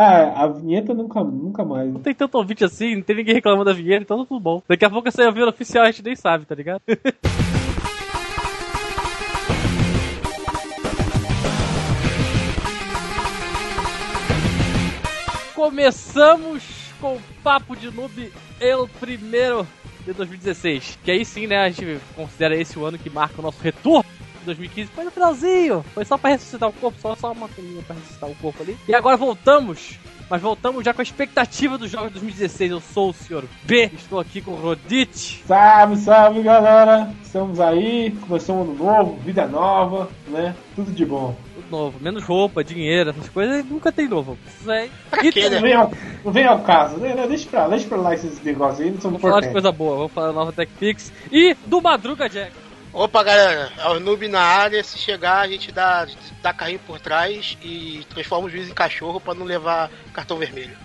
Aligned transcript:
Ah, 0.00 0.44
a 0.44 0.46
vinheta 0.46 0.94
nunca, 0.94 1.24
nunca 1.24 1.64
mais. 1.64 1.92
Não 1.92 2.00
tem 2.00 2.14
tanto 2.14 2.38
ouvinte 2.38 2.64
assim, 2.64 2.94
não 2.94 3.02
tem 3.02 3.16
ninguém 3.16 3.34
reclamando 3.34 3.64
da 3.64 3.72
vinheta, 3.72 4.04
então 4.04 4.18
tá 4.18 4.26
tudo 4.26 4.38
bom. 4.38 4.62
Daqui 4.68 4.84
a 4.84 4.90
pouco 4.90 5.10
você 5.10 5.26
ouvir 5.26 5.42
o 5.42 5.48
oficial, 5.48 5.84
a 5.84 5.90
gente 5.90 6.04
nem 6.04 6.14
sabe, 6.14 6.46
tá 6.46 6.54
ligado? 6.54 6.80
Começamos 15.52 16.62
com 17.00 17.16
o 17.16 17.20
Papo 17.42 17.74
de 17.74 17.90
Noob, 17.90 18.32
el 18.60 18.86
primeiro 19.00 19.66
de 20.04 20.12
2016. 20.12 20.96
Que 21.02 21.10
aí 21.10 21.24
sim, 21.24 21.48
né, 21.48 21.56
a 21.56 21.68
gente 21.68 22.00
considera 22.14 22.54
esse 22.54 22.78
o 22.78 22.84
ano 22.84 22.96
que 22.96 23.10
marca 23.10 23.40
o 23.40 23.42
nosso 23.42 23.60
retorno. 23.60 24.08
2015 24.44 24.90
foi 24.90 25.04
no 25.04 25.10
finalzinho, 25.10 25.84
foi 25.94 26.04
só 26.04 26.16
pra 26.16 26.30
ressuscitar 26.30 26.68
o 26.68 26.72
corpo, 26.72 26.98
só, 27.00 27.14
só 27.14 27.32
uma 27.32 27.48
colinha 27.48 27.82
pra 27.82 27.96
ressuscitar 27.96 28.30
o 28.30 28.34
corpo 28.36 28.62
ali. 28.62 28.76
E 28.88 28.94
agora 28.94 29.16
voltamos 29.16 29.98
mas 30.30 30.42
voltamos 30.42 30.84
já 30.84 30.92
com 30.92 31.00
a 31.00 31.02
expectativa 31.02 31.78
dos 31.78 31.90
jogos 31.90 32.08
de 32.08 32.14
2016. 32.14 32.70
Eu 32.70 32.80
sou 32.80 33.10
o 33.10 33.14
senhor 33.14 33.44
B, 33.64 33.90
estou 33.94 34.20
aqui 34.20 34.42
com 34.42 34.52
o 34.52 34.56
Rodite. 34.56 35.42
Salve, 35.46 35.96
salve 35.96 36.42
galera! 36.42 37.10
Estamos 37.22 37.58
aí, 37.60 38.14
começou 38.26 38.56
um 38.56 38.62
ano 38.62 38.74
novo, 38.74 39.16
vida 39.24 39.46
nova, 39.46 40.10
né? 40.28 40.54
Tudo 40.74 40.92
de 40.92 41.04
bom. 41.04 41.34
Tudo 41.54 41.70
novo, 41.70 41.98
menos 42.00 42.22
roupa, 42.24 42.62
dinheiro, 42.62 43.10
essas 43.10 43.28
coisas, 43.30 43.64
nunca 43.64 43.90
tem 43.90 44.06
novo. 44.06 44.36
Isso. 44.46 44.70
E 44.70 45.48
não, 45.48 45.60
vem 45.60 45.74
ao, 45.74 45.92
não 46.24 46.32
vem 46.32 46.46
ao 46.46 46.60
caso, 46.60 46.98
né? 46.98 47.26
Deixa 47.26 47.48
pra, 47.48 47.68
deixa 47.68 47.88
pra 47.88 47.96
lá 47.96 48.14
esses 48.14 48.42
negócios 48.42 48.80
aí, 48.80 48.90
não 48.90 49.00
são 49.00 49.10
Vamos 49.10 49.22
falar 49.22 49.40
de 49.40 49.50
coisa 49.50 49.72
boa, 49.72 49.96
vamos 49.96 50.12
falar 50.12 50.26
da 50.28 50.32
nova 50.34 50.52
TechPix 50.52 51.12
e 51.32 51.56
do 51.66 51.80
Madruga 51.80 52.28
Jack. 52.28 52.67
Opa, 52.98 53.22
galera, 53.22 53.70
é 53.78 53.88
o 53.90 54.00
noob 54.00 54.26
na 54.26 54.40
área. 54.40 54.82
Se 54.82 54.98
chegar, 54.98 55.38
a 55.38 55.46
gente 55.46 55.70
dá, 55.70 56.04
dá 56.42 56.52
carrinho 56.52 56.80
por 56.80 56.98
trás 56.98 57.56
e 57.62 58.04
transforma 58.10 58.48
o 58.48 58.50
juiz 58.50 58.68
em 58.68 58.74
cachorro 58.74 59.20
pra 59.20 59.34
não 59.34 59.46
levar 59.46 59.88
cartão 60.12 60.36
vermelho. 60.36 60.76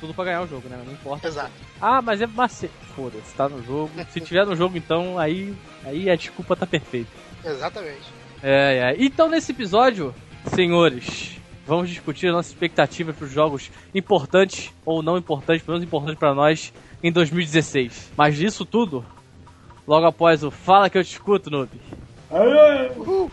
Tudo 0.00 0.14
pra 0.14 0.24
ganhar 0.24 0.40
o 0.40 0.46
jogo, 0.46 0.66
né? 0.66 0.80
Não 0.82 0.94
importa. 0.94 1.28
Exato. 1.28 1.52
Ah, 1.78 2.00
mas 2.00 2.22
é 2.22 2.26
macete. 2.26 2.72
Foda-se, 2.96 3.34
tá 3.34 3.50
no 3.50 3.62
jogo. 3.62 3.90
Se 4.08 4.18
tiver 4.18 4.46
no 4.46 4.56
jogo, 4.56 4.78
então, 4.78 5.18
aí, 5.18 5.54
aí 5.84 6.08
a 6.08 6.16
desculpa 6.16 6.56
tá 6.56 6.66
perfeita. 6.66 7.10
Exatamente. 7.44 8.14
É, 8.42 8.94
é. 8.94 8.96
Então, 8.98 9.28
nesse 9.28 9.52
episódio, 9.52 10.14
senhores, 10.46 11.38
vamos 11.66 11.90
discutir 11.90 12.28
a 12.28 12.32
nossa 12.32 12.48
expectativa 12.48 13.12
para 13.12 13.26
os 13.26 13.30
jogos 13.30 13.70
importantes 13.94 14.72
ou 14.86 15.02
não 15.02 15.18
importantes, 15.18 15.62
pelo 15.66 15.76
menos 15.76 15.86
importantes 15.86 16.18
para 16.18 16.34
nós, 16.34 16.72
em 17.02 17.12
2016. 17.12 18.12
Mas 18.16 18.38
disso 18.38 18.64
tudo, 18.64 19.04
logo 19.88 20.04
após 20.04 20.44
o 20.44 20.50
Fala 20.50 20.90
que 20.90 20.98
eu 20.98 21.02
te 21.02 21.12
escuto, 21.12 21.50
noob. 21.50 21.70
Aê! 22.30 22.90
Uhul. 22.94 23.30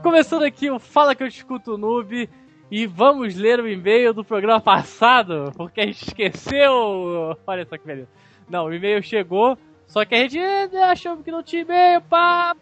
Começando 0.00 0.44
aqui 0.44 0.70
o 0.70 0.78
Fala 0.78 1.16
que 1.16 1.24
eu 1.24 1.28
te 1.28 1.38
escuto, 1.38 1.76
noob. 1.76 2.30
E 2.70 2.86
vamos 2.86 3.34
ler 3.34 3.60
o 3.60 3.68
e-mail 3.68 4.14
do 4.14 4.24
programa 4.24 4.60
passado, 4.60 5.52
porque 5.56 5.80
a 5.80 5.86
gente 5.86 6.06
esqueceu. 6.06 7.36
Olha 7.44 7.66
só 7.66 7.76
que 7.76 7.84
beleza. 7.84 8.08
Não, 8.48 8.66
o 8.66 8.72
e-mail 8.72 9.02
chegou, 9.02 9.58
só 9.92 10.06
que 10.06 10.14
a 10.14 10.18
gente 10.20 10.38
eh, 10.38 10.84
achou 10.84 11.18
que 11.18 11.30
não 11.30 11.42
tinha 11.42 11.60
e-mail, 11.60 12.00
pá, 12.00 12.56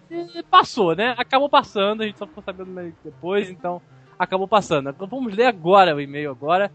passou, 0.50 0.96
né? 0.96 1.14
Acabou 1.16 1.48
passando, 1.48 2.02
a 2.02 2.04
gente 2.04 2.18
só 2.18 2.26
ficou 2.26 2.42
sabendo 2.42 2.92
depois, 3.04 3.48
então 3.48 3.80
acabou 4.18 4.48
passando. 4.48 4.90
Então 4.90 5.06
vamos 5.06 5.32
ler 5.32 5.46
agora 5.46 5.94
o 5.94 6.00
e-mail 6.00 6.32
agora. 6.32 6.72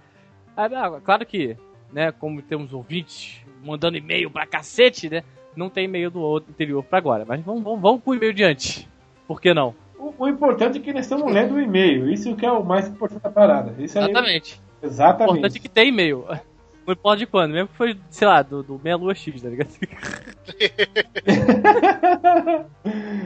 Ah, 0.56 0.70
claro 1.04 1.26
que, 1.26 1.58
né, 1.92 2.14
como 2.14 2.42
temos 2.42 2.72
ouvintes 2.72 3.42
mandando 3.66 3.98
e-mail 3.98 4.32
pra 4.32 4.48
cacete, 4.48 5.10
né? 5.10 5.24
Não 5.58 5.70
tem 5.70 5.84
e-mail 5.84 6.10
do 6.10 6.22
outro 6.22 6.54
anterior 6.54 6.82
pra 6.82 7.00
agora. 7.00 7.26
Mas 7.28 7.42
vamos, 7.42 7.62
vamos, 7.62 7.82
vamos 7.82 8.02
com 8.02 8.12
o 8.12 8.16
e-mail 8.16 8.34
diante. 8.34 8.88
Por 9.28 9.42
que 9.42 9.54
não? 9.54 9.76
O, 10.00 10.14
o, 10.18 10.30
importante 10.30 10.78
é 10.78 10.82
que 10.82 10.94
nós 10.94 11.04
estamos 11.04 11.34
lendo 11.34 11.56
o 11.56 11.60
e-mail. 11.60 12.10
Isso 12.10 12.34
que 12.34 12.46
é 12.46 12.52
o 12.52 12.64
mais 12.64 12.88
importante 12.88 13.22
da 13.22 13.30
parada. 13.30 13.76
Isso 13.78 13.98
Exatamente. 13.98 14.62
Aí, 14.82 14.88
exatamente. 14.88 15.34
O 15.34 15.38
importante 15.38 15.58
é 15.58 15.62
que 15.62 15.70
tem 15.70 15.90
e-mail. 15.90 16.26
Não 16.86 16.94
importa 16.94 17.18
de 17.18 17.26
quando, 17.26 17.54
mesmo 17.54 17.70
que 17.70 17.76
foi, 17.76 17.98
sei 18.10 18.28
lá, 18.28 18.44
do, 18.44 18.62
do 18.62 18.80
Meia 18.84 18.96
Lua 18.96 19.16
X, 19.16 19.42
tá 19.42 19.50
ligado? 19.50 19.70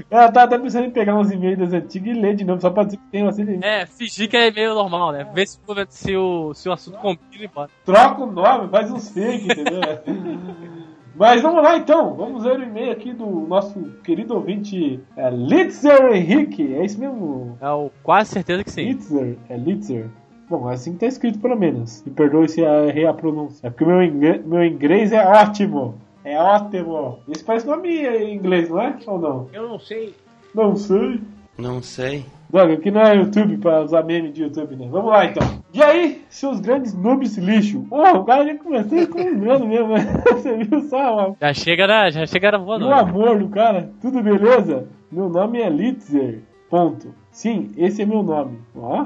Ela 0.10 0.32
tá 0.32 0.44
até 0.44 0.58
pensando 0.58 0.86
em 0.86 0.92
pegar 0.92 1.16
uns 1.16 1.30
e-mails 1.30 1.60
das 1.60 1.74
antigas 1.74 2.16
e 2.16 2.20
ler 2.20 2.36
de 2.36 2.46
novo, 2.46 2.62
só 2.62 2.70
pra 2.70 2.84
dizer 2.84 2.98
que 2.98 3.12
tem 3.12 3.28
assim. 3.28 3.60
É, 3.62 3.86
fingir 3.86 4.30
que 4.30 4.38
é 4.38 4.48
e-mail 4.48 4.74
normal, 4.74 5.12
né? 5.12 5.30
Ver 5.34 5.46
se, 5.46 5.60
se, 5.90 6.16
o, 6.16 6.54
se 6.54 6.70
o 6.70 6.72
assunto 6.72 6.98
combina 7.00 7.44
e 7.44 7.48
bota. 7.48 7.72
Troca 7.86 8.24
o 8.24 8.32
nome, 8.32 8.70
faz 8.70 8.90
uns 8.92 9.10
fake, 9.10 9.46
entendeu? 9.46 9.82
Mas 11.20 11.42
vamos 11.42 11.62
lá 11.62 11.76
então, 11.76 12.16
vamos 12.16 12.46
ler 12.46 12.60
o 12.60 12.64
e-mail 12.64 12.94
aqui 12.94 13.12
do 13.12 13.42
nosso 13.42 13.78
querido 14.06 14.36
ouvinte 14.36 15.02
é, 15.18 15.30
Litzer 15.30 16.14
Henrique, 16.14 16.74
é 16.74 16.86
isso 16.86 16.98
mesmo? 16.98 17.58
É 17.60 17.70
o, 17.70 17.92
quase 18.02 18.32
certeza 18.32 18.64
que 18.64 18.72
sim. 18.72 18.86
Litzer, 18.86 19.38
é 19.50 19.58
Litzer. 19.58 20.10
Bom, 20.50 20.68
assim 20.68 20.96
tá 20.96 21.06
escrito 21.06 21.40
pelo 21.40 21.56
menos. 21.56 22.04
Me 22.04 22.12
perdoe 22.12 22.50
se 22.50 22.62
errei 22.62 23.06
a 23.06 23.14
pronúncia. 23.14 23.68
É 23.68 23.70
porque 23.70 23.86
meu 23.86 24.02
inglês, 24.02 24.44
meu 24.44 24.64
inglês 24.66 25.12
é 25.12 25.24
ótimo. 25.24 25.96
É 26.24 26.40
ótimo. 26.40 27.20
Isso 27.28 27.46
parece 27.46 27.68
nome 27.68 27.90
em 27.90 28.34
inglês, 28.34 28.68
não 28.68 28.82
é? 28.82 28.98
Ou 29.06 29.20
não? 29.20 29.48
Eu 29.54 29.70
não 29.70 29.78
sei. 29.80 30.16
Não 30.56 30.76
sei. 30.76 31.22
Não 31.56 31.84
sei. 31.84 32.26
Droga, 32.50 32.74
aqui 32.74 32.90
não 32.90 33.02
é 33.02 33.16
YouTube 33.16 33.58
pra 33.58 33.84
usar 33.84 34.02
meme 34.02 34.32
de 34.32 34.42
YouTube, 34.42 34.76
né? 34.76 34.88
Vamos 34.90 35.12
lá 35.12 35.26
então. 35.26 35.62
E 35.72 35.84
aí, 35.84 36.24
seus 36.30 36.60
grandes 36.60 36.96
noobs 36.96 37.38
lixo? 37.38 37.86
Oh, 37.92 38.18
o 38.18 38.26
cara 38.26 38.44
já 38.44 38.56
começou 38.56 39.08
com 39.08 39.22
um 39.22 39.40
grande 39.40 39.68
mesmo, 39.68 39.90
né? 39.90 40.00
Você 40.34 40.58
viu 40.58 40.82
só, 40.90 41.16
ó. 41.16 41.34
Já 41.40 41.54
chega 41.54 41.86
na, 41.86 42.10
já 42.10 42.26
chega 42.26 42.54
na 42.54 42.58
boa. 42.58 42.80
O 42.80 42.92
amor 42.92 43.38
do 43.38 43.50
cara. 43.50 43.92
Tudo 44.02 44.24
beleza? 44.24 44.88
Meu 45.12 45.30
nome 45.30 45.62
é 45.62 45.70
Litzer. 45.70 46.42
Ponto. 46.72 47.14
Sim, 47.30 47.70
esse 47.78 48.02
é 48.02 48.06
meu 48.06 48.24
nome. 48.24 48.58
Ó 48.76 49.06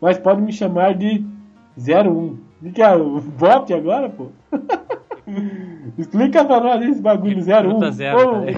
mas 0.00 0.18
pode 0.18 0.42
me 0.42 0.52
chamar 0.52 0.94
de 0.94 1.24
01. 1.78 2.38
O 2.62 2.72
que 2.72 2.82
é 2.82 2.94
o 2.94 3.20
bot 3.20 3.72
agora, 3.72 4.08
pô? 4.08 4.28
Explica 5.98 6.44
pra 6.44 6.60
nós 6.60 6.82
esse 6.82 7.00
bagulho 7.00 7.40
01. 7.40 7.80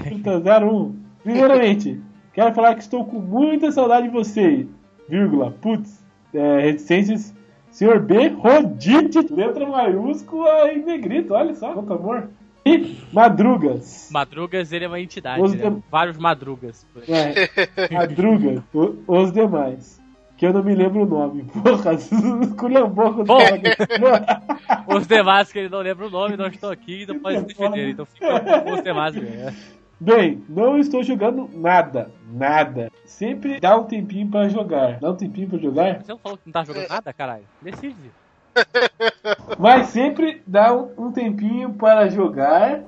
Fruta 0.03 0.65
01. 0.65 0.95
Primeiramente, 1.23 2.01
quero 2.33 2.53
falar 2.53 2.75
que 2.75 2.81
estou 2.81 3.05
com 3.05 3.19
muita 3.19 3.71
saudade 3.71 4.07
de 4.07 4.13
você. 4.13 4.67
Vírgula, 5.09 5.51
putz, 5.61 6.03
é, 6.33 6.59
reticências, 6.59 7.33
senhor 7.71 7.99
B, 7.99 8.27
Rodite, 8.29 9.19
letra 9.31 9.65
maiúscula 9.65 10.71
e 10.73 10.79
negrito, 10.79 11.33
olha 11.33 11.55
só, 11.55 11.73
quanto 11.73 11.93
amor. 11.93 12.29
E 12.65 12.97
Madrugas. 13.13 14.09
Madrugas, 14.11 14.73
ele 14.73 14.83
é 14.83 14.87
uma 14.89 14.99
entidade, 14.99 15.41
os 15.41 15.53
né? 15.53 15.69
de... 15.69 15.77
Vários 15.89 16.17
Madrugas. 16.17 16.85
É, 17.07 17.93
madrugas, 17.93 18.61
os 19.07 19.31
demais 19.31 20.01
que 20.37 20.45
eu 20.45 20.53
não 20.53 20.63
me 20.63 20.75
lembro 20.75 21.01
o 21.01 21.05
nome. 21.05 21.43
Porra, 21.45 21.93
esculhambou 21.93 23.13
com 23.13 23.21
o 23.23 24.95
Os 24.95 25.07
demais 25.07 25.51
que 25.51 25.59
ele 25.59 25.69
não 25.69 25.79
lembra 25.79 26.05
o 26.05 26.09
nome, 26.09 26.37
não 26.37 26.47
estou 26.47 26.69
aqui 26.69 27.01
e 27.01 27.05
não 27.07 27.19
pode 27.19 27.39
se 27.39 27.45
defender. 27.45 27.89
Então 27.89 28.05
fica 28.05 28.39
com 28.61 28.73
os 28.73 28.83
demais 28.83 29.15
mesmo. 29.15 29.57
Bem, 29.99 30.43
não 30.47 30.77
estou 30.77 31.03
jogando 31.03 31.49
nada. 31.51 32.11
Nada. 32.31 32.91
Sempre 33.03 33.59
dá 33.59 33.75
um 33.75 33.85
tempinho 33.85 34.29
pra 34.29 34.47
jogar. 34.47 34.99
Dá 34.99 35.09
um 35.09 35.15
tempinho 35.15 35.49
pra 35.49 35.57
jogar? 35.57 36.03
Você 36.03 36.11
não 36.11 36.19
falou 36.19 36.37
que 36.37 36.43
não 36.45 36.53
tá 36.53 36.63
jogando 36.63 36.87
nada, 36.87 37.11
caralho? 37.11 37.43
Decide. 37.59 38.11
Mas 39.57 39.87
sempre 39.87 40.43
dá 40.45 40.71
um 40.71 41.11
tempinho 41.11 41.73
para 41.73 42.09
jogar. 42.09 42.83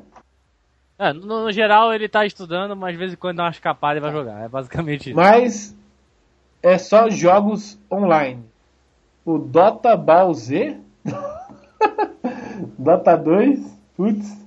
É, 1.00 1.14
no, 1.14 1.46
no, 1.46 1.52
geral 1.52 1.94
ele 1.94 2.09
tá 2.09 2.26
estudando, 2.26 2.76
mas 2.76 2.92
de 2.92 2.98
vez 2.98 3.14
em 3.14 3.16
quando 3.16 3.38
dá 3.38 3.44
uma 3.44 3.52
escapada 3.52 3.98
e 3.98 4.02
vai 4.02 4.12
jogar. 4.12 4.44
É 4.44 4.50
basicamente 4.50 5.12
isso. 5.12 5.16
Mas 5.16 5.74
é 6.62 6.78
só 6.78 7.09
jogos 7.09 7.80
online. 7.92 8.44
O 9.25 9.38
Dota 9.38 9.96
Ball 9.96 10.34
Z, 10.34 10.78
Dota 12.78 13.16
2, 13.16 13.59
putz, 13.96 14.46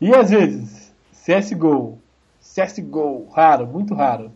e 0.00 0.14
às 0.14 0.30
vezes 0.30 0.92
CSGO, 1.12 1.98
CSGO, 2.40 3.28
raro, 3.32 3.66
muito 3.66 3.94
raro. 3.94 4.32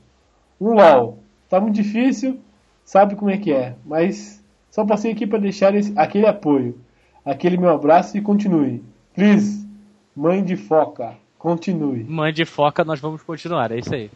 Um 0.60 0.74
LoL, 0.74 1.18
tá 1.48 1.60
muito 1.60 1.74
difícil, 1.74 2.40
sabe 2.84 3.16
como 3.16 3.30
é 3.30 3.38
que 3.38 3.52
é, 3.52 3.74
mas 3.84 4.42
só 4.70 4.84
passei 4.84 5.12
aqui 5.12 5.26
para 5.26 5.38
deixar 5.38 5.74
esse, 5.74 5.92
aquele 5.96 6.26
apoio, 6.26 6.78
aquele 7.24 7.56
meu 7.56 7.70
abraço 7.70 8.16
e 8.16 8.20
continue. 8.20 8.84
Please, 9.14 9.66
mãe 10.14 10.42
de 10.42 10.56
foca, 10.56 11.16
continue. 11.44 12.04
Mãe 12.04 12.32
de 12.32 12.46
foca, 12.46 12.82
nós 12.82 12.98
vamos 12.98 13.22
continuar, 13.22 13.70
é 13.70 13.78
isso 13.78 13.94
aí. 13.94 14.10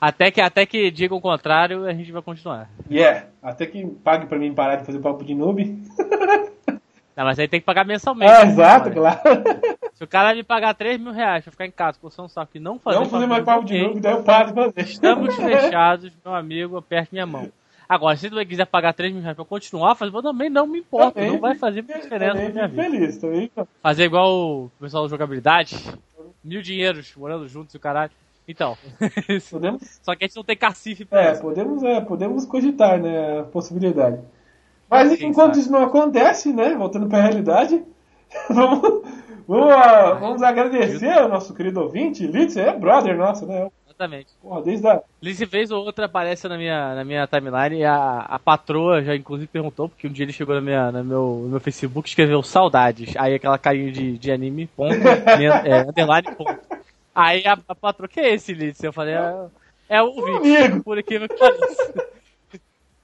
Até 0.00 0.30
que, 0.30 0.40
até 0.40 0.64
que 0.64 0.92
diga 0.92 1.12
o 1.12 1.20
contrário, 1.20 1.84
a 1.84 1.92
gente 1.92 2.12
vai 2.12 2.22
continuar. 2.22 2.70
Yeah, 2.88 3.26
até 3.42 3.66
que 3.66 3.84
pague 3.84 4.26
pra 4.26 4.38
mim 4.38 4.54
parar 4.54 4.76
de 4.76 4.86
fazer 4.86 5.00
papo 5.00 5.24
de 5.24 5.34
noob. 5.34 5.64
Não, 7.16 7.24
mas 7.24 7.36
aí 7.36 7.48
tem 7.48 7.58
que 7.58 7.66
pagar 7.66 7.84
mensalmente. 7.84 8.30
É, 8.30 8.44
exato, 8.44 8.92
claro. 8.92 9.18
Se 9.92 10.04
o 10.04 10.06
cara 10.06 10.32
me 10.36 10.44
pagar 10.44 10.72
3 10.72 11.00
mil 11.00 11.12
reais 11.12 11.42
pra 11.42 11.50
ficar 11.50 11.66
em 11.66 11.70
casa, 11.72 11.98
você 12.00 12.20
não 12.20 12.28
sabe 12.28 12.52
que 12.52 12.60
não 12.60 12.78
fazer. 12.78 12.96
Não 12.96 13.06
fazer 13.06 13.26
mais 13.26 13.44
papo 13.44 13.64
de 13.64 13.76
noob, 13.76 13.98
daí 13.98 14.12
eu 14.12 14.22
paro 14.22 14.46
de 14.46 14.54
fazer. 14.54 14.72
Estamos 14.88 15.34
fechados, 15.34 16.12
meu 16.24 16.32
amigo, 16.32 16.76
aperte 16.76 17.08
minha 17.10 17.26
mão. 17.26 17.50
Agora, 17.88 18.16
se 18.16 18.30
tu 18.30 18.46
quiser 18.46 18.66
pagar 18.66 18.92
3 18.92 19.12
mil 19.12 19.20
reais 19.22 19.34
pra 19.34 19.44
continuar 19.44 19.96
fazendo, 19.96 20.22
também 20.22 20.48
não 20.48 20.64
me 20.64 20.78
importa. 20.78 21.14
Também 21.14 21.32
não 21.32 21.40
vai 21.40 21.56
fazer 21.56 21.82
diferença 21.82 22.34
na 22.34 22.34
minha 22.34 22.68
fico 22.68 22.68
vida. 22.68 22.82
feliz, 22.84 23.16
também. 23.18 23.50
Fazer 23.82 24.04
igual 24.04 24.30
o 24.30 24.70
pessoal 24.78 25.02
da 25.02 25.08
jogabilidade. 25.10 25.74
Mil 26.42 26.62
dinheiros 26.62 27.14
morando 27.16 27.48
juntos 27.48 27.74
e 27.74 27.76
o 27.76 27.80
caralho. 27.80 28.12
Então. 28.46 28.76
Podemos, 29.50 30.00
Só 30.02 30.14
que 30.14 30.24
a 30.24 30.26
gente 30.26 30.36
não 30.36 30.44
tem 30.44 30.56
cacife 30.56 31.04
pra 31.04 31.22
é, 31.22 31.32
isso. 31.32 31.42
podemos, 31.42 31.82
é, 31.82 32.00
podemos 32.00 32.46
cogitar, 32.46 32.98
né, 33.00 33.40
a 33.40 33.42
possibilidade. 33.44 34.20
Mas 34.88 35.14
Quem 35.16 35.28
enquanto 35.28 35.54
sabe? 35.54 35.60
isso 35.60 35.70
não 35.70 35.82
acontece, 35.82 36.52
né, 36.52 36.74
voltando 36.74 37.08
pra 37.08 37.20
realidade, 37.20 37.84
vamos, 38.48 39.02
vamos, 39.46 39.70
ah, 39.72 40.14
vamos 40.14 40.42
agradecer 40.42 41.12
ao 41.12 41.28
nosso 41.28 41.52
querido 41.52 41.80
ouvinte, 41.82 42.26
Litz, 42.26 42.56
é 42.56 42.72
brother 42.74 43.16
nosso, 43.18 43.44
né, 43.44 43.70
Exatamente. 43.98 44.32
porra, 44.40 44.62
desde 44.62 44.86
a... 44.86 45.46
Vez 45.46 45.70
ou 45.72 45.84
outra 45.84 46.06
aparece 46.06 46.46
na 46.48 46.56
minha, 46.56 46.94
na 46.94 47.04
minha 47.04 47.26
timeline 47.26 47.80
e 47.80 47.84
a, 47.84 48.20
a 48.20 48.38
patroa 48.38 49.02
já 49.02 49.16
inclusive 49.16 49.48
perguntou, 49.48 49.88
porque 49.88 50.06
um 50.06 50.12
dia 50.12 50.24
ele 50.24 50.32
chegou 50.32 50.54
na 50.54 50.60
minha, 50.60 50.92
no, 50.92 51.04
meu, 51.04 51.40
no 51.42 51.48
meu 51.48 51.60
Facebook 51.60 52.08
e 52.08 52.10
escreveu 52.10 52.40
saudades. 52.42 53.16
Aí 53.16 53.34
aquela 53.34 53.58
carinha 53.58 53.90
de, 53.90 54.16
de 54.16 54.30
anime, 54.30 54.68
ponto, 54.68 54.94
é, 54.94 55.80
underline, 55.82 56.34
ponto. 56.36 56.60
Aí 57.12 57.44
a, 57.44 57.58
a 57.66 57.74
patroa, 57.74 58.08
que 58.08 58.20
é 58.20 58.34
esse 58.34 58.54
Liz? 58.54 58.80
Eu 58.82 58.92
falei, 58.92 59.14
é, 59.14 59.46
é 59.88 60.02
o 60.02 60.14
vídeo, 60.14 60.64
amigo. 60.64 60.84
por 60.84 60.96
aqui 60.96 61.18
que 61.18 61.36
pareça. 61.36 62.06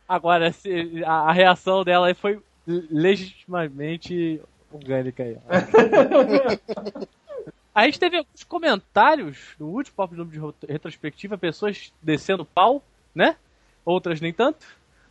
Agora, 0.08 0.52
se- 0.52 1.02
a, 1.04 1.30
a 1.30 1.32
reação 1.32 1.82
dela 1.82 2.06
aí 2.06 2.14
foi 2.14 2.38
legitimamente 2.66 4.40
orgânica 4.70 5.24
aí. 5.24 5.36
A 7.74 7.84
gente 7.86 7.98
teve 7.98 8.18
alguns 8.18 8.44
comentários 8.44 9.54
no 9.58 9.66
último 9.66 9.96
Noob 10.12 10.30
de 10.30 10.38
ro- 10.38 10.54
retrospectiva, 10.68 11.36
pessoas 11.36 11.92
descendo 12.00 12.44
pau, 12.44 12.82
né? 13.14 13.36
Outras 13.84 14.20
nem 14.20 14.32
tanto. 14.32 14.64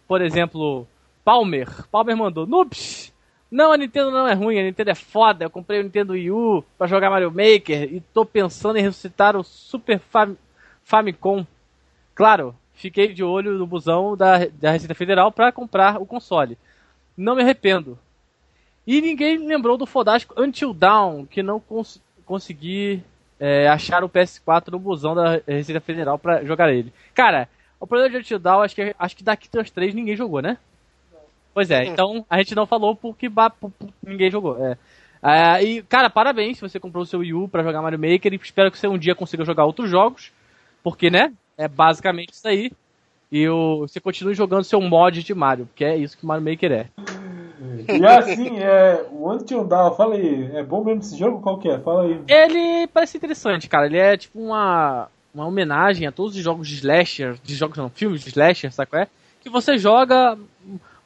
Por 0.07 0.21
exemplo, 0.21 0.87
Palmer. 1.25 1.67
Palmer 1.89 2.15
mandou, 2.15 2.45
Noobs! 2.47 3.11
Não, 3.51 3.71
a 3.71 3.77
Nintendo 3.77 4.09
não 4.09 4.27
é 4.27 4.33
ruim, 4.33 4.59
a 4.59 4.63
Nintendo 4.63 4.91
é 4.91 4.95
foda. 4.95 5.45
Eu 5.45 5.49
comprei 5.49 5.79
o 5.79 5.83
Nintendo 5.83 6.13
Wii 6.13 6.31
U 6.31 6.63
pra 6.77 6.87
jogar 6.87 7.09
Mario 7.11 7.29
Maker 7.29 7.93
e 7.93 8.01
tô 8.13 8.25
pensando 8.25 8.77
em 8.77 8.81
ressuscitar 8.81 9.35
o 9.35 9.43
Super 9.43 9.99
Fam- 9.99 10.37
Famicom. 10.83 11.45
Claro, 12.15 12.55
fiquei 12.73 13.13
de 13.13 13.23
olho 13.23 13.57
no 13.57 13.67
busão 13.67 14.17
da, 14.17 14.45
da 14.47 14.71
Receita 14.71 14.95
Federal 14.95 15.31
pra 15.31 15.51
comprar 15.51 16.01
o 16.01 16.05
console. 16.05 16.57
Não 17.15 17.35
me 17.35 17.43
arrependo. 17.43 17.99
E 18.87 18.99
ninguém 19.01 19.37
lembrou 19.37 19.77
do 19.77 19.85
fodástico 19.85 20.41
Until 20.41 20.73
Dawn, 20.73 21.25
que 21.25 21.43
não 21.43 21.59
cons 22.25 22.43
consegui 22.43 23.03
é, 23.39 23.67
achar 23.67 24.03
o 24.03 24.09
PS4 24.09 24.71
no 24.71 24.79
busão 24.79 25.13
da 25.13 25.41
Receita 25.47 25.81
Federal 25.81 26.17
pra 26.17 26.43
jogar 26.43 26.73
ele. 26.73 26.93
Cara, 27.13 27.47
o 27.79 27.85
problema 27.85 28.09
de 28.09 28.17
Until 28.17 28.39
acho 28.61 28.75
que, 28.75 28.95
acho 28.97 29.17
que 29.17 29.23
daqui 29.23 29.49
das 29.51 29.69
três 29.69 29.93
ninguém 29.93 30.15
jogou, 30.15 30.41
né? 30.41 30.57
Pois 31.53 31.69
é, 31.69 31.83
então 31.85 32.25
a 32.29 32.37
gente 32.37 32.55
não 32.55 32.65
falou 32.65 32.95
porque 32.95 33.29
ninguém 34.01 34.31
jogou. 34.31 34.57
É. 34.65 34.77
Ah, 35.21 35.61
e, 35.61 35.81
cara, 35.83 36.09
parabéns 36.09 36.57
se 36.57 36.61
você 36.61 36.79
comprou 36.79 37.03
o 37.03 37.05
seu 37.05 37.19
Wii 37.19 37.33
U 37.33 37.47
pra 37.47 37.63
jogar 37.63 37.81
Mario 37.81 37.99
Maker 37.99 38.33
e 38.33 38.35
espero 38.37 38.71
que 38.71 38.77
você 38.77 38.87
um 38.87 38.97
dia 38.97 39.15
consiga 39.15 39.45
jogar 39.45 39.65
outros 39.65 39.89
jogos, 39.89 40.31
porque, 40.83 41.09
né? 41.09 41.31
É 41.57 41.67
basicamente 41.67 42.33
isso 42.33 42.47
aí. 42.47 42.71
E 43.31 43.47
o, 43.47 43.81
você 43.81 43.99
continue 43.99 44.33
jogando 44.33 44.63
seu 44.63 44.81
mod 44.81 45.23
de 45.23 45.33
Mario, 45.33 45.65
porque 45.65 45.85
é 45.85 45.95
isso 45.95 46.17
que 46.17 46.25
Mario 46.25 46.43
Maker 46.43 46.71
é. 46.71 46.89
E 47.87 48.05
assim, 48.05 48.59
é, 48.59 49.05
o 49.11 49.31
Until 49.31 49.63
Dawn, 49.63 49.95
fala 49.95 50.15
aí, 50.15 50.51
é 50.55 50.63
bom 50.63 50.83
mesmo 50.83 51.01
esse 51.01 51.17
jogo? 51.17 51.41
Qual 51.41 51.57
que 51.57 51.69
é? 51.69 51.79
Fala 51.79 52.03
aí. 52.03 52.19
Ele 52.27 52.87
parece 52.87 53.17
interessante, 53.17 53.67
cara. 53.67 53.85
Ele 53.85 53.97
é 53.97 54.15
tipo 54.17 54.39
uma, 54.39 55.07
uma 55.33 55.45
homenagem 55.47 56.07
a 56.07 56.11
todos 56.11 56.35
os 56.35 56.43
jogos 56.43 56.67
de 56.67 56.75
slasher, 56.75 57.35
de 57.43 57.55
jogos 57.55 57.77
não, 57.77 57.89
filmes 57.89 58.21
de 58.21 58.29
slasher, 58.29 58.71
sabe 58.71 58.89
qual 58.89 59.01
é? 59.01 59.07
Que 59.41 59.49
você 59.49 59.77
joga 59.77 60.37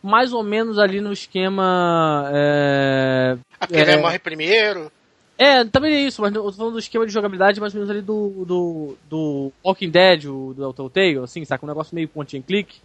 mais 0.03 0.31
ou 0.33 0.43
menos 0.43 0.77
ali 0.77 1.01
no 1.01 1.11
esquema. 1.11 2.29
É, 2.33 3.37
Aquele 3.59 3.91
É. 3.91 3.97
morre 3.97 4.19
primeiro. 4.19 4.91
é 5.37 5.63
também 5.65 5.93
é 5.95 5.99
isso, 6.01 6.21
mas 6.21 6.33
eu 6.33 6.43
tô 6.43 6.51
falando 6.51 6.73
do 6.73 6.79
esquema 6.79 7.05
de 7.05 7.11
jogabilidade 7.13 7.59
mais 7.59 7.73
ou 7.73 7.79
menos 7.79 7.89
ali 7.89 8.01
do, 8.01 8.45
do, 8.45 8.97
do 9.09 9.51
Walking 9.65 9.89
Dead, 9.89 10.25
o, 10.25 10.53
do 10.53 10.73
Telltale, 10.73 11.19
assim, 11.19 11.43
saca? 11.45 11.65
Um 11.65 11.69
negócio 11.69 11.95
meio 11.95 12.07
point 12.07 12.37
and 12.37 12.41
click. 12.41 12.75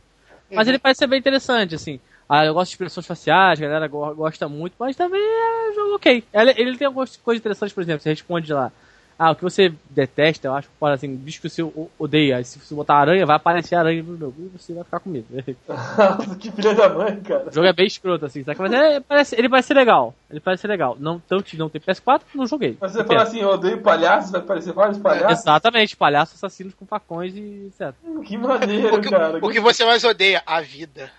Mas 0.51 0.69
ele 0.69 0.79
parece 0.79 0.99
ser 0.99 1.07
bem 1.07 1.19
interessante, 1.19 1.75
assim. 1.75 1.99
Ah, 2.35 2.47
eu 2.47 2.55
gosto 2.55 2.71
de 2.71 2.75
expressões 2.77 3.07
faciais, 3.07 3.59
a 3.59 3.63
galera 3.63 3.87
go- 3.89 4.15
gosta 4.15 4.49
muito, 4.49 4.73
mas 4.79 4.97
também 4.97 5.21
é 5.21 5.71
um 5.71 5.75
jogo 5.75 5.95
ok. 5.97 6.25
Ele, 6.33 6.51
ele 6.57 6.79
tem 6.79 6.87
algumas 6.87 7.15
coisas 7.19 7.41
interessantes, 7.41 7.75
por 7.75 7.83
exemplo, 7.83 8.01
você 8.03 8.09
responde 8.09 8.51
lá. 8.53 8.73
Ah, 9.19 9.33
o 9.33 9.37
que 9.37 9.43
você 9.43 9.71
detesta, 9.91 10.49
eu 10.49 10.55
acho, 10.55 10.69
fora 10.81 10.95
assim, 10.95 11.15
bicho 11.15 11.43
que 11.43 11.49
você 11.51 11.63
odeia. 11.99 12.39
Aí 12.39 12.45
se 12.45 12.59
você 12.59 12.75
botar 12.75 12.95
aranha, 12.97 13.27
vai 13.27 13.37
aparecer 13.37 13.75
aranha 13.77 14.03
no 14.03 14.17
jogo. 14.17 14.35
E 14.39 14.59
você 14.59 14.73
vai 14.73 14.83
ficar 14.83 14.99
com 15.01 15.11
medo. 15.11 15.27
Que 16.41 16.51
filha 16.51 16.75
da 16.75 16.89
mãe, 16.89 17.21
cara. 17.21 17.49
O 17.51 17.53
jogo 17.53 17.67
é 17.67 17.73
bem 17.75 17.87
escroto, 17.87 18.25
assim, 18.25 18.43
saca? 18.43 18.61
Mas 18.63 18.73
é, 18.73 18.99
parece, 19.01 19.37
ele 19.39 19.49
parece 19.51 19.69
ser 19.69 19.75
legal. 19.75 20.15
Ele 20.31 20.41
parece 20.41 20.63
ser 20.63 20.69
legal. 20.69 20.97
Não, 20.99 21.21
tanto 21.21 21.55
não 21.59 21.69
tem 21.69 21.81
PS4, 21.83 22.23
não 22.35 22.47
joguei. 22.47 22.79
Mas 22.81 22.93
você 22.93 23.05
fala 23.05 23.23
assim, 23.23 23.41
eu 23.41 23.51
odeio 23.51 23.83
palhaços, 23.83 24.31
vai 24.33 24.41
aparecer 24.41 24.73
vários 24.73 24.97
palhaços? 24.99 25.39
Exatamente, 25.41 25.97
palhaços 25.97 26.37
assassinos 26.37 26.73
com 26.75 26.87
facões 26.87 27.35
e 27.37 27.67
etc. 27.69 27.93
Que 28.25 28.39
maneiro, 28.39 28.97
O 28.97 29.01
que, 29.03 29.11
cara. 29.11 29.39
o 29.41 29.51
que 29.51 29.61
você 29.61 29.85
mais 29.85 30.03
odeia? 30.03 30.43
A 30.47 30.61
vida. 30.63 31.11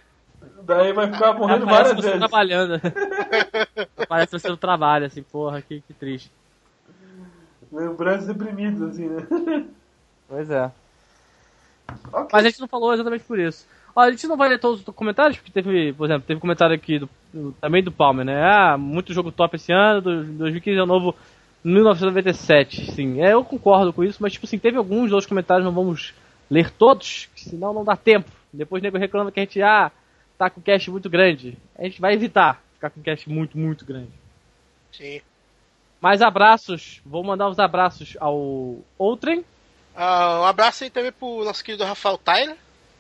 Daí 0.64 0.94
vai 0.94 1.12
ficar 1.12 1.34
morrendo 1.34 1.64
Aparece 1.66 1.84
várias 1.94 1.96
você 1.96 2.02
vezes. 2.12 2.20
trabalhando. 2.20 2.82
Aparece 3.98 4.32
você 4.32 4.50
no 4.50 4.58
trabalho, 4.58 5.06
assim, 5.06 5.22
porra, 5.24 5.62
que, 5.62 5.82
que 5.82 5.94
triste. 5.94 6.32
Lembranças 7.72 8.28
reprimidas, 8.28 8.82
assim, 8.82 9.08
né? 9.10 9.66
Pois 10.28 10.50
é. 10.50 10.72
Ok. 12.12 12.30
Mas 12.32 12.46
a 12.46 12.50
gente 12.50 12.62
não 12.62 12.68
falou 12.68 12.94
exatamente 12.94 13.24
por 13.24 13.40
isso. 13.40 13.68
Ó, 13.96 14.02
a 14.02 14.10
gente 14.12 14.28
não 14.28 14.38
vai 14.38 14.50
ler 14.50 14.60
todos 14.60 14.80
os 14.88 14.96
comentários, 14.96 15.38
porque 15.38 15.52
teve, 15.52 15.94
por 15.94 16.06
exemplo, 16.06 16.24
teve 16.26 16.40
comentário 16.40 16.76
aqui 16.76 17.00
do, 17.00 17.10
do- 17.34 17.52
também 17.60 17.84
do 17.84 17.92
Palmer, 17.92 18.26
né? 18.26 18.42
Ah, 18.44 18.78
muito 18.78 19.14
jogo 19.14 19.32
top 19.32 19.56
esse 19.56 19.72
ano, 19.72 20.02
do, 20.02 20.24
2015 20.24 20.80
é 20.80 20.84
o 20.84 20.88
novo 20.88 21.16
1997. 21.64 22.92
Sim, 22.92 23.22
é, 23.22 23.34
eu 23.34 23.44
concordo 23.44 23.92
com 23.94 24.04
isso, 24.04 24.18
mas 24.22 24.34
tipo 24.34 24.46
assim, 24.46 24.58
teve 24.58 24.78
alguns 24.78 25.12
outros 25.12 25.28
comentários, 25.28 25.66
não 25.66 25.72
vamos 25.74 26.14
ler 26.50 26.70
todos, 26.72 27.30
senão 27.36 27.74
não 27.74 27.84
dá 27.84 27.96
tempo. 27.96 28.30
Depois 28.52 28.82
o 28.82 28.84
nego 28.84 28.98
reclama 28.98 29.32
que 29.32 29.40
a 29.40 29.44
gente, 29.44 29.62
ah, 29.62 29.92
tá 30.38 30.50
com 30.50 30.62
cast 30.62 30.90
muito 30.92 31.10
grande. 31.10 31.58
A 31.78 31.84
gente 31.84 32.00
vai 32.02 32.14
evitar 32.14 32.62
ficar 32.76 32.90
com 32.90 33.02
cast 33.02 33.30
muito, 33.30 33.58
muito 33.58 33.86
grande. 33.86 34.12
Sim. 34.92 35.22
Mais 36.02 36.22
abraços, 36.22 37.02
vou 37.06 37.24
mandar 37.24 37.48
os 37.50 37.60
abraços 37.60 38.18
ao 38.20 38.78
Outrem, 38.98 39.44
Ah, 39.96 40.42
um 40.42 40.46
abraço 40.46 40.84
aí 40.84 40.90
também 40.90 41.12
pro 41.12 41.46
nosso 41.46 41.64
querido 41.64 41.84
Rafael 41.86 42.18
Tyler, 42.18 42.58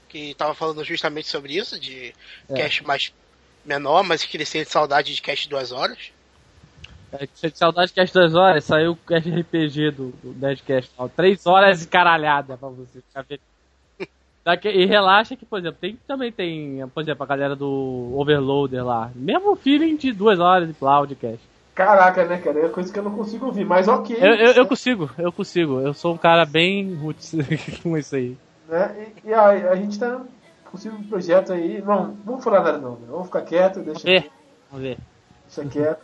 que 0.07 0.33
tava 0.35 0.53
falando 0.53 0.83
justamente 0.83 1.27
sobre 1.27 1.53
isso, 1.57 1.79
de 1.79 2.13
É. 2.49 2.53
cast 2.53 2.85
mais 2.85 3.11
menor, 3.65 4.03
mas 4.03 4.23
que 4.23 4.37
ele 4.37 4.45
sente 4.45 4.69
saudade 4.69 5.13
de 5.15 5.21
cast 5.21 5.49
duas 5.49 5.71
horas. 5.71 6.11
É, 7.11 7.27
de 7.27 7.57
saudade 7.57 7.89
de 7.89 7.93
cast 7.93 8.11
2 8.13 8.33
horas, 8.33 8.63
saiu 8.63 8.93
o 8.93 8.95
cast 8.95 9.29
RPG 9.29 9.91
do, 9.91 10.09
do 10.23 10.33
Nerdcast. 10.33 10.91
ó, 10.97 11.07
Três 11.07 11.45
horas 11.45 11.83
e 11.83 11.87
caralhada 11.87 12.57
pra 12.57 12.69
você 12.69 13.01
ficar 13.01 13.21
vendo. 13.23 13.41
Daqui- 14.45 14.69
E 14.69 14.85
relaxa 14.85 15.35
que, 15.35 15.45
por 15.45 15.59
exemplo, 15.59 15.77
tem, 15.79 15.97
também 16.05 16.31
tem, 16.31 16.85
por 16.93 17.01
exemplo, 17.01 17.23
a 17.23 17.27
galera 17.27 17.55
do 17.55 18.11
Overloader 18.15 18.85
lá. 18.85 19.09
Mesmo 19.15 19.55
feeling 19.55 19.95
de 19.95 20.11
duas 20.11 20.39
horas 20.39 20.67
de 20.67 20.73
podcast. 20.73 21.39
Caraca, 21.73 22.25
né, 22.25 22.37
cara? 22.37 22.59
É 22.65 22.69
coisa 22.69 22.91
que 22.91 22.99
eu 22.99 23.03
não 23.03 23.15
consigo 23.15 23.45
ouvir, 23.47 23.65
mas 23.65 23.87
ok. 23.87 24.15
Eu, 24.19 24.35
eu, 24.35 24.51
eu 24.53 24.65
consigo, 24.67 25.09
eu 25.17 25.31
consigo. 25.31 25.79
Eu 25.79 25.93
sou 25.93 26.13
um 26.13 26.17
cara 26.17 26.45
bem 26.45 26.93
roots 26.93 27.33
com 27.81 27.97
isso 27.97 28.15
aí. 28.15 28.37
Né? 28.67 29.07
E, 29.23 29.29
e 29.29 29.33
a, 29.33 29.45
a 29.71 29.75
gente 29.75 29.97
tá 29.97 30.21
possível 30.69 30.99
um 30.99 31.03
projeto 31.03 31.51
aí. 31.53 31.81
Não, 31.81 32.15
vamos 32.25 32.43
falar 32.43 32.63
nada 32.63 32.77
não, 32.77 32.91
né? 32.91 33.07
Vamos 33.09 33.25
ficar 33.27 33.41
quieto, 33.41 33.79
deixa, 33.79 34.01
Vamos 34.05 34.21
ver. 34.21 34.31
Vamos 34.69 34.85
ver. 34.87 34.97
deixa 35.55 35.69
quieto. 35.69 35.99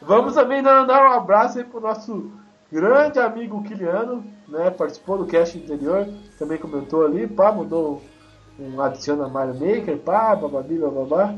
Vamos 0.00 0.34
também 0.34 0.62
dar, 0.62 0.84
dar 0.84 1.08
um 1.08 1.12
abraço 1.12 1.58
aí 1.58 1.64
pro 1.64 1.80
nosso 1.80 2.32
grande 2.72 3.18
amigo 3.18 3.62
Kiliano, 3.62 4.24
né? 4.48 4.70
Participou 4.70 5.18
do 5.18 5.26
cast 5.26 5.58
anterior, 5.58 6.08
também 6.38 6.56
comentou 6.56 7.04
ali, 7.04 7.26
pá, 7.26 7.52
mandou 7.52 8.02
um 8.58 8.80
adiciona 8.80 9.28
Mario 9.28 9.54
Maker, 9.54 9.98
pá, 9.98 10.34
bababi, 10.34 10.78
bababá. 10.78 11.34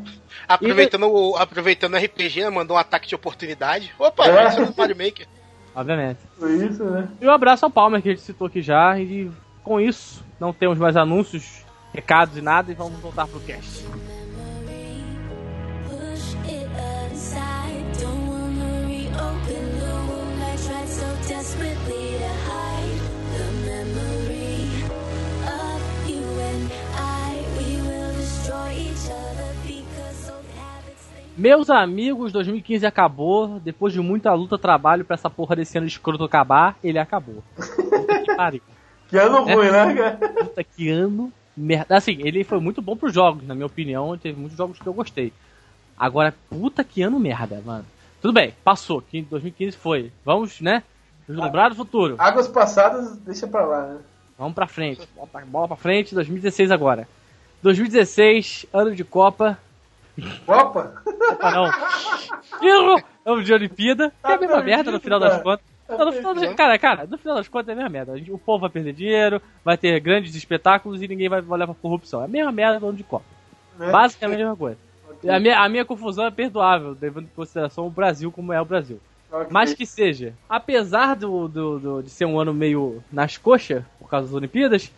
Aproveitando, 0.47 1.09
o, 1.09 1.37
aproveitando 1.37 1.95
o 1.95 1.97
RPG, 1.97 2.43
né, 2.43 2.51
mandou 2.51 2.77
um 2.77 2.81
ataque 2.81 3.09
de 3.09 3.15
oportunidade. 3.15 3.93
Opa, 3.99 4.27
É. 4.27 4.47
é 4.47 4.65
do 4.65 4.75
Mario 4.77 4.97
Maker. 4.97 5.27
Obviamente. 5.75 6.21
Foi 6.39 6.55
isso, 6.55 6.85
né? 6.85 7.09
E 7.21 7.27
um 7.27 7.33
abraço 7.33 7.65
ao 7.65 7.71
Palmer, 7.71 8.01
que 8.01 8.09
a 8.09 8.13
gente 8.13 8.23
citou 8.23 8.47
aqui 8.47 8.63
já. 8.63 8.97
E 8.99 9.29
com 9.65 9.81
isso, 9.81 10.25
não 10.39 10.53
temos 10.53 10.79
mais 10.79 10.97
anúncios, 10.97 11.65
recados 11.93 12.37
e 12.37 12.41
nada. 12.41 12.71
E 12.71 12.75
vamos 12.77 13.01
voltar 13.01 13.27
pro 13.27 13.41
cast. 13.41 13.85
Meus 31.37 31.69
amigos, 31.69 32.33
2015 32.33 32.87
acabou. 32.87 33.61
Depois 33.61 33.93
de 33.93 34.01
muita 34.01 34.33
luta, 34.35 34.57
trabalho 34.57 35.05
pra 35.05 35.15
essa 35.15 35.29
porra 35.29 35.57
desse 35.57 35.77
ano 35.77 35.87
escroto 35.87 36.25
acabar, 36.25 36.77
ele 36.83 36.99
acabou. 36.99 37.43
Que. 37.57 38.63
Que 39.07 39.19
ano 39.19 39.45
ruim, 39.45 39.71
né, 39.71 39.95
cara? 39.95 40.17
Puta 40.17 40.65
que 40.65 40.89
ano 40.89 41.33
merda. 41.57 41.97
Assim, 41.97 42.17
ele 42.21 42.43
foi 42.43 42.59
muito 42.59 42.81
bom 42.81 42.97
pros 42.97 43.13
jogos, 43.13 43.47
na 43.47 43.55
minha 43.55 43.67
opinião. 43.67 44.17
Teve 44.17 44.41
muitos 44.41 44.57
jogos 44.57 44.79
que 44.79 44.87
eu 44.87 44.95
gostei. 44.95 45.33
Agora, 45.97 46.35
puta 46.51 46.83
que 46.83 47.03
ano 47.03 47.21
merda, 47.21 47.63
mano. 47.65 47.85
Tudo 48.21 48.33
bem, 48.35 48.55
passou. 48.65 49.03
que 49.03 49.23
2015 49.23 49.77
foi. 49.77 50.11
Vamos, 50.25 50.61
né? 50.61 50.83
O 51.29 51.75
futuro. 51.75 52.17
Águas 52.19 52.49
passadas, 52.49 53.17
deixa 53.19 53.47
pra 53.47 53.65
lá, 53.65 53.87
né? 53.87 53.99
Vamos 54.39 54.55
pra 54.55 54.67
frente. 54.67 55.09
Bola 55.15 55.29
pra, 55.29 55.41
bola 55.45 55.69
pra 55.69 55.77
frente, 55.77 56.15
2016 56.15 56.71
agora. 56.71 57.07
2016, 57.63 58.67
ano 58.73 58.95
de 58.95 59.05
Copa. 59.05 59.59
Copa? 60.47 61.03
Copa 61.05 61.51
não. 61.51 61.71
Erro! 62.63 63.03
Ano 63.25 63.43
de 63.43 63.53
Olimpíada. 63.53 64.13
Que 64.25 64.31
é 64.33 64.35
a 64.35 64.39
mesma 64.39 64.57
Tá 64.57 64.63
merda 64.63 64.91
no 64.93 65.01
final 65.01 65.19
das 65.19 65.43
contas. 65.43 65.65
Não, 65.89 66.07
no 66.07 66.13
final 66.13 66.35
das- 66.35 66.55
cara, 66.55 66.79
cara, 66.79 67.07
no 67.07 67.19
final 67.19 67.37
das 67.37 67.49
contas 67.49 67.69
é 67.69 67.73
a 67.73 67.75
mesma 67.75 67.91
merda. 67.91 68.13
O 68.31 68.39
povo 68.39 68.61
vai 68.63 68.71
perder 68.71 68.93
dinheiro, 68.93 69.41
vai 69.65 69.77
ter 69.77 69.99
grandes 70.01 70.35
espetáculos 70.35 71.03
e 71.03 71.09
ninguém 71.09 71.29
vai 71.29 71.43
olhar 71.47 71.67
pra 71.67 71.75
corrupção. 71.75 72.23
É 72.23 72.25
a 72.25 72.29
mesma 72.29 72.53
merda 72.53 72.81
do 72.81 72.89
ano 72.89 72.97
de 72.97 73.05
Copa. 73.05 73.25
Né? 73.79 73.91
Basicamente 73.91 74.37
a 74.37 74.45
mesma 74.45 74.57
coisa. 74.57 74.79
Ok, 75.11 75.29
A 75.31 75.41
minha, 75.41 75.59
a 75.61 75.69
minha 75.69 75.85
confusão 75.85 76.27
é 76.27 76.31
perdoável, 76.31 76.97
levando 77.01 77.25
em 77.25 77.31
consideração 77.35 77.87
o 77.87 77.91
Brasil 77.91 78.31
como 78.33 78.53
é 78.53 78.61
o 78.61 78.65
Brasil. 78.65 79.01
ok. 79.31 79.47
Mas 79.51 79.75
que 79.75 79.85
seja, 79.85 80.33
apesar 80.49 81.17
do, 81.17 81.49
do, 81.49 81.79
do- 81.79 82.03
de 82.03 82.11
ser 82.11 82.25
um 82.25 82.39
ano 82.39 82.55
meio 82.55 83.03
nas 83.13 83.37
coxas, 83.37 83.83
por 83.99 84.09
causa 84.09 84.27
das 84.27 84.35
Olimpíadas, 84.35 84.91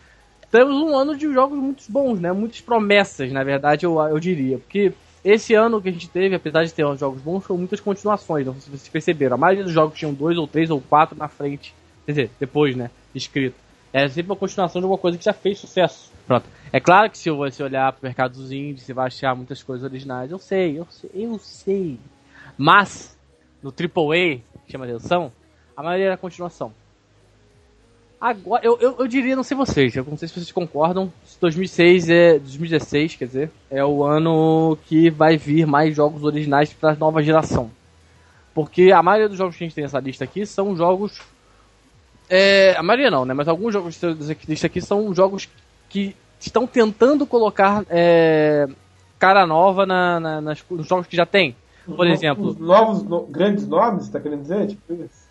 temos 0.51 0.73
um 0.75 0.95
ano 0.97 1.17
de 1.17 1.31
jogos 1.33 1.57
muito 1.57 1.83
bons, 1.89 2.19
né? 2.19 2.31
Muitas 2.31 2.61
promessas, 2.61 3.29
na 3.31 3.43
verdade, 3.43 3.85
eu, 3.85 3.99
eu 3.99 4.19
diria. 4.19 4.57
Porque 4.57 4.93
esse 5.29 5.53
ano 5.53 5.81
que 5.81 5.89
a 5.89 5.91
gente 5.91 6.09
teve, 6.09 6.35
apesar 6.35 6.63
de 6.63 6.73
ter 6.73 6.85
uns 6.85 7.01
jogos 7.01 7.21
bons, 7.21 7.43
foram 7.43 7.57
muitas 7.57 7.81
continuações, 7.81 8.45
não 8.45 8.53
sei 8.53 8.61
se 8.61 8.69
vocês 8.69 8.87
perceberam. 8.87 9.35
A 9.35 9.37
maioria 9.37 9.63
dos 9.65 9.73
jogos 9.73 9.99
tinham 9.99 10.13
dois 10.13 10.37
ou 10.37 10.47
três 10.47 10.69
ou 10.69 10.79
quatro 10.79 11.17
na 11.17 11.27
frente, 11.27 11.73
quer 12.05 12.11
dizer, 12.13 12.31
depois, 12.39 12.77
né? 12.77 12.89
Escrito. 13.13 13.55
É 13.91 14.07
sempre 14.07 14.31
uma 14.31 14.37
continuação 14.37 14.79
de 14.79 14.85
alguma 14.85 14.97
coisa 14.97 15.17
que 15.17 15.25
já 15.25 15.33
fez 15.33 15.59
sucesso. 15.59 16.11
Pronto. 16.25 16.45
É 16.71 16.79
claro 16.79 17.09
que 17.09 17.17
se 17.17 17.29
você 17.29 17.61
olhar 17.61 17.91
pro 17.91 18.05
mercado 18.05 18.33
dos 18.33 18.53
indies, 18.53 18.83
você 18.83 18.93
vai 18.93 19.07
achar 19.07 19.35
muitas 19.35 19.61
coisas 19.61 19.83
originais. 19.83 20.31
Eu 20.31 20.39
sei, 20.39 20.79
eu 20.79 20.87
sei, 20.89 21.09
eu 21.13 21.37
sei. 21.39 21.99
Mas, 22.57 23.17
no 23.61 23.69
AAA, 23.69 24.39
chama 24.69 24.85
atenção, 24.85 25.31
a 25.75 25.83
maioria 25.83 26.07
era 26.07 26.17
continuação. 26.17 26.73
Agora, 28.19 28.65
eu, 28.65 28.77
eu, 28.81 28.95
eu 28.99 29.07
diria, 29.07 29.35
não 29.35 29.43
sei 29.43 29.55
vocês, 29.55 29.95
eu 29.95 30.03
não 30.09 30.17
sei 30.17 30.27
se 30.27 30.33
vocês 30.33 30.51
concordam, 30.51 31.13
se 31.23 31.39
2006 31.39 32.09
é, 32.09 32.39
2016, 32.39 33.15
quer 33.15 33.25
dizer, 33.25 33.51
é 33.69 33.85
o 33.85 34.03
ano 34.03 34.75
que 34.87 35.09
vai 35.11 35.37
vir 35.37 35.67
mais 35.67 35.95
jogos 35.95 36.23
originais 36.23 36.73
para 36.73 36.93
a 36.93 36.95
nova 36.95 37.21
geração. 37.21 37.69
Porque 38.55 38.91
a 38.91 39.03
maioria 39.03 39.29
dos 39.29 39.37
jogos 39.37 39.55
que 39.55 39.63
a 39.63 39.67
gente 39.67 39.75
tem 39.75 39.83
nessa 39.83 39.99
lista 39.99 40.23
aqui 40.23 40.45
são 40.47 40.75
jogos. 40.75 41.21
É, 42.27 42.75
a 42.75 42.81
maioria 42.81 43.11
não, 43.11 43.23
né? 43.23 43.33
Mas 43.35 43.47
alguns 43.47 43.71
jogos 43.71 43.97
dessa 43.99 44.35
lista 44.47 44.65
aqui 44.65 44.81
são 44.81 45.13
jogos 45.13 45.47
que 45.87 46.15
estão 46.39 46.65
tentando 46.65 47.25
colocar 47.27 47.85
é, 47.87 48.67
cara 49.19 49.45
nova 49.45 49.85
na, 49.85 50.19
na- 50.19 50.41
nas, 50.41 50.63
nos 50.71 50.87
jogos 50.87 51.05
que 51.05 51.15
já 51.15 51.25
tem. 51.25 51.55
Por 51.85 52.07
exemplo, 52.07 52.47
Os 52.47 52.57
novos 52.57 53.03
no- 53.03 53.27
grandes 53.27 53.67
nomes, 53.67 54.09
tá 54.09 54.19
querendo 54.19 54.41
dizer? 54.41 54.67
Tipo 54.67 54.93
isso. 54.93 55.26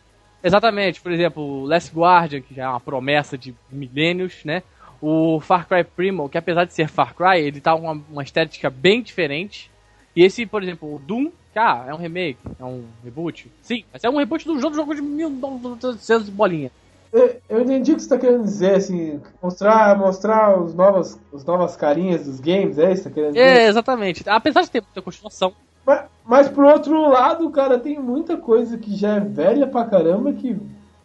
Exatamente, 0.47 1.01
por 1.01 1.11
exemplo, 1.11 1.43
o 1.43 1.65
Last 1.65 1.93
Guardian, 1.93 2.41
que 2.41 2.55
já 2.55 2.65
é 2.65 2.69
uma 2.69 2.79
promessa 2.79 3.37
de 3.37 3.53
milênios, 3.69 4.45
né? 4.45 4.63
O 5.03 5.41
Far 5.41 5.67
Cry 5.67 5.83
Primal, 5.83 6.29
que 6.29 6.39
apesar 6.39 6.65
de 6.65 6.73
ser 6.73 6.89
Far 6.89 7.15
Cry, 7.17 7.41
ele 7.41 7.61
tá 7.61 7.73
com 7.73 7.83
uma, 7.83 8.01
uma 8.09 8.23
estética 8.23 8.71
bem 8.71 9.03
diferente. 9.03 9.69
E 10.15 10.23
esse, 10.23 10.47
por 10.47 10.63
exemplo, 10.63 10.95
o 10.95 11.01
Doom, 11.01 11.33
que 11.53 11.59
ah, 11.59 11.87
é 11.89 11.93
um 11.93 11.97
remake, 11.97 12.39
é 12.61 12.65
um 12.65 12.85
reboot. 13.03 13.51
Sim, 13.61 13.83
mas 13.93 14.05
é 14.05 14.09
um 14.09 14.19
reboot 14.19 14.47
do 14.47 14.61
jogo, 14.61 14.77
jogo 14.77 14.95
de 14.95 15.03
1900 15.03 16.29
bolinha. 16.31 16.71
Eu, 17.13 17.41
eu 17.49 17.63
entendi 17.63 17.93
o 17.93 17.97
que 17.97 18.03
você 18.03 18.09
tá 18.09 18.17
querendo 18.17 18.45
dizer, 18.45 18.77
assim, 18.77 19.21
mostrar, 19.43 19.99
mostrar 19.99 20.61
os 20.61 20.75
novas, 20.75 21.19
os 21.33 21.45
novas 21.45 21.75
carinhas 21.75 22.25
dos 22.25 22.39
games, 22.39 22.79
é 22.79 22.93
isso 22.93 23.03
que 23.03 23.09
você 23.09 23.09
tá 23.09 23.15
querendo 23.15 23.35
dizer? 23.35 23.45
É, 23.45 23.67
exatamente. 23.67 24.23
Apesar 24.29 24.63
de 24.63 24.71
ter 24.71 24.81
muita 24.81 25.03
continuação. 25.03 25.53
Mas, 25.87 26.05
mas 26.27 26.49
por 26.49 26.65
outro 26.65 27.09
lado, 27.09 27.49
cara, 27.51 27.79
tem 27.79 27.99
muita 27.99 28.37
coisa 28.37 28.77
que 28.77 28.95
já 28.97 29.15
é 29.15 29.21
velha 29.21 29.67
pra 29.67 29.85
caramba 29.85 30.33
que, 30.33 30.57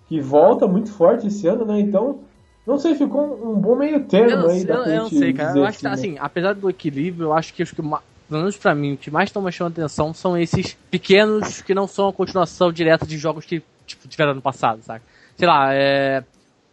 que 0.09 0.19
volta 0.19 0.67
muito 0.67 0.91
forte 0.91 1.27
esse 1.27 1.47
ano, 1.47 1.63
né? 1.63 1.79
Então, 1.79 2.19
não 2.65 2.79
sei, 2.79 2.95
ficou 2.95 3.21
um, 3.21 3.51
um 3.51 3.55
bom 3.55 3.75
meio 3.75 4.03
termo 4.05 4.35
não, 4.35 4.49
aí 4.49 4.61
sei, 4.61 4.71
eu, 4.71 4.75
eu 4.75 5.01
não 5.03 5.09
sei, 5.09 5.33
cara. 5.33 5.57
Eu 5.57 5.65
acho 5.65 5.77
que, 5.77 5.85
né? 5.85 5.91
assim, 5.91 6.17
apesar 6.19 6.53
do 6.53 6.69
equilíbrio, 6.69 7.27
eu 7.27 7.33
acho 7.33 7.53
que 7.53 7.61
os 7.61 7.71
que 7.71 7.81
pelo 8.31 8.43
menos 8.43 8.55
pra 8.55 8.73
mim, 8.73 8.93
o 8.93 8.97
que 8.97 9.11
mais 9.11 9.27
estão 9.27 9.41
me 9.41 9.51
chamando 9.51 9.73
atenção 9.73 10.13
são 10.13 10.37
esses 10.37 10.73
pequenos 10.89 11.61
que 11.61 11.75
não 11.75 11.85
são 11.85 12.07
a 12.07 12.13
continuação 12.13 12.71
direta 12.71 13.05
de 13.05 13.17
jogos 13.17 13.43
que 13.45 13.61
tipo, 13.85 14.07
tiveram 14.07 14.33
no 14.33 14.41
passado, 14.41 14.81
sabe? 14.83 15.01
Sei 15.35 15.45
lá, 15.47 15.73
é. 15.73 16.23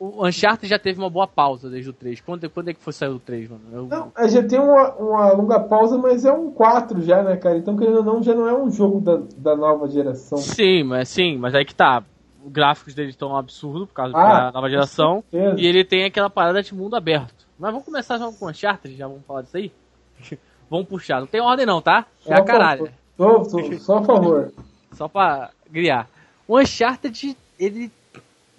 O 0.00 0.24
Uncharted 0.24 0.68
já 0.70 0.78
teve 0.78 1.00
uma 1.00 1.10
boa 1.10 1.26
pausa 1.26 1.68
desde 1.68 1.90
o 1.90 1.92
3. 1.92 2.20
Quando, 2.20 2.48
quando 2.50 2.68
é 2.68 2.74
que 2.74 2.80
foi 2.80 2.92
sair 2.92 3.08
o 3.08 3.18
3, 3.18 3.48
mano? 3.50 3.62
Eu- 3.72 3.86
Não, 3.86 4.12
é, 4.16 4.28
já 4.28 4.42
tem 4.46 4.58
uma, 4.60 4.94
uma 4.94 5.32
longa 5.32 5.58
pausa, 5.58 5.98
mas 5.98 6.24
é 6.24 6.32
um 6.32 6.52
4 6.52 7.02
já, 7.02 7.20
né, 7.22 7.36
cara? 7.36 7.56
Então, 7.58 7.76
querendo 7.76 7.96
ou 7.98 8.04
não, 8.04 8.22
já 8.22 8.32
não 8.32 8.46
é 8.48 8.54
um 8.56 8.70
jogo 8.70 9.00
da, 9.00 9.20
da 9.36 9.56
nova 9.56 9.88
geração. 9.88 10.38
Sim, 10.38 10.84
mas 10.84 11.08
sim, 11.08 11.36
mas 11.36 11.52
aí 11.54 11.64
que 11.64 11.74
tá. 11.74 12.04
Os 12.44 12.52
gráficos 12.52 12.94
dele 12.94 13.10
estão 13.10 13.30
um 13.30 13.36
absurdo 13.36 13.88
por 13.88 13.92
causa 13.94 14.16
Ah, 14.16 14.44
da 14.46 14.52
nova 14.52 14.70
geração. 14.70 15.24
E 15.32 15.66
ele 15.66 15.84
tem 15.84 16.04
aquela 16.04 16.30
parada 16.30 16.62
de 16.62 16.72
mundo 16.72 16.94
aberto. 16.94 17.34
Mas 17.58 17.72
vamos 17.72 17.84
começar 17.84 18.16
já 18.18 18.30
com 18.30 18.44
o 18.46 18.48
Uncharted, 18.48 18.96
já 18.96 19.08
vamos 19.08 19.24
falar 19.26 19.42
disso 19.42 19.56
aí? 19.56 19.72
vamos 20.70 20.86
puxar. 20.86 21.18
Não 21.18 21.26
tem 21.26 21.40
ordem 21.40 21.66
não, 21.66 21.82
tá? 21.82 22.06
É 22.24 22.36
Só 22.36 22.40
a 22.40 22.44
caralho. 22.44 22.86
favor. 23.16 23.44
Só, 23.44 23.58
só, 23.62 23.72
só 23.78 23.98
a 23.98 24.02
favor. 24.04 24.52
Só 24.92 25.08
pra 25.08 25.50
criar. 25.72 26.08
O 26.46 26.56
Uncharted, 26.56 27.36
ele. 27.58 27.90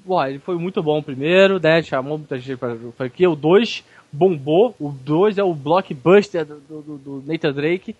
Bom, 0.09 0.25
ele 0.25 0.39
foi 0.39 0.57
muito 0.57 0.81
bom 0.81 0.97
o 0.97 1.03
primeiro, 1.03 1.59
né? 1.59 1.83
Chamou 1.83 2.17
muita 2.17 2.39
gente 2.39 2.57
pra 2.57 2.75
franquia. 2.97 3.29
O 3.29 3.35
2 3.35 3.83
bombou. 4.11 4.75
O 4.79 4.89
2 4.89 5.37
é 5.37 5.43
o 5.43 5.53
blockbuster 5.53 6.43
do, 6.43 6.55
do, 6.81 6.97
do 6.97 7.23
Nathan 7.27 7.53
Drake. 7.53 7.95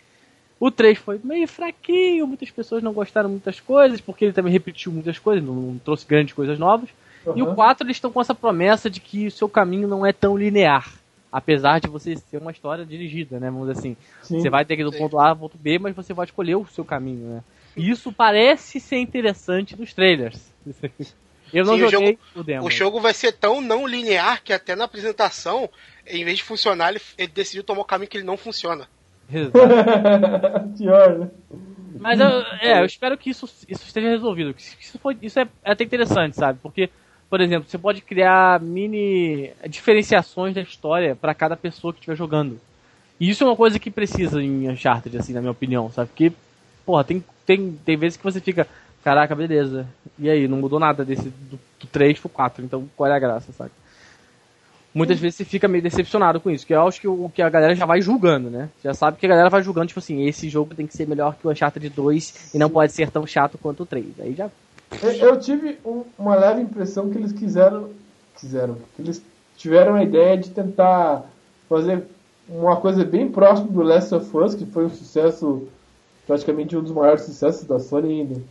O 0.60 0.72
3 0.72 0.98
foi 0.98 1.20
meio 1.24 1.48
fraquinho, 1.48 2.26
muitas 2.26 2.50
pessoas 2.50 2.82
não 2.82 2.94
gostaram 2.94 3.30
muitas 3.30 3.60
coisas, 3.60 4.02
porque 4.02 4.26
ele 4.26 4.34
também 4.34 4.52
repetiu 4.52 4.92
muitas 4.92 5.20
coisas, 5.20 5.44
não, 5.46 5.54
não 5.54 5.78
trouxe 5.78 6.08
grandes 6.08 6.34
coisas 6.34 6.58
novas. 6.58 6.90
E 7.36 7.44
o 7.44 7.50
Uhum. 7.50 7.54
4 7.54 7.86
eles 7.86 7.98
estão 7.98 8.12
com 8.12 8.20
essa 8.20 8.34
promessa 8.34 8.90
de 8.90 9.00
que 9.00 9.28
o 9.28 9.32
seu 9.32 9.48
caminho 9.48 9.88
não 9.88 10.04
é 10.04 10.12
tão 10.12 10.36
linear. 10.36 10.92
Apesar 11.32 11.80
de 11.80 11.88
você 11.88 12.16
ser 12.16 12.38
uma 12.38 12.50
história 12.50 12.84
dirigida, 12.84 13.40
né? 13.40 13.52
Vamos 13.52 13.68
dizer 13.68 13.80
assim. 13.80 13.98
Sim. 14.24 14.40
Você 14.40 14.50
vai 14.50 14.66
ter 14.66 14.76
que 14.76 14.82
ir 14.82 14.86
do 14.86 14.92
ponto 14.92 15.20
A 15.20 15.30
ao 15.30 15.36
ponto 15.36 15.60
B, 15.60 15.78
mas 15.78 15.96
você 15.96 16.12
vai 16.12 16.26
escolher 16.26 16.56
o 16.56 16.66
seu 16.66 16.84
caminho, 16.84 17.36
né? 17.36 17.44
E 17.78 17.88
isso 17.88 18.12
parece 18.12 18.80
ser 18.80 18.98
interessante 18.98 19.80
nos 19.80 19.94
trailers. 19.94 20.52
Eu 21.54 21.66
não 21.66 21.78
Sim, 21.78 21.84
o 21.84 21.90
joguei 21.90 22.08
jogo- 22.08 22.20
o 22.36 22.44
demo. 22.44 22.66
O 22.68 22.72
jogo 22.72 23.00
vai 23.00 23.14
ser 23.14 23.32
tão 23.34 23.62
não 23.62 23.88
linear 23.88 24.44
que 24.44 24.54
até 24.54 24.76
na 24.76 24.86
apresentação, 24.86 25.70
em 26.08 26.24
vez 26.24 26.38
de 26.38 26.44
funcionar, 26.44 26.90
ele, 26.92 27.02
ele 27.18 27.28
decidiu 27.32 27.64
tomar 27.64 27.82
o 27.82 27.86
caminho 27.86 28.10
que 28.10 28.18
ele 28.18 28.26
não 28.26 28.38
funciona. 28.38 28.88
Exato. 29.32 29.58
Pior, 30.78 31.20
né? 31.20 31.30
Mas 32.00 32.20
eu, 32.20 32.28
é, 32.62 32.82
eu 32.82 32.86
espero 32.86 33.18
que 33.18 33.30
isso, 33.30 33.46
isso 33.68 33.84
esteja 33.86 34.08
resolvido. 34.10 34.54
que 34.54 34.62
Isso, 34.62 34.98
foi, 35.00 35.18
isso 35.22 35.40
é, 35.40 35.48
é 35.64 35.72
até 35.72 35.84
interessante, 35.84 36.36
sabe? 36.36 36.60
Porque, 36.62 36.90
por 37.30 37.42
exemplo, 37.42 37.70
você 37.70 37.78
pode 37.78 38.02
criar 38.02 38.60
mini 38.62 39.52
diferenciações 39.68 40.56
da 40.56 40.62
história 40.62 41.16
pra 41.16 41.34
cada 41.34 41.58
pessoa 41.58 41.92
que 41.94 42.00
estiver 42.00 42.16
jogando. 42.16 42.60
E 43.20 43.30
isso 43.30 43.44
é 43.44 43.48
uma 43.48 43.56
coisa 43.56 43.78
que 43.78 43.92
precisa 43.92 44.42
em 44.42 44.70
Uncharted, 44.70 45.18
assim, 45.18 45.34
na 45.34 45.42
minha 45.42 45.52
opinião, 45.52 45.92
sabe? 45.92 46.08
Porque, 46.10 46.32
porra, 46.86 47.04
tem, 47.04 47.24
tem, 47.46 47.74
tem 47.86 47.98
vezes 47.98 48.18
que 48.18 48.24
você 48.24 48.40
fica, 48.40 48.66
caraca, 49.04 49.36
beleza. 49.36 49.88
E 50.18 50.30
aí, 50.30 50.48
não 50.48 50.58
mudou 50.58 50.80
nada 50.80 51.04
desse 51.06 51.30
do, 51.30 51.60
do 51.80 51.88
3 51.92 52.20
pro 52.20 52.30
4, 52.30 52.64
então 52.64 52.88
qual 52.96 53.10
é 53.10 53.16
a 53.16 53.20
graça, 53.20 53.52
sabe? 53.54 53.72
Muitas 54.94 55.20
vezes 55.20 55.38
você 55.38 55.46
fica 55.46 55.68
meio 55.68 55.84
decepcionado 55.84 56.42
com 56.42 56.50
isso, 56.50 56.66
que 56.66 56.74
eu 56.74 56.88
acho 56.88 57.00
que 57.00 57.08
o 57.08 57.30
que 57.34 57.44
a 57.44 57.50
galera 57.50 57.76
já 57.76 57.86
vai 57.86 58.02
julgando, 58.02 58.50
né? 58.50 58.70
Já 58.84 58.94
sabe 58.94 59.18
que 59.18 59.26
a 59.26 59.30
galera 59.30 59.50
vai 59.50 59.62
julgando, 59.62 59.88
tipo 59.88 60.00
assim, 60.00 60.26
esse 60.26 60.50
jogo 60.50 60.74
tem 60.74 60.88
que 60.88 60.96
ser 60.98 61.08
melhor 61.08 61.36
que 61.36 61.48
o 61.48 61.52
Uncharted 61.52 61.88
2 61.90 62.52
e 62.56 62.58
não 62.58 62.70
pode 62.70 62.92
ser 62.92 63.12
tão 63.12 63.26
chato 63.28 63.58
quanto 63.58 63.84
o 63.84 63.86
3. 63.86 64.06
Aí 64.20 64.34
já. 64.34 64.50
Eu- 65.04 65.12
Eu 65.12 65.40
tive 65.40 65.78
um- 65.86 66.04
uma 66.18 66.36
leve 66.36 66.62
impressão 66.62 67.08
que 67.10 67.18
eles 67.20 67.32
quiseram. 67.32 67.92
Quiseram. 68.40 68.78
Que 68.96 69.04
eles 69.04 69.22
tiveram 69.56 69.94
a 69.94 70.04
ideia 70.04 70.36
de 70.36 70.50
tentar 70.50 71.24
fazer 71.70 72.04
uma 72.50 72.76
coisa 72.78 73.06
bem 73.06 73.30
próxima 73.30 73.68
do 73.72 73.84
Last 73.84 74.14
of 74.16 74.36
Us, 74.36 74.56
que 74.56 74.66
foi 74.66 74.86
um 74.86 74.90
sucesso, 74.90 75.68
praticamente 76.26 76.76
um 76.76 76.82
dos 76.82 76.92
maiores 76.92 77.22
sucessos 77.26 77.64
da 77.64 77.80
Sony 77.80 78.22
ainda. 78.22 78.42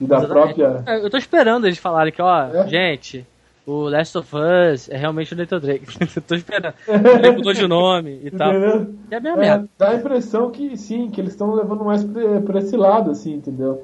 E 0.00 0.06
da 0.06 0.18
Exatamente. 0.18 0.54
própria. 0.54 0.82
É, 0.86 1.04
Eu 1.04 1.10
tô 1.10 1.16
esperando 1.16 1.66
eles 1.66 1.78
falarem 1.78 2.12
que, 2.12 2.22
ó, 2.22 2.42
É? 2.44 2.68
gente, 2.68 3.26
o 3.66 3.88
Last 3.88 4.16
of 4.18 4.30
Us 4.34 4.88
é 4.88 4.96
realmente 4.96 5.34
o 5.34 5.36
Nathan 5.36 5.58
Drake. 5.60 5.84
Eu 6.16 6.22
tô 6.22 6.34
esperando. 6.34 6.74
Ele 6.88 7.30
mudou 7.32 7.52
de 7.52 7.66
nome 7.66 8.20
e 8.24 8.30
tal. 8.30 8.50
Entendeu? 8.50 8.94
E 9.10 9.14
é 9.14 9.16
a 9.16 9.20
mesma 9.20 9.38
É, 9.38 9.40
merda. 9.40 9.68
dá 9.78 9.88
a 9.90 9.94
impressão 9.96 10.50
que 10.50 10.76
sim, 10.76 11.10
que 11.10 11.20
eles 11.20 11.32
estão 11.32 11.52
levando 11.54 11.84
mais 11.84 12.04
pra, 12.04 12.40
pra 12.42 12.58
esse 12.60 12.76
lado, 12.76 13.10
assim, 13.10 13.34
entendeu? 13.34 13.82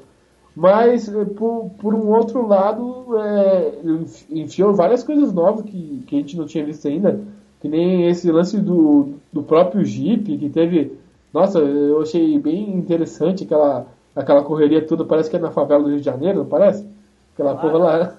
Mas, 0.56 1.08
eh, 1.08 1.24
por, 1.24 1.70
por 1.80 1.94
um 1.94 2.08
outro 2.12 2.46
lado, 2.46 3.06
é, 3.18 3.72
enf- 3.84 4.24
enfiou 4.30 4.72
várias 4.72 5.02
coisas 5.02 5.32
novas 5.32 5.62
que, 5.64 6.04
que 6.06 6.14
a 6.14 6.18
gente 6.20 6.36
não 6.36 6.46
tinha 6.46 6.64
visto 6.64 6.86
ainda. 6.86 7.20
Que 7.60 7.68
nem 7.68 8.06
esse 8.08 8.30
lance 8.30 8.60
do, 8.60 9.14
do 9.32 9.42
próprio 9.42 9.84
Jeep, 9.84 10.38
que 10.38 10.48
teve. 10.48 10.92
Nossa, 11.32 11.58
eu 11.58 12.00
achei 12.00 12.38
bem 12.38 12.70
interessante 12.76 13.42
aquela, 13.42 13.86
aquela 14.14 14.42
correria 14.42 14.86
toda. 14.86 15.04
Parece 15.04 15.30
que 15.30 15.36
é 15.36 15.38
na 15.38 15.50
favela 15.50 15.82
do 15.82 15.88
Rio 15.88 15.98
de 15.98 16.04
Janeiro, 16.04 16.38
não 16.38 16.46
parece? 16.46 16.86
Aquela 17.34 17.56
porra 17.56 17.78
lá. 17.78 18.14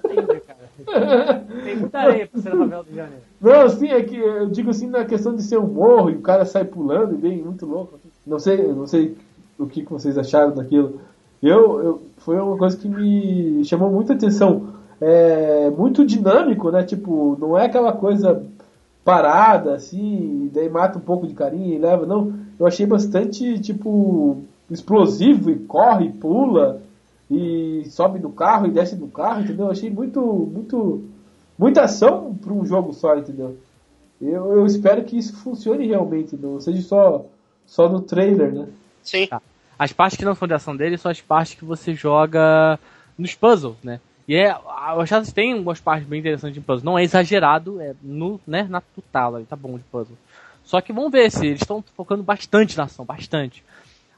Tem 1.64 1.76
muita 1.76 1.98
areia 1.98 2.26
pra 2.26 2.40
ser 2.40 2.54
na 2.54 2.56
favela 2.56 2.82
do 2.82 2.86
Rio 2.86 2.92
de 2.92 2.96
Janeiro. 2.96 3.22
Não, 3.40 3.68
sim, 3.68 3.88
é 3.88 4.02
que 4.02 4.16
eu 4.16 4.48
digo 4.48 4.70
assim 4.70 4.86
na 4.88 5.04
questão 5.04 5.34
de 5.34 5.42
ser 5.42 5.58
um 5.58 5.66
morro 5.66 6.10
e 6.10 6.16
o 6.16 6.20
cara 6.20 6.44
sai 6.44 6.64
pulando 6.64 7.14
e 7.14 7.18
bem 7.18 7.42
muito 7.42 7.66
louco. 7.66 7.98
Não 8.26 8.38
sei, 8.38 8.72
não 8.72 8.86
sei 8.86 9.16
o 9.58 9.66
que 9.66 9.84
vocês 9.84 10.18
acharam 10.18 10.54
daquilo. 10.54 11.00
Eu, 11.42 11.82
eu 11.82 12.02
foi 12.18 12.38
uma 12.38 12.56
coisa 12.56 12.76
que 12.76 12.88
me 12.88 13.64
chamou 13.64 13.90
muita 13.90 14.14
atenção. 14.14 14.74
É 15.00 15.70
muito 15.70 16.04
dinâmico, 16.04 16.70
né? 16.70 16.82
Tipo, 16.82 17.36
não 17.38 17.56
é 17.56 17.66
aquela 17.66 17.92
coisa 17.92 18.42
parada 19.04 19.74
assim, 19.74 20.50
daí 20.52 20.68
mata 20.68 20.98
um 20.98 21.02
pouco 21.02 21.26
de 21.28 21.34
carinho 21.34 21.74
e 21.74 21.78
leva, 21.78 22.04
não. 22.04 22.32
Eu 22.58 22.66
achei 22.66 22.86
bastante 22.86 23.60
tipo 23.60 24.42
explosivo 24.70 25.50
e 25.50 25.58
corre, 25.58 26.06
e 26.06 26.12
pula 26.12 26.82
e 27.30 27.84
sobe 27.90 28.18
do 28.18 28.30
carro 28.30 28.66
e 28.66 28.70
desce 28.70 28.96
do 28.96 29.08
carro, 29.08 29.42
entendeu? 29.42 29.66
Eu 29.66 29.72
achei 29.72 29.90
muito 29.90 30.20
muito 30.20 31.04
muita 31.58 31.82
ação 31.82 32.34
para 32.34 32.52
um 32.52 32.64
jogo 32.64 32.92
só, 32.92 33.16
entendeu? 33.16 33.56
Eu, 34.20 34.52
eu 34.52 34.66
espero 34.66 35.04
que 35.04 35.16
isso 35.16 35.36
funcione 35.36 35.86
realmente, 35.86 36.36
não 36.36 36.60
seja 36.60 36.80
só, 36.82 37.24
só 37.66 37.88
no 37.88 38.00
trailer, 38.00 38.52
né? 38.52 38.66
Sim. 39.02 39.26
Tá. 39.26 39.42
As 39.78 39.92
partes 39.92 40.16
que 40.16 40.24
não 40.24 40.34
são 40.34 40.48
de 40.48 40.54
ação 40.54 40.74
dele 40.74 40.96
são 40.96 41.10
as 41.10 41.20
partes 41.20 41.54
que 41.54 41.64
você 41.64 41.94
joga 41.94 42.78
nos 43.18 43.34
puzzles, 43.34 43.76
né? 43.82 44.00
E 44.26 44.34
é, 44.34 44.56
o 44.56 45.02
Uncharted 45.02 45.32
tem 45.32 45.52
algumas 45.52 45.80
partes 45.80 46.08
bem 46.08 46.18
interessantes 46.18 46.54
de 46.54 46.60
puzzle. 46.60 46.84
Não 46.84 46.98
é 46.98 47.04
exagerado, 47.04 47.80
é 47.80 47.94
no, 48.02 48.40
né, 48.46 48.66
na 48.68 48.80
total, 48.80 49.40
tá 49.44 49.54
bom 49.54 49.76
de 49.76 49.84
puzzle. 49.84 50.16
Só 50.64 50.80
que 50.80 50.92
vamos 50.92 51.12
ver 51.12 51.30
se 51.30 51.46
eles 51.46 51.60
estão 51.60 51.84
focando 51.96 52.24
bastante 52.24 52.76
na 52.76 52.84
ação, 52.84 53.04
bastante. 53.04 53.62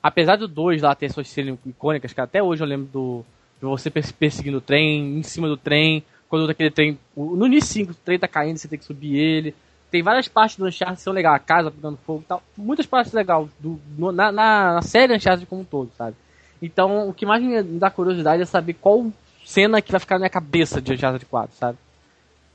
Apesar 0.09 0.37
do 0.37 0.49
2 0.49 0.81
lá 0.81 0.95
ter 0.95 1.13
suas 1.13 1.29
cenas 1.29 1.59
icônicas, 1.67 2.15
que 2.15 2.21
até 2.21 2.43
hoje 2.43 2.63
eu 2.63 2.67
lembro 2.67 2.87
do 2.87 3.25
de 3.61 3.67
você 3.67 3.91
pers- 3.91 4.11
perseguindo 4.11 4.57
o 4.57 4.61
trem, 4.63 5.19
em 5.19 5.23
cima 5.23 5.49
do 5.49 5.57
trem, 5.57 6.03
quando 6.31 6.49
aquele 6.49 6.71
trem. 6.71 6.99
No 7.15 7.45
início 7.47 7.73
sim, 7.73 7.83
o 7.83 7.93
trem 7.95 8.19
tá 8.19 8.27
caindo, 8.27 8.57
você 8.57 8.67
tem 8.69 8.79
que 8.79 8.87
subir 8.87 9.17
ele. 9.19 9.55
Tem 9.91 10.03
várias 10.03 10.27
partes 10.29 10.57
do 10.57 10.67
Uncharted 10.67 10.97
que 10.97 11.03
são 11.03 11.13
legais, 11.13 11.37
a 11.37 11.39
casa 11.39 11.71
pegando 11.71 11.99
fogo 12.07 12.21
e 12.21 12.25
tal. 12.27 12.43
Muitas 12.57 12.87
partes 12.87 13.13
legais 13.13 13.49
do, 13.61 13.79
no- 13.99 14.13
na, 14.13 14.33
na, 14.33 14.75
na 14.75 14.83
série 14.83 15.15
Uncharted 15.15 15.45
como 15.47 15.61
um 15.61 15.65
todo, 15.65 15.91
sabe? 15.99 16.17
Então, 16.63 17.07
o 17.09 17.13
que 17.13 17.27
mais 17.27 17.43
me 17.43 17.63
dá 17.63 17.91
curiosidade 17.91 18.41
é 18.43 18.47
saber 18.47 18.73
qual 18.75 19.07
cena 19.45 19.83
que 19.83 19.91
vai 19.93 20.01
ficar 20.01 20.15
na 20.15 20.21
minha 20.21 20.31
cabeça 20.31 20.81
de 20.81 20.93
Uncharted 20.95 21.27
4, 21.27 21.55
sabe? 21.55 21.77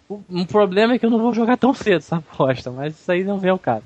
O, 0.09 0.21
um 0.29 0.45
problema 0.45 0.93
é 0.93 0.99
que 0.99 1.05
eu 1.05 1.09
não 1.11 1.19
vou 1.19 1.33
jogar 1.33 1.57
tão 1.57 1.73
cedo 1.73 1.97
essa 1.97 2.15
aposta, 2.17 2.71
mas 2.71 2.93
isso 2.97 3.11
aí 3.11 3.23
não 3.23 3.37
vem 3.37 3.51
ao 3.51 3.59
caso. 3.59 3.83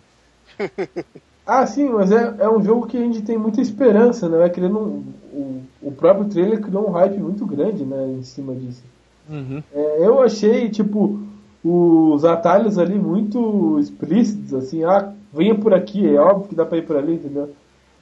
Ah, 1.47 1.65
sim, 1.65 1.89
mas 1.89 2.11
é, 2.11 2.35
é 2.39 2.49
um 2.49 2.61
jogo 2.61 2.87
que 2.87 2.97
a 2.97 3.01
gente 3.01 3.21
tem 3.21 3.37
muita 3.37 3.61
esperança, 3.61 4.27
né? 4.27 4.37
Vai 4.37 4.49
criando 4.49 4.77
um- 4.79 5.03
o, 5.31 5.61
o 5.83 5.91
próprio 5.93 6.25
trailer 6.27 6.59
criou 6.61 6.87
um 6.89 6.91
hype 6.91 7.17
muito 7.19 7.45
grande, 7.45 7.85
né, 7.85 8.05
em 8.19 8.23
cima 8.23 8.53
disso. 8.53 8.83
Uhum. 9.29 9.63
É, 9.73 10.05
eu 10.05 10.21
achei, 10.21 10.69
tipo, 10.69 11.19
os 11.63 12.25
atalhos 12.25 12.77
ali 12.77 12.95
muito 12.99 13.77
explícitos, 13.79 14.53
assim, 14.53 14.83
ah, 14.83 15.13
venha 15.33 15.55
por 15.55 15.73
aqui, 15.73 16.05
é 16.07 16.19
óbvio 16.19 16.49
que 16.49 16.55
dá 16.55 16.65
pra 16.65 16.77
ir 16.77 16.85
por 16.85 16.97
ali, 16.97 17.13
entendeu? 17.13 17.49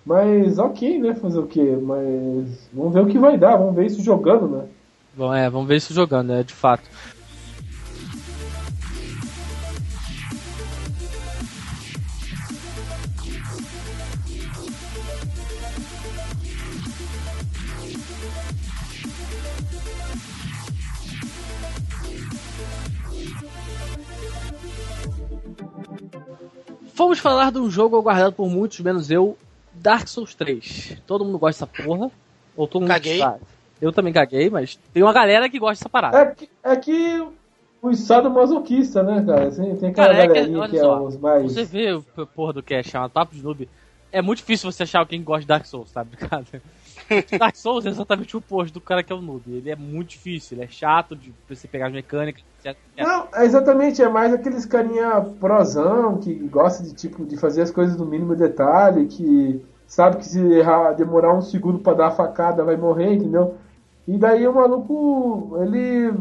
Mas 0.06 0.58
ok, 0.60 1.00
né, 1.00 1.14
fazer 1.16 1.40
o 1.40 1.48
quê? 1.48 1.78
Mas 1.82 2.68
vamos 2.74 2.94
ver 2.94 3.02
o 3.02 3.08
que 3.08 3.18
vai 3.18 3.38
dar, 3.38 3.58
vamos 3.58 3.76
ver 3.76 3.86
isso 3.88 4.02
jogando, 4.04 4.48
né? 4.48 4.66
Bom, 5.16 5.34
é, 5.34 5.50
vamos 5.50 5.68
ver 5.68 5.78
isso 5.78 5.94
jogando, 5.94 6.34
é, 6.34 6.44
de 6.44 6.54
fato. 6.54 6.84
Vamos 26.96 27.20
falar 27.20 27.52
de 27.52 27.60
um 27.60 27.70
jogo 27.70 27.98
aguardado 27.98 28.32
por 28.32 28.50
muitos, 28.50 28.80
menos 28.80 29.12
eu, 29.12 29.38
Dark 29.74 30.08
Souls 30.08 30.34
3. 30.34 31.02
Todo 31.06 31.26
mundo 31.26 31.38
gosta 31.38 31.66
dessa 31.66 31.84
porra? 31.84 32.10
Ou 32.56 32.68
todo 32.68 32.84
mundo 32.84 32.92
Caguei. 32.92 33.20
sabe? 33.20 33.42
Eu 33.82 33.92
também 33.92 34.14
caguei, 34.14 34.50
mas 34.50 34.80
tem 34.94 35.04
uma 35.04 35.12
galera 35.12 35.50
que 35.50 35.60
gosta 35.60 35.84
dessa 35.84 35.90
parada. 35.90 36.18
É 36.18 36.26
que, 36.34 36.50
é 36.64 36.76
que 36.78 37.28
o 37.82 37.92
estado 37.92 38.32
masoquista, 38.32 39.04
né, 39.04 39.22
cara? 39.26 39.48
Assim, 39.48 39.76
tem 39.76 39.90
aquela 39.90 40.08
Cara, 40.08 40.24
é 40.24 40.28
que, 40.28 40.70
que, 40.70 40.78
é 40.78 40.80
só, 40.80 41.04
os 41.04 41.18
mais. 41.18 41.52
você 41.52 41.66
vê 41.66 41.92
o 41.92 42.02
porra 42.28 42.54
do 42.54 42.64
cast 42.64 42.90
chamado 42.90 43.12
Papo 43.12 43.36
de 43.36 43.44
Noob, 43.44 43.68
é 44.10 44.22
muito 44.22 44.38
difícil 44.38 44.72
você 44.72 44.84
achar 44.84 45.00
alguém 45.00 45.20
que 45.20 45.26
gosta 45.26 45.42
de 45.42 45.48
Dark 45.48 45.66
Souls, 45.66 45.90
sabe, 45.90 46.16
cara? 46.18 46.46
Dark 47.40 47.56
Souls 47.56 47.86
é 47.86 47.90
exatamente 47.90 48.36
o 48.36 48.40
oposto 48.40 48.74
do 48.74 48.82
cara 48.82 49.04
que 49.04 49.12
é 49.12 49.16
o 49.16 49.22
noob. 49.22 49.44
Ele 49.48 49.70
é 49.70 49.76
muito 49.76 50.10
difícil, 50.10 50.58
ele 50.58 50.66
é 50.66 50.68
chato 50.68 51.16
de 51.16 51.34
você 51.48 51.68
pegar 51.68 51.88
as 51.88 51.94
mecânicas. 51.94 52.44
Não, 52.98 53.28
é 53.34 53.46
exatamente, 53.46 54.02
é 54.02 54.10
mais 54.10 54.34
aqueles 54.34 54.66
carinha 54.66 55.22
prosão 55.40 56.18
que 56.18 56.34
gosta 56.34 56.84
de 56.84 56.94
tipo 56.94 57.26
de 57.26 57.38
fazer 57.38 57.62
as 57.62 57.72
coisas 57.72 57.96
no 57.98 58.06
mínimo 58.06 58.36
detalhe, 58.36 59.06
que 59.08 59.62
sabe 59.88 60.18
que 60.18 60.26
se 60.26 60.40
errar, 60.40 60.94
demorar 60.94 61.34
um 61.36 61.42
segundo 61.42 61.80
pra 61.80 61.94
dar 61.94 62.08
a 62.08 62.12
facada 62.12 62.64
vai 62.64 62.76
morrer, 62.76 63.14
entendeu? 63.14 63.56
E 64.08 64.18
daí 64.18 64.48
o 64.48 64.54
maluco, 64.54 65.58
ele 65.62 66.12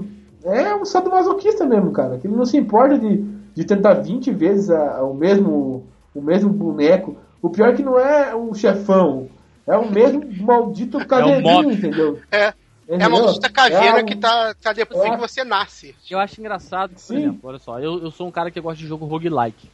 é 0.44 0.74
um 0.74 0.84
sadomasoquista 0.84 1.64
mesmo, 1.64 1.92
cara, 1.92 2.18
que 2.18 2.26
ele 2.26 2.36
não 2.36 2.44
se 2.44 2.56
importa 2.56 2.98
de, 2.98 3.18
de 3.54 3.64
tentar 3.64 3.94
20 3.94 4.30
vezes 4.30 4.70
a- 4.70 5.02
o 5.02 5.14
mesmo 5.14 5.86
o 6.14 6.22
mesmo 6.22 6.48
boneco. 6.50 7.16
O 7.42 7.50
pior 7.50 7.70
é 7.70 7.72
que 7.72 7.82
não 7.82 7.98
é 7.98 8.34
um 8.36 8.54
chefão, 8.54 9.28
é 9.66 9.76
o 9.76 9.90
mesmo 9.90 10.22
maldito 10.44 11.04
caveirinho, 11.06 11.42
mob. 11.62 11.74
entendeu? 11.74 12.20
É. 12.30 12.52
É 12.86 12.92
a 12.92 12.96
Entendeu? 12.96 13.10
maldita 13.22 13.48
caveira 13.48 14.00
É 14.00 14.02
um- 14.02 14.06
que 14.06 14.14
tá, 14.14 14.54
tá 14.60 14.72
depois 14.74 15.00
é. 15.04 15.10
que 15.10 15.16
você 15.16 15.42
nasce. 15.42 15.94
Eu 16.10 16.18
acho 16.18 16.38
engraçado, 16.38 16.90
por 16.90 16.98
Sim. 17.00 17.16
exemplo, 17.16 17.40
olha 17.48 17.58
só, 17.58 17.80
eu, 17.80 17.98
eu 18.02 18.10
sou 18.10 18.28
um 18.28 18.30
cara 18.30 18.50
que 18.50 18.60
gosta 18.60 18.78
de 18.78 18.86
jogo 18.86 19.06
roguelike. 19.06 19.70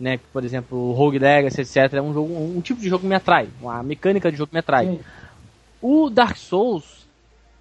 Né, 0.00 0.16
que, 0.16 0.24
por 0.32 0.42
exemplo, 0.42 0.76
o 0.76 0.92
Rogue 0.92 1.18
Legacy, 1.18 1.60
etc. 1.60 1.92
É 1.92 2.02
um, 2.02 2.12
jogo, 2.12 2.34
um 2.34 2.60
tipo 2.60 2.80
de 2.80 2.88
jogo 2.88 3.02
que 3.02 3.06
me 3.06 3.14
atrai. 3.14 3.48
A 3.64 3.82
mecânica 3.84 4.32
de 4.32 4.38
jogo 4.38 4.50
me 4.52 4.58
atrai. 4.58 4.86
Sim. 4.86 5.00
O 5.80 6.10
Dark 6.10 6.36
Souls, 6.38 7.06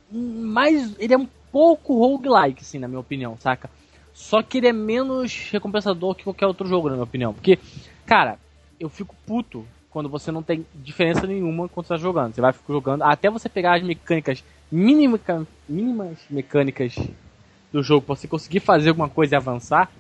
mais 0.10 0.96
ele 0.98 1.14
é 1.14 1.18
um 1.18 1.28
pouco 1.52 1.94
roguelike, 2.00 2.62
assim, 2.62 2.80
na 2.80 2.88
minha 2.88 3.00
opinião, 3.00 3.38
saca? 3.40 3.70
Só 4.14 4.42
que 4.42 4.58
ele 4.58 4.68
é 4.68 4.74
menos 4.74 5.50
recompensador 5.52 6.16
que 6.16 6.24
qualquer 6.24 6.48
outro 6.48 6.68
jogo, 6.68 6.88
na 6.88 6.96
minha 6.96 7.04
opinião. 7.04 7.34
Porque, 7.34 7.60
cara, 8.08 8.40
eu 8.80 8.90
fico 8.90 9.16
puto 9.28 9.64
quando 9.92 10.10
você 10.10 10.32
não 10.32 10.42
tem 10.42 10.66
diferença 10.74 11.28
nenhuma 11.28 11.68
quando 11.68 11.86
você 11.86 11.94
tá 11.94 11.98
jogando. 11.98 12.34
Você 12.34 12.42
vai 12.42 12.54
ficar 12.54 12.74
jogando 12.74 13.04
até 13.04 13.30
você 13.30 13.50
pegar 13.50 13.76
as 13.76 13.84
mecânicas 13.84 14.44
mínima, 14.72 15.20
mínimas 15.68 16.18
mecânicas 16.30 16.96
do 17.72 17.84
jogo 17.84 18.06
pra 18.06 18.16
você 18.16 18.28
conseguir 18.28 18.62
fazer 18.62 18.90
alguma 18.90 19.10
coisa 19.10 19.36
e 19.36 19.38
avançar. 19.38 19.92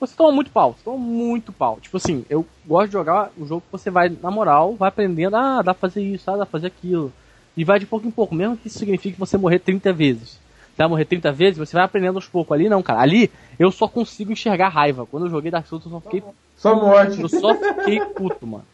Você 0.00 0.14
toma 0.16 0.32
muito 0.32 0.50
pau, 0.50 0.72
você 0.72 0.84
toma 0.84 0.98
muito 0.98 1.52
pau. 1.52 1.78
Tipo 1.80 1.96
assim, 1.96 2.26
eu 2.28 2.44
gosto 2.66 2.88
de 2.88 2.92
jogar 2.92 3.30
um 3.38 3.46
jogo 3.46 3.62
que 3.62 3.72
você 3.72 3.90
vai, 3.90 4.08
na 4.20 4.30
moral, 4.30 4.74
vai 4.74 4.88
aprendendo, 4.88 5.36
ah, 5.36 5.62
dá 5.62 5.72
pra 5.72 5.88
fazer 5.88 6.02
isso, 6.02 6.30
ah, 6.30 6.36
dá 6.36 6.44
pra 6.44 6.52
fazer 6.52 6.66
aquilo. 6.66 7.12
E 7.56 7.64
vai 7.64 7.78
de 7.78 7.86
pouco 7.86 8.06
em 8.06 8.10
pouco, 8.10 8.34
mesmo 8.34 8.56
que 8.56 8.66
isso 8.66 8.78
signifique 8.78 9.18
você 9.18 9.38
morrer 9.38 9.60
30 9.60 9.92
vezes. 9.92 10.40
Você 10.74 10.78
vai 10.82 10.88
morrer 10.88 11.04
30 11.04 11.30
vezes, 11.30 11.56
você 11.56 11.74
vai 11.74 11.84
aprendendo 11.84 12.16
aos 12.16 12.26
poucos. 12.26 12.52
Ali 12.52 12.68
não, 12.68 12.82
cara. 12.82 13.00
Ali 13.00 13.30
eu 13.58 13.70
só 13.70 13.86
consigo 13.86 14.32
enxergar 14.32 14.68
raiva. 14.68 15.06
Quando 15.06 15.26
eu 15.26 15.30
joguei 15.30 15.50
Dark 15.52 15.66
Souls, 15.68 15.84
eu 15.84 15.90
só 15.92 16.00
fiquei 16.00 16.22
Só 16.56 16.74
morte. 16.74 17.20
eu 17.20 17.28
só 17.28 17.54
fiquei 17.54 18.00
puto, 18.00 18.44
mano. 18.44 18.64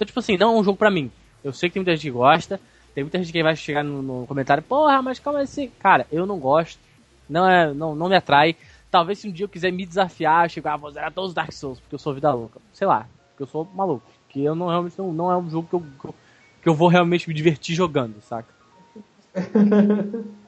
Então, 0.00 0.06
tipo 0.06 0.18
assim, 0.18 0.38
não 0.38 0.56
é 0.56 0.60
um 0.60 0.64
jogo 0.64 0.78
pra 0.78 0.90
mim. 0.90 1.10
Eu 1.44 1.52
sei 1.52 1.68
que 1.68 1.74
tem 1.74 1.80
muita 1.80 1.94
gente 1.94 2.02
que 2.02 2.10
gosta, 2.10 2.58
tem 2.94 3.04
muita 3.04 3.18
gente 3.18 3.30
que 3.30 3.42
vai 3.42 3.54
chegar 3.54 3.84
no, 3.84 4.00
no 4.00 4.26
comentário, 4.26 4.62
porra, 4.62 5.02
mas 5.02 5.18
calma 5.18 5.40
assim. 5.40 5.70
Cara, 5.78 6.06
eu 6.10 6.24
não 6.24 6.38
gosto. 6.38 6.80
Não, 7.28 7.46
é, 7.46 7.74
não, 7.74 7.94
não 7.94 8.08
me 8.08 8.16
atrai. 8.16 8.56
Talvez 8.90 9.18
se 9.18 9.28
um 9.28 9.30
dia 9.30 9.44
eu 9.44 9.48
quiser 9.48 9.70
me 9.70 9.84
desafiar, 9.84 10.48
chegar, 10.48 10.72
ah, 10.72 10.76
vou 10.78 10.90
zerar 10.90 11.12
todos 11.12 11.30
os 11.30 11.34
Dark 11.34 11.52
Souls, 11.52 11.78
porque 11.80 11.94
eu 11.94 11.98
sou 11.98 12.14
vida 12.14 12.32
louca. 12.32 12.58
Sei 12.72 12.86
lá, 12.86 13.06
porque 13.28 13.42
eu 13.42 13.46
sou 13.46 13.68
maluco. 13.74 14.02
Que 14.30 14.42
eu 14.42 14.54
não 14.54 14.68
realmente 14.68 14.98
não, 14.98 15.12
não 15.12 15.30
é 15.30 15.36
um 15.36 15.50
jogo 15.50 15.68
que 15.68 15.74
eu, 15.74 15.80
que 16.00 16.06
eu, 16.06 16.14
que 16.62 16.68
eu 16.70 16.74
vou 16.74 16.88
realmente 16.88 17.28
me 17.28 17.34
divertir 17.34 17.74
jogando, 17.74 18.22
saca? 18.22 18.48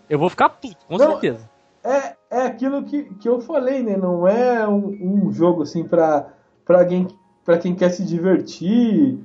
Eu 0.08 0.18
vou 0.18 0.30
ficar 0.30 0.48
puto, 0.48 0.84
com 0.86 0.96
Não, 0.96 1.10
certeza. 1.10 1.48
É, 1.84 2.16
é 2.30 2.46
aquilo 2.46 2.82
que, 2.84 3.04
que 3.16 3.28
eu 3.28 3.40
falei, 3.40 3.82
né? 3.82 3.98
Não 3.98 4.26
é 4.26 4.66
um, 4.66 5.26
um 5.26 5.32
jogo 5.32 5.62
assim 5.62 5.84
pra, 5.84 6.32
pra, 6.64 6.80
alguém, 6.80 7.06
pra 7.44 7.58
quem 7.58 7.74
quer 7.74 7.90
se 7.90 8.04
divertir 8.04 9.18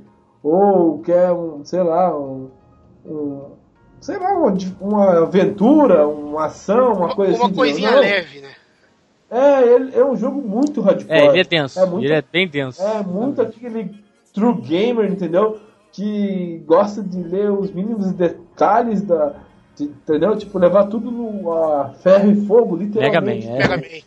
ou 0.47 0.99
quer 0.99 1.31
um, 1.31 1.63
sei 1.65 1.81
lá, 1.83 2.17
um, 2.17 2.49
um- 3.05 3.41
sei 3.99 4.17
lá, 4.17 4.33
uma, 4.33 4.55
uma 4.79 5.17
aventura, 5.23 6.07
uma 6.07 6.45
ação, 6.45 6.93
uma 6.93 7.15
coisa 7.15 7.35
Uma 7.35 7.45
assim. 7.45 7.55
coisinha 7.55 7.91
não. 7.91 7.99
leve, 7.99 8.41
né? 8.41 8.49
É, 9.29 9.61
ele, 9.73 9.93
é 9.95 10.05
um 10.05 10.15
jogo 10.15 10.41
muito 10.41 10.79
hardcore. 10.81 11.11
É, 11.11 11.25
ele 11.27 11.39
é 11.41 11.43
tenso. 11.43 11.77
É 11.79 11.85
muito, 11.85 12.05
ele 12.05 12.13
é 12.13 12.21
bem 12.21 12.47
tenso. 12.47 12.81
é 12.81 13.03
muito 13.03 13.41
aquele 13.41 13.93
true 14.33 14.53
gamer, 14.61 15.11
entendeu? 15.11 15.59
Que 15.91 16.63
gosta 16.65 17.01
de 17.01 17.21
ler 17.23 17.51
os 17.51 17.71
mínimos 17.71 18.11
detalhes 18.13 19.01
da. 19.01 19.33
de- 19.75 19.85
entendeu? 19.85 20.37
Tipo, 20.37 20.57
levar 20.59 20.85
tudo 20.85 21.11
no 21.11 21.51
a 21.51 21.89
ferro 22.01 22.31
e 22.31 22.45
fogo, 22.45 22.77
Mega 22.77 23.19
Man, 23.19 23.33
literalmente. 23.33 23.47
é. 23.49 23.57
Pega 23.57 23.77
bem. 23.77 24.03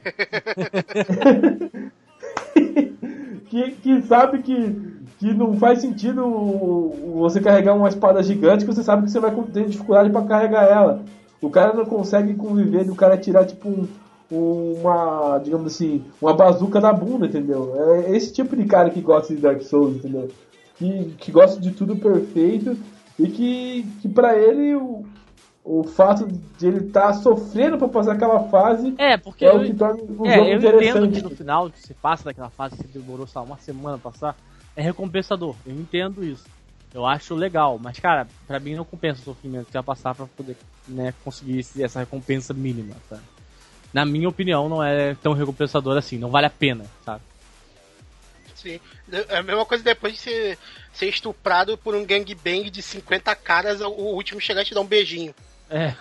que, 3.49 3.71
que 3.73 4.03
sabe 4.03 4.39
que, 4.43 4.77
que 5.21 5.35
não 5.35 5.55
faz 5.59 5.81
sentido 5.81 6.23
você 7.15 7.43
carregar 7.43 7.75
uma 7.75 7.91
espada 7.91 8.23
gigante 8.23 8.65
que 8.65 8.73
você 8.75 8.83
sabe 8.83 9.05
que 9.05 9.11
você 9.11 9.21
vai 9.21 9.31
ter 9.53 9.69
dificuldade 9.69 10.09
pra 10.09 10.23
carregar 10.23 10.65
ela. 10.65 11.03
O 11.43 11.51
cara 11.51 11.75
não 11.75 11.85
consegue 11.85 12.33
conviver 12.33 12.85
do 12.85 12.95
cara 12.95 13.19
tirar 13.19 13.45
tipo 13.45 13.69
um, 13.69 13.87
uma, 14.33 15.39
digamos 15.45 15.75
assim, 15.75 16.03
uma 16.23 16.33
bazuca 16.33 16.81
na 16.81 16.91
bunda, 16.91 17.27
entendeu? 17.27 17.75
É 17.77 18.17
esse 18.17 18.33
tipo 18.33 18.57
de 18.57 18.65
cara 18.65 18.89
que 18.89 19.03
gosta 19.03 19.35
de 19.35 19.43
Dark 19.43 19.61
Souls, 19.61 19.97
entendeu? 19.97 20.29
Que, 20.77 21.15
que 21.19 21.31
gosta 21.31 21.61
de 21.61 21.71
tudo 21.73 21.97
perfeito 21.97 22.75
e 23.19 23.29
que, 23.29 23.87
que 24.01 24.09
para 24.09 24.39
ele 24.39 24.75
o, 24.75 25.05
o 25.63 25.85
fato 25.85 26.27
de 26.27 26.67
ele 26.67 26.87
estar 26.87 27.09
tá 27.09 27.13
sofrendo 27.13 27.77
para 27.77 27.89
passar 27.89 28.13
aquela 28.13 28.45
fase 28.45 28.95
É, 28.97 29.19
porque 29.19 29.45
é 29.45 29.51
eu, 29.51 29.61
o 29.61 29.65
que 29.67 29.75
torna 29.75 30.01
o 30.03 30.27
é, 30.27 30.35
jogo 30.35 30.49
eu 30.49 30.57
entendo 30.57 30.77
interessante. 30.77 31.13
que 31.13 31.23
no 31.23 31.31
final, 31.37 31.69
que 31.69 31.79
você 31.79 31.93
passa 31.93 32.25
daquela 32.25 32.49
fase 32.49 32.77
que 32.79 32.89
demorou, 32.89 33.27
lá, 33.35 33.43
uma 33.43 33.59
semana 33.59 33.99
pra 33.99 34.11
passar, 34.11 34.35
é 34.81 34.83
recompensador. 34.83 35.55
Eu 35.67 35.75
entendo 35.75 36.25
isso. 36.25 36.45
Eu 36.93 37.07
acho 37.07 37.35
legal, 37.35 37.79
mas 37.79 37.99
cara, 38.01 38.27
pra 38.47 38.59
mim 38.59 38.75
não 38.75 38.85
compensa 38.85 39.21
o 39.21 39.25
sofrimento 39.25 39.67
que 39.67 39.73
vai 39.75 39.83
passar 39.83 40.15
pra 40.15 40.27
poder 40.27 40.57
né, 40.89 41.15
conseguir 41.23 41.61
esse- 41.61 41.83
essa 41.83 42.01
recompensa 42.01 42.53
mínima, 42.53 42.97
sabe? 43.09 43.23
Na 43.93 44.05
minha 44.05 44.29
opinião, 44.29 44.69
não 44.69 44.83
é 44.83 45.15
tão 45.17 45.33
recompensador 45.33 45.97
assim, 45.97 46.19
não 46.19 46.31
vale 46.31 46.47
a 46.47 46.51
pena, 46.51 46.85
sabe? 47.05 47.23
Sim. 48.55 48.81
É 49.29 49.39
a 49.39 49.43
mesma 49.43 49.65
coisa 49.65 49.85
depois 49.85 50.15
de 50.15 50.19
ser, 50.21 50.59
ser 50.93 51.07
estuprado 51.09 51.77
por 51.79 51.95
um 51.95 52.05
gangbang 52.05 52.69
de 52.71 52.83
50 52.83 53.35
caras, 53.37 53.81
o 53.81 53.89
último 53.89 54.41
chegar 54.41 54.63
e 54.63 54.65
te 54.65 54.75
dar 54.75 54.81
um 54.81 54.87
beijinho. 54.87 55.35
É. 55.69 55.95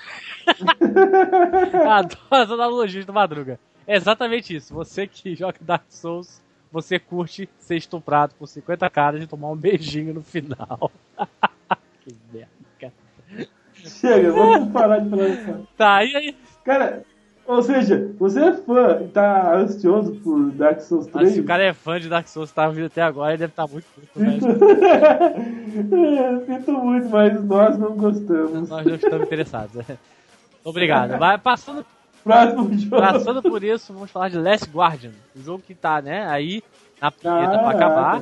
Adoro 1.87 2.19
as 2.31 2.49
analogias 2.51 3.05
do 3.05 3.13
Madruga. 3.13 3.59
É 3.87 3.95
exatamente 3.95 4.55
isso. 4.55 4.73
Você 4.73 5.07
que 5.07 5.35
joga 5.35 5.57
Dark 5.61 5.83
Souls, 5.89 6.41
você 6.71 6.99
curte 6.99 7.49
ser 7.57 7.75
estuprado 7.75 8.33
por 8.37 8.47
50 8.47 8.89
caras 8.89 9.21
e 9.21 9.27
tomar 9.27 9.49
um 9.49 9.55
beijinho 9.55 10.13
no 10.13 10.21
final. 10.21 10.91
que 12.01 12.15
merda, 12.31 12.49
cara. 12.79 12.93
Chega, 13.73 14.31
vamos 14.31 14.71
parar 14.71 14.99
de 14.99 15.09
falar 15.09 15.29
isso. 15.29 15.67
Tá, 15.77 16.03
e 16.03 16.15
aí? 16.15 16.35
Cara, 16.63 17.03
ou 17.49 17.63
seja, 17.63 18.11
você 18.19 18.41
é 18.41 18.53
fã 18.53 19.01
e 19.03 19.07
tá 19.07 19.55
ansioso 19.55 20.13
por 20.17 20.51
Dark 20.51 20.81
Souls 20.81 21.07
3? 21.07 21.25
Mas 21.25 21.33
se 21.33 21.41
o 21.41 21.45
cara 21.45 21.63
é 21.63 21.73
fã 21.73 21.99
de 21.99 22.07
Dark 22.07 22.27
Souls, 22.27 22.51
tá 22.51 22.69
vindo 22.69 22.85
até 22.85 23.01
agora, 23.01 23.31
ele 23.31 23.39
deve 23.39 23.51
estar 23.51 23.67
muito 23.67 23.87
puto, 23.95 24.19
né? 24.19 24.37
Sinto 26.45 26.73
muito, 26.73 27.09
mas 27.09 27.43
nós 27.43 27.75
não 27.79 27.95
gostamos. 27.95 28.69
Nós 28.69 28.85
não 28.85 28.93
estamos 28.93 29.25
interessados. 29.25 29.73
né? 29.73 29.97
Obrigado. 30.63 31.17
Vai 31.17 31.39
passando, 31.39 31.83
Próximo 32.29 32.77
jogo. 32.77 33.01
passando 33.01 33.41
por 33.41 33.63
isso, 33.63 33.93
vamos 33.93 34.11
falar 34.11 34.29
de 34.29 34.37
Last 34.37 34.69
Guardian. 34.69 35.11
O 35.35 35.41
jogo 35.41 35.63
que 35.65 35.73
tá, 35.73 36.01
né, 36.01 36.27
aí 36.29 36.63
na 37.01 37.11
punheta 37.11 37.57
pra 37.59 37.69
acabar. 37.71 38.21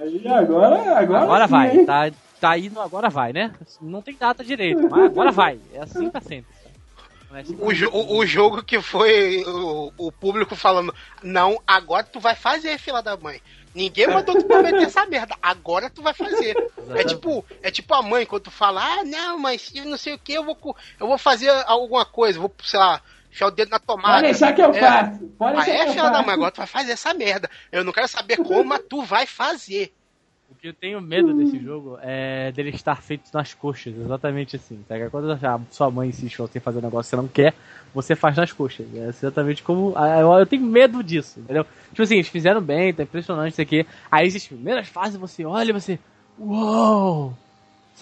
Aí 0.00 0.28
agora, 0.28 0.98
agora, 0.98 1.22
Agora 1.22 1.44
sim, 1.46 1.50
vai. 1.50 1.76
hein? 1.76 1.86
Tá, 1.86 2.10
tá 2.40 2.58
indo, 2.58 2.80
agora 2.80 3.08
vai, 3.10 3.32
né? 3.32 3.52
Não 3.80 4.00
tem 4.00 4.14
data 4.14 4.44
direito, 4.44 4.88
mas 4.88 5.04
agora 5.04 5.30
vai. 5.30 5.58
É 5.72 5.80
assim 5.80 6.08
pra 6.08 6.20
sempre. 6.20 6.52
O, 7.60 7.72
jo- 7.72 7.90
o, 7.90 8.26
jogo 8.26 8.62
que 8.62 8.78
foi 8.82 9.42
o, 9.46 9.90
o 9.96 10.12
público 10.12 10.54
falando, 10.54 10.94
não, 11.22 11.58
agora 11.66 12.04
tu 12.04 12.20
vai 12.20 12.34
fazer, 12.34 12.78
fila 12.78 13.02
da 13.02 13.16
mãe. 13.16 13.40
Ninguém 13.74 14.06
mandou 14.06 14.34
tu 14.34 14.44
prometer 14.44 14.82
essa 14.82 15.06
merda, 15.06 15.34
agora 15.42 15.88
tu 15.88 16.02
vai 16.02 16.12
fazer. 16.12 16.54
É 16.94 17.02
tipo, 17.04 17.42
é 17.62 17.70
tipo 17.70 17.94
a 17.94 18.02
mãe 18.02 18.26
quando 18.26 18.42
tu 18.42 18.50
fala, 18.50 18.82
ah, 18.84 19.02
não, 19.04 19.38
mas 19.38 19.72
eu 19.74 19.86
não 19.86 19.96
sei 19.96 20.12
o 20.12 20.18
que, 20.18 20.34
eu 20.34 20.44
vou, 20.44 20.76
eu 21.00 21.06
vou 21.06 21.16
fazer 21.16 21.48
alguma 21.66 22.04
coisa, 22.04 22.38
vou, 22.38 22.54
sei 22.62 22.78
lá, 22.78 23.00
enfiar 23.32 23.46
o 23.48 23.50
dedo 23.50 23.70
na 23.70 23.78
tomada. 23.78 24.14
Pode 24.14 24.24
deixar 24.26 24.52
que 24.52 24.62
eu 24.62 24.70
É. 24.70 24.80
faço. 24.80 25.20
Pode 25.38 25.56
deixar 25.56 25.70
é, 25.72 25.76
que 25.76 25.82
eu 25.88 25.90
filha 25.92 26.02
da 26.04 26.10
faço. 26.12 26.26
mãe, 26.26 26.34
agora 26.34 26.50
tu 26.52 26.58
vai 26.58 26.66
fazer 26.66 26.92
essa 26.92 27.14
merda. 27.14 27.50
Eu 27.72 27.82
não 27.82 27.92
quero 27.92 28.06
saber 28.08 28.36
como, 28.36 28.64
mas 28.64 28.82
tu 28.88 29.02
vai 29.02 29.26
fazer. 29.26 29.92
O 30.50 30.54
que 30.54 30.68
eu 30.68 30.74
tenho 30.74 31.00
medo 31.00 31.32
desse 31.32 31.58
jogo 31.58 31.98
é 32.02 32.52
dele 32.52 32.68
estar 32.70 33.00
feito 33.00 33.30
nas 33.32 33.54
coxas, 33.54 33.94
exatamente 33.96 34.54
assim. 34.56 34.84
Tá? 34.86 34.94
Quando 35.10 35.32
a 35.32 35.60
sua 35.70 35.90
mãe 35.90 36.10
insiste 36.10 36.34
em 36.34 36.42
você 36.42 36.60
fazer 36.60 36.78
um 36.78 36.82
negócio 36.82 37.04
que 37.08 37.10
você 37.10 37.16
não 37.16 37.26
quer, 37.26 37.54
você 37.94 38.14
faz 38.14 38.36
nas 38.36 38.52
coxas. 38.52 38.86
É 38.94 39.08
exatamente 39.08 39.62
como. 39.62 39.94
ah, 39.96 40.20
Eu, 40.20 40.30
eu 40.34 40.44
tenho 40.46 40.62
medo 40.62 41.02
disso, 41.02 41.40
entendeu? 41.40 41.64
Tipo 41.88 42.02
assim, 42.02 42.16
eles 42.16 42.28
fizeram 42.28 42.60
bem, 42.60 42.92
tá 42.92 43.02
impressionante 43.02 43.52
isso 43.52 43.62
aqui. 43.62 43.86
Aí 44.10 44.26
as 44.28 44.46
primeiras 44.46 44.86
fases 44.88 45.16
você 45.18 45.42
olha 45.44 45.70
e 45.70 45.72
você. 45.72 45.98
Uou! 46.38 47.32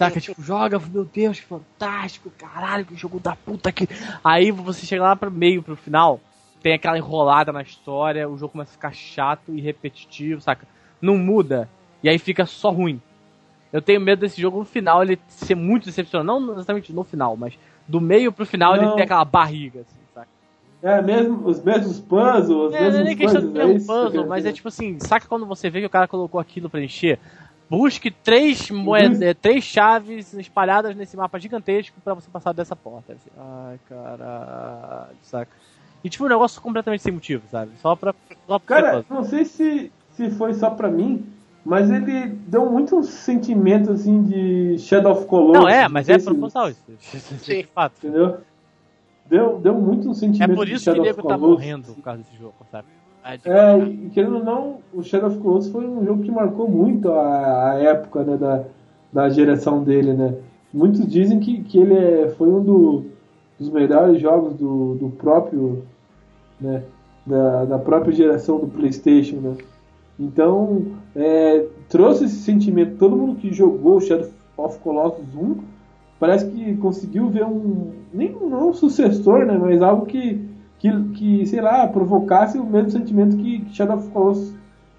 Saca? 0.01 0.19
Tipo, 0.19 0.41
joga, 0.41 0.79
meu 0.79 1.05
Deus, 1.05 1.39
que 1.39 1.45
fantástico, 1.45 2.31
caralho, 2.31 2.85
que 2.85 2.95
jogo 2.95 3.19
da 3.19 3.35
puta 3.35 3.71
que. 3.71 3.87
Aí 4.23 4.49
você 4.49 4.85
chega 4.85 5.03
lá 5.03 5.15
pro 5.15 5.29
meio, 5.29 5.61
pro 5.61 5.75
final, 5.75 6.19
tem 6.61 6.73
aquela 6.73 6.97
enrolada 6.97 7.51
na 7.51 7.61
história, 7.61 8.27
o 8.27 8.35
jogo 8.37 8.53
começa 8.53 8.71
a 8.71 8.73
ficar 8.73 8.93
chato 8.93 9.53
e 9.53 9.61
repetitivo, 9.61 10.41
saca? 10.41 10.67
Não 10.99 11.17
muda. 11.17 11.69
E 12.03 12.09
aí 12.09 12.17
fica 12.17 12.47
só 12.47 12.71
ruim. 12.71 12.99
Eu 13.71 13.81
tenho 13.81 14.01
medo 14.01 14.19
desse 14.19 14.41
jogo 14.41 14.57
no 14.59 14.65
final 14.65 15.03
ele 15.03 15.19
ser 15.27 15.55
muito 15.55 15.85
decepcionante. 15.85 16.45
Não 16.45 16.53
exatamente 16.55 16.91
no 16.91 17.03
final, 17.03 17.37
mas 17.37 17.57
do 17.87 18.01
meio 18.01 18.31
pro 18.31 18.45
final 18.45 18.75
ele 18.75 18.85
Não. 18.85 18.95
ter 18.95 19.03
aquela 19.03 19.23
barriga, 19.23 19.81
assim, 19.81 19.99
saca? 20.13 20.27
É, 20.81 20.99
mesmo, 20.99 21.47
os 21.47 21.63
mesmos 21.63 21.99
puzzles, 21.99 22.49
os 22.49 22.73
É, 22.73 22.79
não 22.79 22.87
é 22.87 22.89
mesmos 22.89 23.05
nem 23.05 23.15
questão 23.15 23.41
de 23.41 23.47
puzzles, 23.47 23.53
ter 23.53 23.61
é 23.61 23.65
um 23.65 23.71
eu 23.71 23.77
puzzle, 23.77 24.11
quero 24.11 24.27
mas 24.27 24.45
é 24.45 24.51
tipo 24.51 24.67
assim, 24.67 24.97
saca 24.99 25.27
quando 25.27 25.45
você 25.45 25.69
vê 25.69 25.79
que 25.79 25.85
o 25.85 25.89
cara 25.91 26.07
colocou 26.07 26.41
aquilo 26.41 26.69
pra 26.69 26.83
encher? 26.83 27.19
Busque 27.71 28.11
três 28.11 28.69
moedas, 28.69 29.21
é, 29.21 29.33
três 29.33 29.63
chaves 29.63 30.33
espalhadas 30.33 30.93
nesse 30.93 31.15
mapa 31.15 31.39
gigantesco 31.39 31.95
pra 32.03 32.13
você 32.13 32.29
passar 32.29 32.51
dessa 32.51 32.75
porta. 32.75 33.13
Assim, 33.13 33.29
ai, 33.37 33.79
caralho, 33.87 35.15
saca? 35.23 35.51
E 36.03 36.09
tipo, 36.09 36.25
um 36.25 36.27
negócio 36.27 36.61
completamente 36.61 37.01
sem 37.01 37.13
motivo, 37.13 37.43
sabe? 37.49 37.71
Só 37.81 37.95
pra. 37.95 38.13
Só 38.45 38.59
pra 38.59 38.81
Cara, 38.81 39.05
não 39.09 39.23
sei 39.23 39.45
se, 39.45 39.89
se 40.11 40.29
foi 40.31 40.53
só 40.53 40.69
pra 40.71 40.89
mim, 40.89 41.25
mas 41.63 41.89
ele 41.89 42.27
deu 42.45 42.69
muito 42.69 42.97
um 42.97 43.03
sentimento 43.03 43.91
assim 43.93 44.21
de 44.23 44.77
Shadow 44.77 45.13
of 45.13 45.25
Colossus. 45.25 45.63
Não, 45.63 45.69
é, 45.69 45.87
mas 45.87 46.09
é 46.09 46.19
se- 46.19 46.25
proposital 46.25 46.69
isso. 46.69 46.83
Sim. 46.99 47.61
De 47.61 47.63
fato. 47.67 47.93
Entendeu? 48.05 48.41
Deu, 49.27 49.59
deu 49.59 49.73
muito 49.75 50.09
um 50.09 50.11
É 50.11 50.15
sentimento 50.15 50.55
por 50.55 50.65
de 50.65 50.73
isso 50.73 50.91
que 50.91 50.99
o 50.99 51.03
nego 51.03 51.23
tá 51.23 51.37
morrendo 51.37 51.93
por 51.93 52.01
causa 52.03 52.21
desse 52.21 52.35
jogo, 52.35 52.55
sabe? 52.69 52.89
É, 53.43 53.77
e 53.77 54.09
querendo 54.09 54.37
ou 54.37 54.43
não, 54.43 54.77
o 54.93 55.03
Shadow 55.03 55.29
of 55.29 55.39
Colossus 55.39 55.71
foi 55.71 55.85
um 55.87 56.03
jogo 56.05 56.23
que 56.23 56.31
marcou 56.31 56.67
muito 56.69 57.11
a, 57.11 57.71
a 57.71 57.75
época 57.79 58.23
né, 58.23 58.37
da, 58.37 58.63
da 59.13 59.29
geração 59.29 59.83
dele, 59.83 60.13
né? 60.13 60.35
Muitos 60.73 61.05
dizem 61.07 61.39
que, 61.39 61.61
que 61.63 61.77
ele 61.79 61.93
é, 61.95 62.29
foi 62.29 62.49
um 62.49 62.63
do- 62.63 63.05
dos 63.59 63.69
melhores 63.69 64.19
jogos 64.21 64.55
do, 64.55 64.95
do 64.95 65.09
próprio, 65.09 65.83
né? 66.59 66.83
Da, 67.25 67.65
da 67.65 67.79
própria 67.79 68.13
geração 68.13 68.59
do 68.59 68.67
Playstation, 68.67 69.37
né? 69.37 69.57
Então, 70.19 70.85
é, 71.15 71.65
trouxe 71.89 72.25
esse 72.25 72.37
sentimento, 72.37 72.97
todo 72.97 73.15
mundo 73.17 73.35
que 73.39 73.53
jogou 73.53 73.97
o 73.97 74.01
Shadow 74.01 74.29
of 74.57 74.79
Colossus 74.79 75.25
1, 75.35 75.57
parece 76.19 76.49
que 76.51 76.75
conseguiu 76.77 77.29
ver 77.29 77.45
um, 77.45 77.91
nem 78.13 78.31
não 78.31 78.69
um 78.69 78.73
sucessor, 78.73 79.45
né? 79.45 79.57
Mas 79.57 79.81
algo 79.81 80.05
que 80.05 80.50
que, 80.81 80.89
que, 81.13 81.45
sei 81.45 81.61
lá, 81.61 81.87
provocasse 81.87 82.57
o 82.57 82.65
mesmo 82.65 82.89
sentimento 82.89 83.37
que 83.37 83.63
Shadow 83.71 83.97
of 83.99 84.09
Colossus 84.09 84.55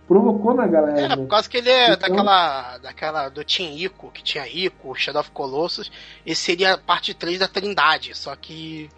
provocou 0.06 0.54
na 0.54 0.66
galera. 0.68 1.00
É, 1.00 1.08
né? 1.08 1.16
por 1.16 1.26
causa 1.26 1.48
que 1.48 1.56
ele 1.56 1.68
é 1.68 1.92
Então- 1.92 2.08
daquela, 2.08 2.78
daquela 2.78 3.28
do 3.28 3.42
Team 3.44 3.76
Ico, 3.76 4.10
que 4.12 4.22
tinha 4.22 4.46
Ico, 4.46 4.94
Shadow 4.94 5.20
of 5.20 5.32
Colossus, 5.32 5.90
esse 6.24 6.40
seria 6.40 6.74
a 6.74 6.78
parte 6.78 7.12
3 7.12 7.40
da 7.40 7.48
Trindade, 7.48 8.16
só 8.16 8.36
que 8.36 8.88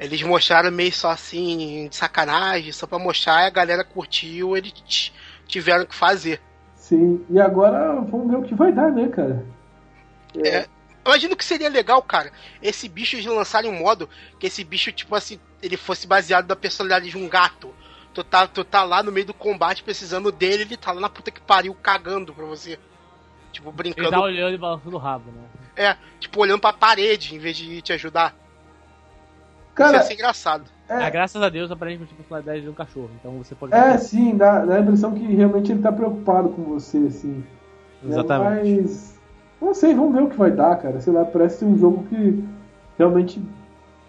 eles 0.00 0.22
mostraram 0.22 0.70
meio 0.70 0.92
só 0.92 1.10
assim, 1.10 1.88
de 1.90 1.94
sacanagem, 1.96 2.72
só 2.72 2.86
pra 2.86 2.98
mostrar, 2.98 3.42
e 3.42 3.46
a 3.48 3.50
galera 3.50 3.84
curtiu, 3.84 4.56
eles 4.56 5.12
tiveram 5.46 5.84
que 5.84 5.94
fazer. 5.94 6.40
Sim, 6.74 7.22
e 7.28 7.38
agora 7.38 8.00
vamos 8.00 8.30
ver 8.30 8.36
o 8.38 8.42
que 8.42 8.54
vai 8.54 8.72
dar, 8.72 8.90
né, 8.90 9.08
cara? 9.08 9.44
É, 10.42 10.66
imagino 11.04 11.36
que 11.36 11.44
seria 11.44 11.68
legal, 11.68 12.02
cara, 12.02 12.32
esse 12.62 12.88
bicho 12.88 13.16
eles 13.16 13.26
lançarem 13.26 13.70
um 13.70 13.78
modo 13.78 14.08
que 14.38 14.46
esse 14.46 14.62
bicho, 14.62 14.92
tipo 14.92 15.14
assim, 15.14 15.38
ele 15.62 15.76
fosse 15.76 16.06
baseado 16.06 16.48
na 16.48 16.56
personalidade 16.56 17.10
de 17.10 17.18
um 17.18 17.28
gato. 17.28 17.74
Tu 18.14 18.22
tá, 18.22 18.46
tu 18.46 18.62
tá 18.62 18.84
lá 18.84 19.02
no 19.02 19.10
meio 19.10 19.26
do 19.26 19.34
combate 19.34 19.82
precisando 19.82 20.30
dele, 20.30 20.64
ele 20.64 20.76
tá 20.76 20.92
lá 20.92 21.00
na 21.00 21.08
puta 21.08 21.30
que 21.30 21.40
pariu 21.40 21.74
cagando 21.74 22.34
pra 22.34 22.44
você. 22.44 22.78
Tipo, 23.52 23.68
Ele 23.68 23.76
brincando 23.76 24.10
tá 24.10 24.20
olhando 24.20 24.54
e 24.54 24.58
balançando 24.58 24.96
o 24.96 24.98
rabo, 24.98 25.30
né? 25.30 25.42
É, 25.76 25.96
tipo, 26.18 26.40
olhando 26.40 26.60
pra 26.60 26.72
parede 26.72 27.34
em 27.34 27.38
vez 27.38 27.56
de 27.56 27.80
te 27.80 27.92
ajudar. 27.92 28.34
Isso 28.34 29.74
Cara, 29.74 29.96
ia 29.98 30.02
ser 30.02 30.14
engraçado. 30.14 30.64
Ah, 30.88 31.04
é, 31.04 31.10
graças 31.10 31.42
a 31.42 31.48
Deus, 31.48 31.70
aparentemente 31.70 32.12
a 32.12 32.16
personalidade 32.16 32.60
de 32.60 32.68
um 32.68 32.74
cachorro. 32.74 33.10
Então 33.18 33.38
você 33.38 33.54
pode. 33.54 33.74
é 33.74 33.96
sim, 33.96 34.36
dá, 34.36 34.64
dá 34.64 34.76
a 34.76 34.80
impressão 34.80 35.14
que 35.14 35.24
realmente 35.34 35.72
ele 35.72 35.80
tá 35.80 35.90
preocupado 35.90 36.50
com 36.50 36.62
você, 36.64 36.98
assim. 36.98 37.44
né? 38.02 38.10
Exatamente. 38.10 38.82
Mas, 38.82 39.11
não 39.62 39.74
sei, 39.74 39.94
vamos 39.94 40.14
ver 40.14 40.22
o 40.22 40.28
que 40.28 40.36
vai 40.36 40.50
dar, 40.50 40.76
cara. 40.76 41.00
Sei 41.00 41.12
lá, 41.12 41.24
parece 41.24 41.58
ser 41.58 41.64
um 41.64 41.78
jogo 41.78 42.04
que 42.08 42.44
realmente 42.98 43.40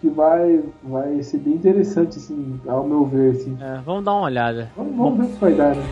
que 0.00 0.08
vai, 0.10 0.62
vai 0.82 1.22
ser 1.22 1.38
bem 1.38 1.54
interessante, 1.54 2.18
assim, 2.18 2.60
ao 2.66 2.86
meu 2.86 3.06
ver, 3.06 3.32
assim. 3.32 3.56
É, 3.60 3.80
vamos 3.84 4.04
dar 4.04 4.12
uma 4.12 4.24
olhada. 4.24 4.70
Vamos, 4.76 4.96
vamos 4.96 5.18
ver 5.18 5.24
o 5.24 5.28
que 5.28 5.40
vai 5.40 5.54
dar, 5.54 5.74
né? 5.74 5.82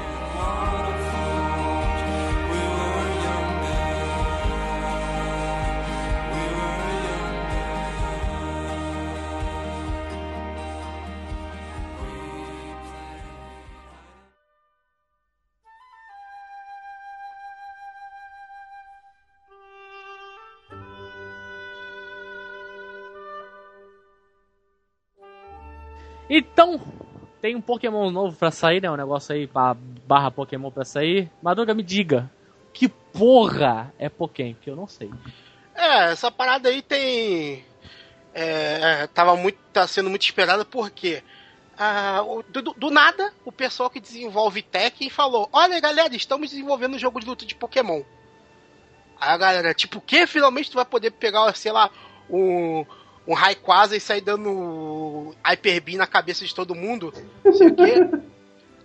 Então, 26.35 26.81
tem 27.43 27.55
um 27.55 27.61
Pokémon 27.61 28.11
novo 28.11 28.35
pra 28.35 28.51
sair, 28.51 28.81
né? 28.81 28.91
Um 28.91 28.97
negócio 28.97 29.35
aí, 29.35 29.47
barra 30.07 30.31
Pokémon 30.31 30.71
pra 30.71 30.83
sair. 30.83 31.31
Madruga, 31.43 31.75
me 31.75 31.83
diga, 31.83 32.31
que 32.73 32.89
porra 32.89 33.93
é 33.99 34.09
Pokémon? 34.09 34.55
Que 34.55 34.71
eu 34.71 34.75
não 34.75 34.87
sei. 34.87 35.11
É, 35.75 36.13
essa 36.13 36.31
parada 36.31 36.71
aí 36.71 36.81
tem. 36.81 37.63
É, 38.33 39.07
tava 39.09 39.37
muito, 39.37 39.59
tá 39.75 39.87
sendo 39.87 40.09
muito 40.09 40.23
esperada 40.23 40.65
porque 40.65 41.23
ah, 41.77 42.23
do, 42.49 42.63
do 42.63 42.91
nada 42.91 43.31
o 43.45 43.53
pessoal 43.53 43.91
que 43.91 44.01
desenvolve 44.01 44.63
Tekken 44.63 45.11
falou: 45.11 45.51
Olha 45.53 45.79
galera, 45.81 46.17
estamos 46.17 46.49
desenvolvendo 46.49 46.95
um 46.95 46.99
jogo 46.99 47.21
de 47.21 47.27
luta 47.27 47.45
de 47.45 47.55
Pokémon. 47.55 48.01
Aí 49.21 49.29
a 49.29 49.37
galera, 49.37 49.75
tipo, 49.75 49.99
o 49.99 50.01
que? 50.01 50.27
Finalmente 50.27 50.71
tu 50.71 50.77
vai 50.77 50.87
poder 50.87 51.11
pegar, 51.11 51.55
sei 51.55 51.73
lá, 51.73 51.91
um, 52.31 52.87
um 53.27 53.35
Rayquaza 53.35 53.97
e 53.97 54.01
sair 54.01 54.21
dando 54.21 55.35
Hyper 55.45 55.83
Beam 55.83 55.99
na 55.99 56.07
cabeça 56.07 56.45
de 56.45 56.55
todo 56.55 56.75
mundo? 56.75 57.13
Não 57.45 57.53
sei 57.53 57.69
o 57.69 57.75
quê. 57.75 57.95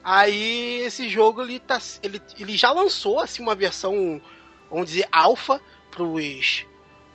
Aí 0.03 0.81
esse 0.85 1.09
jogo 1.09 1.41
ele, 1.41 1.59
tá, 1.59 1.81
ele, 2.01 2.21
ele 2.39 2.55
já 2.55 2.71
lançou 2.71 3.19
assim, 3.19 3.41
uma 3.43 3.55
versão, 3.55 4.21
vamos 4.69 4.87
dizer, 4.87 5.05
alfa 5.11 5.59
pros, 5.91 6.65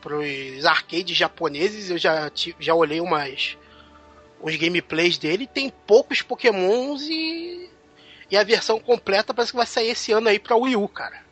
pros 0.00 0.66
arcades 0.66 1.16
japoneses. 1.16 1.88
Eu 1.88 1.96
já, 1.96 2.30
já 2.58 2.74
olhei 2.74 3.00
umas 3.00 3.56
os 4.42 4.56
gameplays 4.56 5.16
dele. 5.16 5.46
Tem 5.46 5.72
poucos 5.86 6.20
pokémons 6.20 7.02
e, 7.02 7.70
e 8.30 8.36
a 8.36 8.44
versão 8.44 8.78
completa 8.78 9.32
parece 9.32 9.52
que 9.52 9.56
vai 9.56 9.66
sair 9.66 9.90
esse 9.90 10.12
ano 10.12 10.28
aí 10.28 10.38
pra 10.38 10.56
Wii 10.56 10.76
U, 10.76 10.88
cara. 10.88 11.24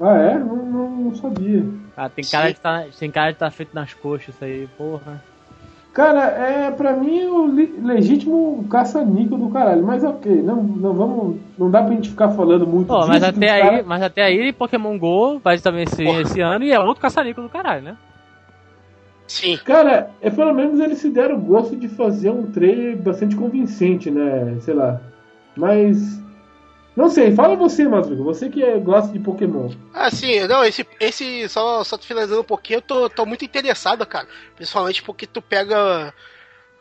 Ah, 0.00 0.16
é? 0.16 0.38
Não, 0.38 0.56
não, 0.56 0.90
não 0.90 1.14
sabia. 1.14 1.64
Ah, 1.96 2.08
tem 2.08 2.24
cara, 2.24 2.48
Sim. 2.48 2.52
de 2.54 2.60
tá, 2.60 2.84
tem 2.98 3.10
cara 3.10 3.32
de 3.32 3.38
tá 3.38 3.50
feito 3.50 3.74
nas 3.74 3.94
coxas 3.94 4.34
isso 4.34 4.44
aí, 4.44 4.68
porra. 4.76 5.22
Cara, 5.92 6.22
é 6.24 6.72
pra 6.72 6.92
mim 6.96 7.24
o 7.26 7.46
legítimo 7.86 8.66
caça-níquel 8.68 9.38
do 9.38 9.48
caralho. 9.50 9.84
Mas 9.86 10.02
ok, 10.02 10.42
não, 10.42 10.60
não 10.60 10.92
vamos. 10.92 11.36
Não 11.56 11.70
dá 11.70 11.82
pra 11.84 11.94
gente 11.94 12.10
ficar 12.10 12.30
falando 12.30 12.66
muito 12.66 12.88
Pô, 12.88 12.96
disso. 12.96 13.08
mas 13.08 13.22
que 13.22 13.28
até 13.30 13.50
aí, 13.50 13.62
cara- 13.62 13.82
mas 13.86 14.02
até 14.02 14.22
aí 14.24 14.52
Pokémon 14.52 14.98
GO 14.98 15.38
vai 15.38 15.56
também 15.58 15.86
ser 15.86 16.04
Porra. 16.04 16.22
esse 16.22 16.40
ano 16.40 16.64
e 16.64 16.72
é 16.72 16.80
outro 16.80 17.00
caçanico 17.00 17.40
do 17.40 17.48
caralho, 17.48 17.82
né? 17.82 17.96
Sim. 19.28 19.56
Cara, 19.64 20.10
é, 20.20 20.28
pelo 20.30 20.52
menos 20.52 20.80
eles 20.80 20.98
se 20.98 21.08
deram 21.10 21.36
o 21.36 21.40
gosto 21.40 21.76
de 21.76 21.88
fazer 21.88 22.30
um 22.30 22.50
trailer 22.50 22.96
bastante 23.00 23.36
convincente, 23.36 24.10
né? 24.10 24.56
Sei 24.62 24.74
lá. 24.74 25.00
Mas. 25.56 26.20
Não 26.96 27.08
sei, 27.08 27.34
fala 27.34 27.56
você, 27.56 27.88
Madruga. 27.88 28.22
Você 28.22 28.48
que 28.48 28.62
é- 28.62 28.78
gosta 28.78 29.12
de 29.12 29.18
Pokémon. 29.18 29.70
Assim, 29.92 30.40
não, 30.46 30.64
esse, 30.64 30.86
esse 31.00 31.48
só, 31.48 31.82
só 31.82 31.98
finalizando 31.98 32.42
um 32.42 32.44
pouquinho, 32.44 32.78
eu 32.78 32.82
tô, 32.82 33.10
tô 33.10 33.26
muito 33.26 33.44
interessado, 33.44 34.06
cara. 34.06 34.28
Principalmente 34.54 35.02
porque 35.02 35.26
tu 35.26 35.42
pega. 35.42 36.14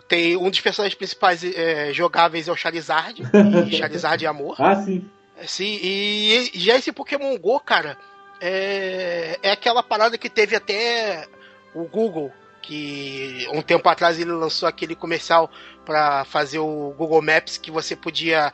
Tem 0.08 0.38
um 0.38 0.50
dos 0.50 0.60
personagens 0.60 0.96
principais 0.96 1.44
é, 1.44 1.92
jogáveis 1.94 2.48
é 2.48 2.52
o 2.52 2.56
Charizard, 2.56 3.24
e 3.68 3.76
Charizard 3.76 4.24
é 4.24 4.28
amor. 4.28 4.56
Ah, 4.60 4.76
sim. 4.76 5.04
Sim, 5.48 5.80
e 5.82 6.52
já 6.54 6.76
esse 6.76 6.92
Pokémon 6.92 7.36
Go, 7.38 7.60
cara, 7.60 7.98
é, 8.40 9.40
é 9.42 9.52
aquela 9.52 9.82
parada 9.82 10.18
que 10.18 10.30
teve 10.30 10.56
até 10.56 11.26
o 11.74 11.86
Google, 11.86 12.32
que 12.62 13.48
um 13.52 13.62
tempo 13.62 13.90
atrás 13.90 14.20
ele 14.20 14.32
lançou 14.32 14.70
aquele 14.70 14.96
comercial 14.96 15.50
pra 15.84 16.24
fazer 16.26 16.60
o 16.60 16.94
Google 16.96 17.22
Maps 17.22 17.58
que 17.58 17.72
você 17.72 17.96
podia 17.96 18.54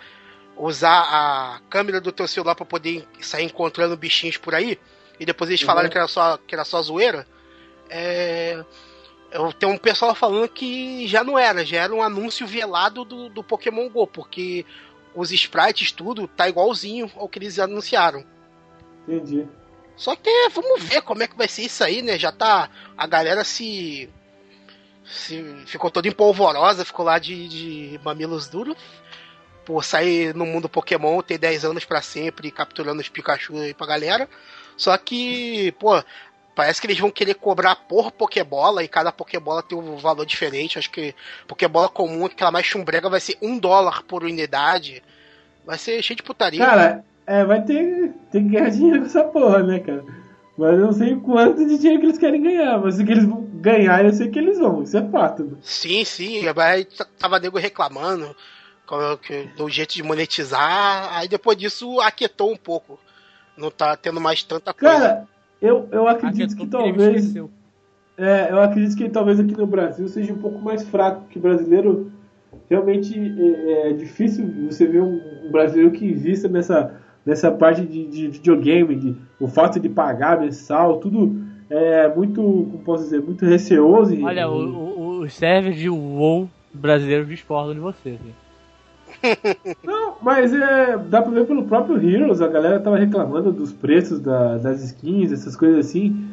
usar 0.60 1.00
a 1.10 1.60
câmera 1.70 2.02
do 2.02 2.12
teu 2.12 2.28
celular 2.28 2.54
pra 2.54 2.66
poder 2.66 3.08
sair 3.22 3.46
encontrando 3.46 3.96
bichinhos 3.96 4.36
por 4.38 4.54
aí. 4.54 4.78
E 5.20 5.26
depois 5.26 5.50
eles 5.50 5.62
Uhum. 5.62 5.68
falaram 5.68 5.90
que 5.90 5.98
era 5.98 6.08
só 6.08 6.38
que 6.38 6.54
era 6.54 6.66
só 6.66 6.82
zoeira. 6.82 7.26
É, 7.90 8.64
eu 9.32 9.52
tenho 9.54 9.72
um 9.72 9.78
pessoal 9.78 10.14
falando 10.14 10.48
que 10.50 11.08
já 11.08 11.24
não 11.24 11.40
era, 11.40 11.66
já 11.66 11.82
era 11.84 11.94
um 11.96 12.04
anúncio 12.04 12.46
velado 12.46 13.06
do, 13.06 13.30
do 13.30 13.44
Pokémon 13.44 13.90
Go, 13.90 14.06
porque 14.06 14.66
os 15.16 15.32
sprites, 15.32 15.92
tudo, 15.92 16.28
tá 16.28 16.48
igualzinho 16.50 17.10
ao 17.16 17.28
que 17.30 17.40
eles 17.40 17.58
anunciaram. 17.58 18.24
Entendi. 19.08 19.48
Só 19.96 20.16
que 20.16 20.30
vamos 20.50 20.84
ver 20.84 21.02
como 21.02 21.24
é 21.24 21.28
que 21.28 21.36
vai 21.38 21.48
ser 21.48 21.64
isso 21.64 21.84
aí, 21.84 22.02
né? 22.02 22.18
Já 22.20 22.32
tá. 22.32 22.70
A 22.98 23.08
galera 23.08 23.44
se. 23.44 24.10
se 25.04 25.44
ficou 25.66 25.90
toda 25.90 26.08
empolvorosa, 26.08 26.86
ficou 26.86 27.06
lá 27.06 27.18
de, 27.20 27.48
de 27.48 28.00
mamilos 28.04 28.48
duros. 28.48 28.78
Por 29.70 29.86
sair 29.86 30.34
no 30.34 30.48
mundo 30.48 30.68
Pokémon, 30.68 31.22
ter 31.22 31.38
10 31.38 31.64
anos 31.64 31.86
pra 31.86 32.02
sempre, 32.02 32.50
capturando 32.50 33.00
os 33.00 33.08
Pikachu 33.08 33.56
aí 33.56 33.72
pra 33.72 33.86
galera. 33.86 34.28
Só 34.76 34.98
que, 34.98 35.72
pô, 35.74 36.02
parece 36.56 36.82
que 36.82 36.88
eles 36.88 36.98
vão 36.98 37.12
querer 37.12 37.36
cobrar 37.36 37.76
por 37.76 38.12
Pokébola 38.12 38.84
e 38.84 38.88
cada 38.88 39.12
Pokébola 39.12 39.62
tem 39.62 39.78
um 39.78 39.96
valor 39.98 40.26
diferente. 40.26 40.80
Acho 40.80 40.90
que 40.90 41.14
Pokébola 41.48 41.88
comum, 41.88 42.26
aquela 42.26 42.50
mais 42.50 42.66
chumbrega, 42.66 43.08
vai 43.12 43.20
ser 43.20 43.38
um 43.44 43.60
dólar 43.60 44.02
por 44.08 44.24
unidade. 44.24 45.04
Vai 45.64 45.78
ser 45.78 46.02
cheio 46.02 46.18
de 46.18 46.24
putaria. 46.24 46.66
Cara, 46.66 47.06
é, 47.28 47.46
vai 47.46 47.62
ter, 47.62 48.12
ter 48.32 48.42
que 48.42 48.50
ganhar 48.50 48.72
dinheiro 48.72 49.02
com 49.02 49.06
essa 49.06 49.24
porra, 49.24 49.62
né, 49.62 49.82
cara? 49.82 50.04
Mas 50.58 50.72
eu 50.72 50.80
não 50.80 50.94
sei 50.94 51.16
quanto 51.16 51.64
de 51.64 51.78
dinheiro 51.78 52.00
que 52.00 52.06
eles 52.08 52.18
querem 52.18 52.42
ganhar. 52.42 52.80
Mas 52.80 52.96
se 52.96 53.06
que 53.06 53.12
eles 53.12 53.26
vão 53.26 53.44
ganhar, 53.54 54.04
eu 54.04 54.14
sei 54.14 54.30
que 54.30 54.40
eles 54.40 54.58
vão. 54.58 54.82
Isso 54.82 54.98
é 54.98 55.08
fato. 55.12 55.44
né? 55.44 55.58
Sim, 55.62 56.04
sim. 56.04 56.42
T- 56.42 57.06
tava 57.20 57.40
nego 57.40 57.60
reclamando 57.60 58.36
do 59.58 59.70
jeito 59.70 59.94
de 59.96 60.04
monetizar. 60.04 61.10
Aí 61.18 61.28
depois 61.28 61.58
disso 61.58 62.00
aquietou 62.02 62.52
um 62.52 62.58
pouco. 62.58 63.00
Não 63.58 63.70
tá 63.70 63.96
tendo 63.96 64.22
mais 64.22 64.44
tanta 64.44 64.74
coisa. 64.74 64.98
Cara, 65.00 65.28
eu, 65.62 65.88
eu 65.92 66.08
acredito 66.08 66.56
que 66.56 66.64
Aquele 66.64 66.92
me 66.92 66.98
talvez. 66.98 67.36
É, 68.18 68.52
eu 68.52 68.62
acredito 68.62 68.98
que 68.98 69.10
talvez 69.10 69.40
aqui 69.40 69.56
no 69.58 69.66
Brasil 69.66 70.08
seja 70.08 70.34
um 70.34 70.38
pouco 70.40 70.60
mais 70.60 70.88
fraco, 70.88 71.26
que 71.30 71.40
brasileiro 71.40 72.12
realmente 72.70 73.18
é, 73.18 73.90
é 73.90 73.94
difícil 73.94 74.46
você 74.70 74.86
ver 74.86 75.02
um, 75.02 75.50
brasileiro 75.52 75.92
que 75.92 76.06
invista 76.06 76.48
nessa, 76.48 76.94
nessa 77.26 77.50
parte 77.52 77.82
de, 77.82 78.06
de 78.08 78.28
videogame, 78.28 78.96
de, 78.96 79.16
o 79.40 79.48
fato 79.48 79.80
de 79.80 79.88
pagar 79.90 80.40
mensal, 80.40 80.98
tudo 80.98 81.42
é 81.70 82.08
muito, 82.14 82.42
como 82.42 82.80
posso 82.80 83.04
dizer, 83.04 83.22
muito 83.22 83.46
receoso. 83.46 84.14
e- 84.14 84.24
Olha, 84.24 84.50
o, 84.50 84.58
o, 84.58 85.20
os 85.22 85.34
servers 85.34 85.78
de 85.78 85.90
WoW 85.90 86.50
brasileiros 86.74 87.28
discordam 87.28 87.74
de 87.74 87.80
você. 87.80 88.10
Assim. 88.10 88.34
Não, 89.84 90.16
mas 90.22 90.54
é, 90.54 90.98
dá 90.98 91.22
pra 91.22 91.32
ver 91.32 91.46
pelo 91.46 91.64
próprio 91.66 91.98
Heroes, 92.02 92.42
a 92.42 92.48
galera 92.48 92.80
tava 92.80 92.98
reclamando 92.98 93.52
dos 93.52 93.72
preços 93.74 94.20
da- 94.20 94.58
das 94.58 94.84
skins, 94.84 95.32
essas 95.32 95.56
coisas 95.56 95.86
assim, 95.88 96.26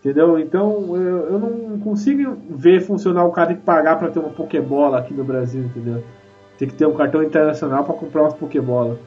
entendeu? 0.00 0.38
Então 0.38 0.96
eu, 0.96 1.18
eu 1.30 1.38
não 1.38 1.78
consigo 1.78 2.36
ver 2.50 2.80
funcionar 2.80 3.24
o 3.24 3.32
cara 3.32 3.54
que 3.54 3.60
pagar 3.60 3.98
pra 3.98 4.08
ter 4.10 4.18
uma 4.18 4.30
Pokébola 4.30 4.98
aqui 4.98 5.14
no 5.14 5.24
Brasil, 5.24 5.62
entendeu? 5.64 6.02
Tem 6.58 6.68
que 6.68 6.74
ter 6.74 6.86
um 6.86 6.94
cartão 6.94 7.22
internacional 7.22 7.84
pra 7.84 7.94
comprar 7.94 8.22
umas 8.22 8.34
Pokébola. 8.34 8.98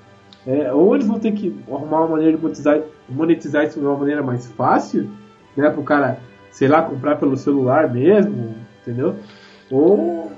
É, 0.47 0.71
ou 0.71 0.93
eles 0.95 1.07
vão 1.07 1.17
ter 1.19 1.31
que 1.31 1.55
arrumar 1.71 2.01
uma 2.01 2.09
maneira 2.09 2.35
de 2.37 2.41
monetizar, 2.41 2.79
monetizar 3.09 3.65
isso 3.65 3.79
de 3.79 3.85
uma 3.85 3.97
maneira 3.97 4.21
mais 4.21 4.45
fácil, 4.45 5.09
né? 5.57 5.69
Pro 5.69 5.81
cara, 5.83 6.19
sei 6.51 6.67
lá, 6.67 6.81
comprar 6.83 7.15
pelo 7.15 7.35
celular 7.35 7.91
mesmo, 7.91 8.53
entendeu? 8.81 9.15
Ou. 9.71 10.31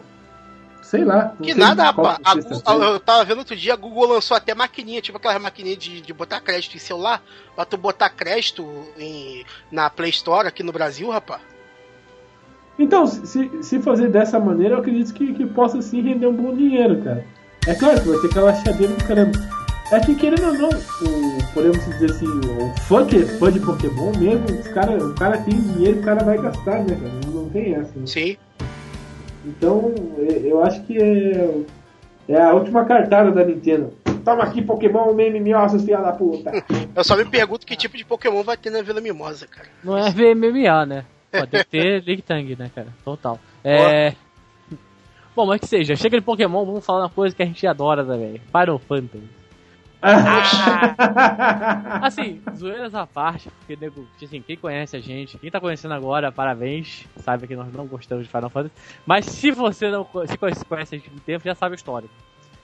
Sei 0.88 1.04
lá. 1.04 1.34
Que 1.43 1.54
nada, 1.54 1.84
rapaz. 1.84 2.17
eu 2.65 3.00
tava 3.02 3.26
vendo 3.26 3.39
outro 3.39 3.58
dia, 3.58 3.73
a 3.73 3.76
Google 3.76 4.08
lançou 4.08 4.38
até 4.38 4.56
maquininha, 4.56 5.02
tipo 5.02 5.17
aquela 5.17 5.38
maquininha 5.38 5.76
de, 5.76 6.00
de 6.00 6.13
botar 6.13 6.39
crédito 6.39 6.78
em 6.78 6.80
celular, 6.80 7.21
pra 7.54 7.65
tu 7.65 7.76
botar 7.76 8.10
crédito 8.10 8.65
em, 8.97 9.45
na 9.69 9.89
Play 9.89 10.12
Store 10.12 10.47
aqui 10.47 10.63
no 10.63 10.71
Brasil, 10.71 11.10
rapaz. 11.10 11.41
Então, 12.80 13.06
se, 13.06 13.52
se 13.62 13.82
fazer 13.82 14.08
dessa 14.08 14.39
maneira, 14.39 14.76
eu 14.76 14.80
acredito 14.80 15.13
que, 15.13 15.34
que 15.34 15.45
possa 15.45 15.82
sim 15.82 16.02
render 16.02 16.28
um 16.28 16.34
bom 16.34 16.56
dinheiro, 16.56 17.04
cara. 17.04 17.26
É 17.67 17.76
claro 17.76 18.02
que 18.02 18.08
vai 18.08 18.19
ter 18.19 18.28
aquela 18.28 18.56
chadeira 18.56 18.93
do 18.93 19.04
caramba. 19.04 19.38
É 19.91 20.00
que 20.00 20.15
querendo 20.15 20.47
ou 20.47 20.54
não, 20.54 20.69
o, 20.69 21.54
podemos 21.54 21.84
dizer 21.86 22.12
assim, 22.12 22.28
o 22.28 22.73
fã 22.84 23.06
que 23.06 23.17
é 23.17 23.26
fã 23.26 23.52
de 23.52 23.60
Pokémon 23.60 24.13
mesmo, 24.17 24.45
os 24.58 24.67
cara, 24.69 25.06
o 25.06 25.13
cara 25.15 25.38
tem 25.39 25.60
dinheiro, 25.60 26.00
o 26.00 26.04
cara 26.04 26.23
vai 26.23 26.38
gastar, 26.38 26.80
né, 26.86 26.95
cara? 26.95 27.12
Não, 27.26 27.41
não 27.41 27.50
tem 27.50 27.76
essa. 27.76 27.91
Né? 27.93 28.06
Sim. 28.06 28.38
Então, 29.48 29.94
eu 30.44 30.62
acho 30.62 30.84
que 30.84 30.98
é, 30.98 31.62
é 32.28 32.42
a 32.42 32.54
última 32.54 32.84
cartada 32.84 33.32
da 33.32 33.46
Nintendo. 33.46 33.94
Toma 34.26 34.44
aqui 34.44 34.62
Pokémon, 34.62 35.14
meme, 35.14 35.42
seus 35.70 35.86
filha 35.86 36.02
da 36.02 36.12
puta. 36.12 36.52
Eu 36.94 37.04
só 37.04 37.16
me 37.16 37.24
pergunto 37.24 37.66
que 37.66 37.78
tipo 37.78 37.96
de 37.96 38.04
Pokémon 38.04 38.44
vai 38.44 38.58
ter 38.58 38.70
na 38.70 38.82
Vila 38.82 39.00
Mimosa, 39.00 39.48
cara. 39.48 39.70
Não 39.82 39.98
é 39.98 40.12
VMMA, 40.12 40.86
né? 40.86 41.06
Pode 41.32 41.48
ter 41.48 41.64
que 41.64 41.70
ter 41.70 42.04
League 42.06 42.22
Tang, 42.22 42.56
né, 42.58 42.70
cara? 42.76 42.88
Total. 43.06 43.40
É. 43.64 44.14
Bom, 45.34 45.46
mas 45.46 45.62
que 45.62 45.68
seja, 45.68 45.96
chega 45.96 46.18
de 46.18 46.26
Pokémon, 46.26 46.66
vamos 46.66 46.86
falar 46.86 47.04
uma 47.04 47.10
coisa 47.10 47.34
que 47.34 47.44
a 47.44 47.46
gente 47.46 47.66
adora 47.66 48.04
também: 48.04 48.42
Final 48.52 48.80
Fantasy. 48.80 49.37
Assim, 52.02 52.42
zoeiras 52.56 52.94
à 52.94 53.08
parte, 53.08 53.50
porque 53.50 53.76
nego, 53.76 54.08
assim, 54.22 54.42
quem 54.42 54.56
conhece 54.56 54.96
a 54.96 55.00
gente, 55.00 55.38
quem 55.38 55.50
tá 55.50 55.60
conhecendo 55.60 55.94
agora, 55.94 56.32
parabéns, 56.32 57.06
sabe 57.18 57.48
que 57.48 57.56
nós 57.56 57.72
não 57.74 57.88
gostamos 57.88 58.26
de 58.26 58.32
Final 58.32 58.50
Fantasy. 58.50 58.76
Mas 59.06 59.26
se 59.26 59.52
você 59.52 59.90
não 59.90 60.08
se 60.26 60.38
conhece, 60.38 60.66
conhece 60.66 60.96
a 60.96 60.98
gente 60.98 61.12
há 61.16 61.20
tempo, 61.22 61.46
já 61.46 61.56
sabe 61.56 61.74
a 61.74 61.76
história. 61.76 62.10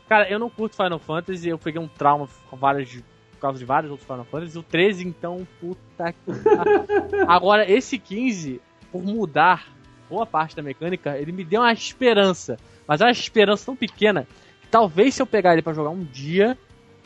Cara, 0.08 0.30
eu 0.30 0.38
não 0.38 0.50
curto 0.50 0.76
Final 0.76 1.00
Fantasy, 1.00 1.50
eu 1.50 1.58
peguei 1.58 1.82
um 1.82 1.88
trauma 1.88 2.28
com 2.50 2.58
vários, 2.58 3.02
por 3.32 3.40
causa 3.40 3.58
de 3.58 3.66
vários 3.66 3.90
outros 3.90 4.08
Final 4.08 4.26
Fantasy. 4.26 4.60
O 4.60 4.64
13, 4.64 5.08
então, 5.08 5.48
puta 5.60 6.14
que. 6.14 6.32
Agora, 7.28 7.70
esse 7.70 7.98
15, 7.98 8.62
por 8.92 9.04
mudar 9.04 9.74
boa 10.10 10.26
parte 10.26 10.56
da 10.56 10.62
mecânica, 10.62 11.18
ele 11.18 11.32
me 11.32 11.44
deu 11.44 11.62
uma 11.62 11.74
esperança. 11.74 12.58
Mas 12.88 13.02
é 13.02 13.06
uma 13.06 13.12
esperança 13.12 13.66
tão 13.66 13.76
pequena 13.76 14.28
que 14.62 14.68
talvez 14.68 15.16
se 15.16 15.22
eu 15.22 15.26
pegar 15.26 15.54
ele 15.54 15.62
pra 15.62 15.74
jogar 15.74 15.90
um 15.90 16.04
dia, 16.04 16.58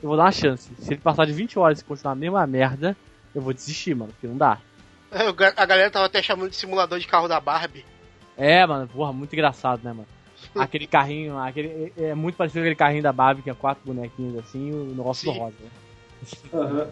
eu 0.02 0.10
vou 0.10 0.18
dar 0.18 0.26
uma 0.26 0.32
chance. 0.32 0.70
Se 0.80 0.94
ele 0.94 1.02
passar 1.02 1.26
de 1.26 1.34
20 1.34 1.58
horas 1.58 1.80
e 1.80 1.84
continuar 1.86 2.14
a 2.14 2.16
mesma 2.16 2.46
merda, 2.48 2.96
eu 3.34 3.42
vou 3.42 3.54
desistir, 3.54 3.96
mano, 3.96 4.12
porque 4.12 4.28
não 4.28 4.38
dá. 4.38 4.60
É, 5.12 5.30
o 5.30 5.36
A 5.56 5.66
galera 5.66 5.90
tava 5.90 6.06
até 6.06 6.22
chamando 6.22 6.50
de 6.50 6.56
simulador 6.56 7.00
de 7.00 7.08
carro 7.08 7.28
da 7.28 7.40
Barbie. 7.40 7.86
É, 8.38 8.66
mano, 8.66 8.88
porra, 8.88 9.12
muito 9.12 9.34
engraçado, 9.34 9.82
né, 9.84 9.92
mano? 9.92 10.08
Aquele 10.56 10.86
carrinho, 10.86 11.38
aquele, 11.38 11.92
é 11.98 12.10
é 12.10 12.16
muito 12.16 12.36
parecido 12.36 12.60
com 12.60 12.64
aquele 12.66 12.76
carrinho 12.76 13.02
da 13.02 13.12
Barbie, 13.12 13.42
que 13.42 13.50
é 13.50 13.54
quatro 13.54 13.84
bonequinhos 13.86 14.38
assim, 14.38 14.70
e 14.70 14.72
o 14.72 14.96
negócio 14.96 15.28
Sim. 15.28 15.34
do 15.34 15.40
rosa. 15.40 15.56
né? 15.62 15.70
Aham. 16.54 16.88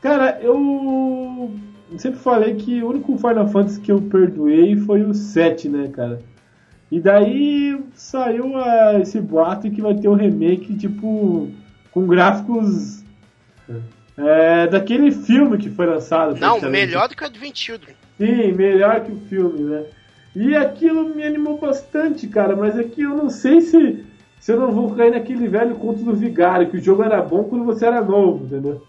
Cara, 0.00 0.38
eu 0.42 1.54
sempre 1.96 2.20
falei 2.20 2.54
que 2.54 2.82
o 2.82 2.90
único 2.90 3.16
Final 3.16 3.48
Fantasy 3.48 3.80
que 3.80 3.90
eu 3.90 4.00
perdoei 4.02 4.76
foi 4.76 5.02
o 5.02 5.14
7, 5.14 5.68
né, 5.68 5.88
cara? 5.88 6.20
E 6.90 7.00
daí 7.00 7.82
saiu 7.94 8.56
ah, 8.56 8.98
esse 9.00 9.20
boato 9.20 9.70
que 9.70 9.80
vai 9.80 9.94
ter 9.94 10.08
um 10.08 10.14
remake, 10.14 10.76
tipo, 10.76 11.50
com 11.96 12.06
gráficos 12.06 13.02
é, 14.18 14.66
daquele 14.66 15.10
filme 15.10 15.56
que 15.56 15.70
foi 15.70 15.86
lançado. 15.86 16.38
Não, 16.38 16.60
melhor 16.60 17.08
do 17.08 17.16
que 17.16 17.22
o 17.22 17.26
Advent 17.26 17.56
Children. 17.56 17.94
Sim, 18.18 18.52
melhor 18.52 19.00
que 19.00 19.12
o 19.12 19.16
filme, 19.30 19.60
né? 19.60 19.84
E 20.34 20.54
aquilo 20.54 21.14
me 21.14 21.24
animou 21.24 21.56
bastante, 21.56 22.26
cara, 22.26 22.54
mas 22.54 22.78
é 22.78 22.84
que 22.84 23.00
eu 23.00 23.16
não 23.16 23.30
sei 23.30 23.62
se, 23.62 24.04
se 24.38 24.52
eu 24.52 24.60
não 24.60 24.72
vou 24.72 24.94
cair 24.94 25.12
naquele 25.12 25.48
velho 25.48 25.74
conto 25.76 26.04
do 26.04 26.12
vigário, 26.12 26.68
que 26.68 26.76
o 26.76 26.82
jogo 26.82 27.02
era 27.02 27.22
bom 27.22 27.44
quando 27.44 27.64
você 27.64 27.86
era 27.86 28.02
novo, 28.02 28.44
entendeu? 28.44 28.82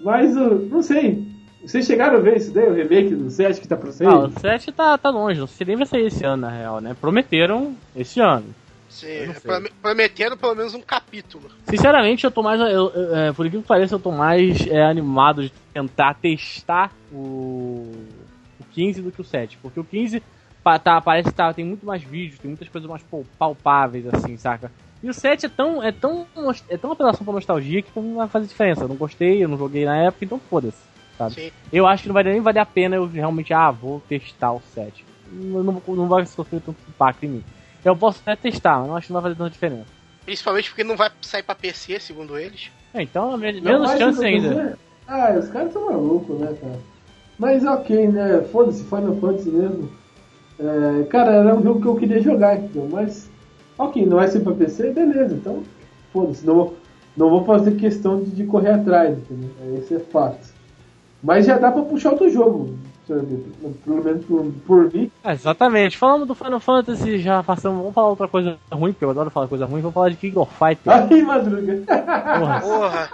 Mas, 0.00 0.36
eu 0.36 0.60
não 0.60 0.80
sei. 0.80 1.26
Vocês 1.60 1.86
chegaram 1.86 2.18
a 2.18 2.20
ver 2.20 2.36
isso 2.36 2.52
daí, 2.52 2.68
o 2.68 2.72
remake 2.72 3.16
do 3.16 3.28
7 3.28 3.60
que 3.60 3.66
tá 3.66 3.76
pra 3.76 3.90
sair? 3.90 4.06
Ah, 4.06 4.18
o 4.20 4.30
7 4.38 4.70
tá, 4.70 4.96
tá 4.96 5.10
longe, 5.10 5.40
não 5.40 5.48
sei 5.48 5.66
nem 5.66 5.76
vai 5.76 5.86
sair 5.86 6.06
esse 6.06 6.24
ano, 6.24 6.42
na 6.42 6.50
real, 6.50 6.80
né? 6.80 6.94
Prometeram 7.00 7.74
esse 7.96 8.20
ano. 8.20 8.46
Sim, 8.88 9.26
não 9.26 9.34
sei. 9.34 9.40
prome- 9.42 9.70
prometeram 9.82 10.36
pelo 10.36 10.54
menos 10.54 10.74
um 10.74 10.80
capítulo. 10.80 11.50
Sinceramente, 11.68 12.24
eu 12.24 12.30
tô 12.30 12.42
mais. 12.42 12.60
eu- 12.60 12.66
eu- 12.68 13.16
é, 13.16 13.32
por 13.32 13.44
incrível 13.46 13.62
que 13.62 13.68
pareça, 13.68 13.94
eu 13.94 13.98
tô 14.00 14.10
mais 14.10 14.66
é, 14.66 14.82
animado 14.84 15.42
de 15.42 15.52
tentar 15.72 16.14
testar 16.14 16.92
o, 17.12 17.92
o 18.58 18.64
15 18.72 19.02
do 19.02 19.12
que 19.12 19.20
o 19.20 19.24
7. 19.24 19.58
Porque 19.58 19.78
o 19.78 19.84
15 19.84 20.22
pa- 20.64 20.78
tá, 20.78 21.00
parece 21.00 21.28
que 21.28 21.34
tá, 21.34 21.52
tem 21.52 21.64
muito 21.64 21.84
mais 21.86 22.02
vídeos, 22.02 22.38
tem 22.40 22.48
muitas 22.48 22.68
coisas 22.68 22.88
mais 22.88 23.02
pal- 23.02 23.24
palpáveis, 23.38 24.06
assim, 24.12 24.36
saca? 24.36 24.72
E 25.02 25.08
o 25.08 25.14
7 25.14 25.46
é 25.46 25.48
tão, 25.48 25.82
é 25.82 25.92
tão, 25.92 26.26
é 26.68 26.76
tão 26.76 26.90
apelação 26.90 27.24
pra 27.24 27.32
nostalgia 27.34 27.82
que 27.82 27.90
não 27.94 28.16
vai 28.16 28.26
fazer 28.28 28.46
diferença. 28.48 28.82
Eu 28.82 28.88
não 28.88 28.96
gostei, 28.96 29.44
eu 29.44 29.48
não 29.48 29.56
joguei 29.58 29.84
na 29.84 29.96
época, 29.96 30.24
então 30.24 30.40
foda-se. 30.50 30.88
Sabe? 31.16 31.34
Sim. 31.34 31.50
Eu 31.72 31.86
acho 31.86 32.02
que 32.02 32.08
não 32.08 32.14
vai 32.14 32.22
nem 32.24 32.40
valer 32.40 32.60
a 32.60 32.66
pena 32.66 32.96
eu 32.96 33.06
realmente, 33.06 33.52
ah, 33.52 33.70
vou 33.70 34.00
testar 34.08 34.52
o 34.52 34.62
7. 34.74 35.04
Não, 35.30 35.62
não, 35.62 35.82
não 35.88 36.08
vai 36.08 36.24
sofrer 36.26 36.60
tanto 36.60 36.78
impacto 36.88 37.24
em 37.24 37.28
mim. 37.28 37.44
Eu 37.84 37.96
posso 37.96 38.20
até 38.24 38.36
testar, 38.36 38.78
mas 38.80 38.88
não 38.88 38.96
acho 38.96 39.06
que 39.06 39.12
não 39.12 39.20
vai 39.20 39.30
fazer 39.30 39.38
tanta 39.38 39.50
diferença. 39.50 39.86
Principalmente 40.24 40.68
porque 40.70 40.84
não 40.84 40.96
vai 40.96 41.10
sair 41.22 41.42
pra 41.42 41.54
PC, 41.54 41.98
segundo 42.00 42.38
eles. 42.38 42.70
É, 42.92 43.02
então, 43.02 43.30
Não, 43.30 43.38
menos 43.38 43.90
chance 43.92 44.24
ainda. 44.24 44.78
Ah, 45.06 45.34
os 45.38 45.48
caras 45.48 45.72
são 45.72 45.86
malucos, 45.86 46.38
né, 46.38 46.54
cara? 46.60 46.78
Mas 47.38 47.64
ok, 47.64 48.08
né? 48.08 48.42
Foda-se, 48.52 48.84
Final 48.84 49.16
Fantasy 49.16 49.48
mesmo. 49.50 49.90
É, 50.58 51.04
cara, 51.04 51.32
era 51.32 51.54
um 51.54 51.62
jogo 51.62 51.80
que 51.80 51.86
eu 51.86 51.96
queria 51.96 52.20
jogar, 52.20 52.56
entendeu? 52.58 52.88
Mas, 52.90 53.30
ok, 53.78 54.04
não 54.04 54.16
vai 54.16 54.28
ser 54.28 54.40
pra 54.40 54.52
PC, 54.54 54.90
beleza, 54.90 55.34
então 55.34 55.62
foda-se, 56.12 56.44
não, 56.44 56.54
vou- 56.56 56.76
não 57.16 57.30
vou 57.30 57.44
fazer 57.44 57.76
questão 57.76 58.20
de, 58.22 58.30
de 58.32 58.44
correr 58.44 58.72
atrás, 58.72 59.16
entendeu? 59.16 59.50
Esse 59.78 59.94
é 59.94 60.00
fato. 60.00 60.46
Mas 61.22 61.46
já 61.46 61.56
dá 61.58 61.70
pra 61.70 61.82
puxar 61.82 62.10
outro 62.10 62.28
jogo? 62.28 62.76
Pelo 63.84 64.04
menos 64.04 64.24
por, 64.24 64.52
por 64.66 64.92
mim. 64.92 65.10
É, 65.24 65.32
exatamente. 65.32 65.96
Falamos 65.96 66.28
do 66.28 66.34
Final 66.34 66.60
Fantasy, 66.60 67.18
já 67.18 67.42
passamos. 67.42 67.78
Vamos 67.78 67.94
falar 67.94 68.08
outra 68.08 68.28
coisa 68.28 68.58
ruim, 68.70 68.92
porque 68.92 69.04
eu 69.04 69.10
adoro 69.10 69.30
falar 69.30 69.48
coisa 69.48 69.64
ruim. 69.66 69.80
Vamos 69.80 69.94
falar 69.94 70.10
de 70.10 70.16
King 70.16 70.38
of 70.38 70.52
Fighters. 70.54 70.86
Aí, 71.10 71.22
madruga. 71.22 71.82
Porra, 72.38 72.60
Porra, 72.60 73.10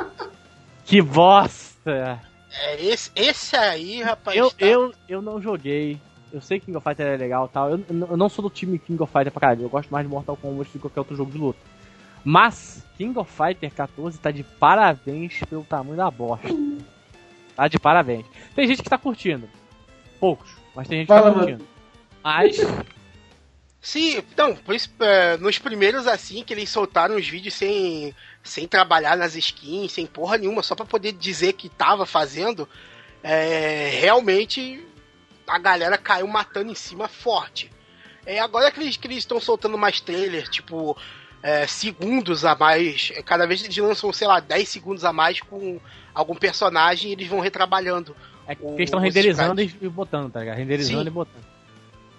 que 0.85 1.01
bosta! 1.03 2.21
é 2.67 2.85
esse, 2.85 3.11
esse 3.17 3.57
aí, 3.57 4.01
rapaz. 4.03 4.37
Eu, 4.37 4.51
tá- 4.51 4.57
eu, 4.67 4.93
eu 5.09 5.23
não 5.23 5.41
joguei. 5.41 5.99
Eu 6.33 6.41
sei 6.41 6.59
que 6.59 6.67
King 6.67 6.77
of 6.79 6.85
Fighters 6.85 7.09
é 7.11 7.17
legal 7.17 7.47
e 7.47 7.53
tal. 7.55 7.71
Eu, 7.71 7.81
eu 7.89 8.17
não 8.17 8.29
sou 8.29 8.43
do 8.43 8.51
time 8.51 8.79
King 8.79 9.01
of 9.03 9.13
Fighters 9.13 9.33
pra 9.33 9.41
caralho. 9.41 9.63
Eu 9.63 9.69
gosto 9.69 9.91
mais 9.91 10.05
de 10.07 10.13
Mortal 10.13 10.37
Kombat 10.37 10.69
do 10.69 10.73
que 10.73 10.79
qualquer 10.81 11.01
outro 11.01 11.17
jogo 11.17 11.31
de 11.31 11.39
luta. 11.39 11.59
Mas, 12.25 12.83
King 12.97 13.19
of 13.19 13.31
Fighter 13.31 13.71
14 13.73 14.19
tá 14.19 14.31
de 14.31 14.43
parabéns 14.43 15.41
pelo 15.49 15.63
tamanho 15.63 15.97
da 15.97 16.11
bosta. 16.11 16.49
Tá 17.55 17.69
de 17.69 17.79
parabéns. 17.79 18.25
Tem 18.55 18.67
gente 18.67 18.83
que 18.83 18.89
tá 18.91 18.99
curtindo. 18.99 19.47
Poucos, 20.25 20.51
mas 20.75 20.89
tem 20.89 21.01
gente 21.01 21.09
que 21.09 21.13
Fala, 21.13 21.31
tá 21.31 21.37
mano. 21.37 21.47
curtindo. 21.47 21.69
Mas, 22.23 22.57
Sim, 23.79 24.17
então, 24.17 24.57
por 24.57 24.75
isso, 24.75 24.89
é, 25.01 25.37
nos 25.37 25.59
primeiros 25.59 26.07
assim, 26.07 26.43
que 26.43 26.55
eles 26.55 26.71
soltaram 26.71 27.17
os 27.17 27.29
vídeos 27.29 27.53
sem, 27.53 28.15
sem 28.43 28.67
trabalhar 28.67 29.19
nas 29.19 29.37
skins, 29.37 29.93
sem 29.93 30.07
porra 30.07 30.39
nenhuma, 30.39 30.63
só 30.63 30.75
pra 30.75 30.87
poder 30.87 31.13
dizer 31.13 31.53
que 31.53 31.69
tava 31.69 32.07
fazendo, 32.07 32.67
é, 33.23 33.91
realmente 34.01 34.83
a 35.47 35.59
galera 35.59 35.99
caiu 35.99 36.27
matando 36.27 36.73
em 36.73 36.75
cima 36.75 37.07
forte. 37.07 37.71
É, 38.25 38.39
agora 38.39 38.73
que 38.73 38.81
eles 38.81 38.97
que 38.97 39.07
eles 39.07 39.19
estão 39.19 39.39
soltando 39.39 39.77
mais 39.77 40.01
trailers, 40.01 40.49
tipo, 40.49 40.97
é, 41.43 41.67
segundos 41.67 42.47
a 42.47 42.55
mais, 42.55 43.13
é, 43.15 43.23
cada 43.23 43.47
vez 43.47 43.63
eles 43.63 43.77
lançam, 43.77 44.11
sei 44.15 44.27
lá, 44.27 44.41
10 44.41 44.67
segundos 44.67 45.05
a 45.05 45.13
mais 45.13 45.43
com 45.43 45.79
algum 46.15 46.35
personagem 46.35 47.11
e 47.11 47.13
eles 47.13 47.29
vão 47.29 47.41
retrabalhando. 47.41 48.17
É 48.47 48.55
que 48.55 48.65
eles 48.65 48.81
estão 48.81 49.01
renderizando 49.01 49.61
e 49.61 49.75
e 49.81 49.89
botando, 49.89 50.31
tá 50.31 50.41
ligado? 50.41 50.57
Renderizando 50.57 51.03
Sim. 51.03 51.07
e 51.07 51.11
botando. 51.11 51.45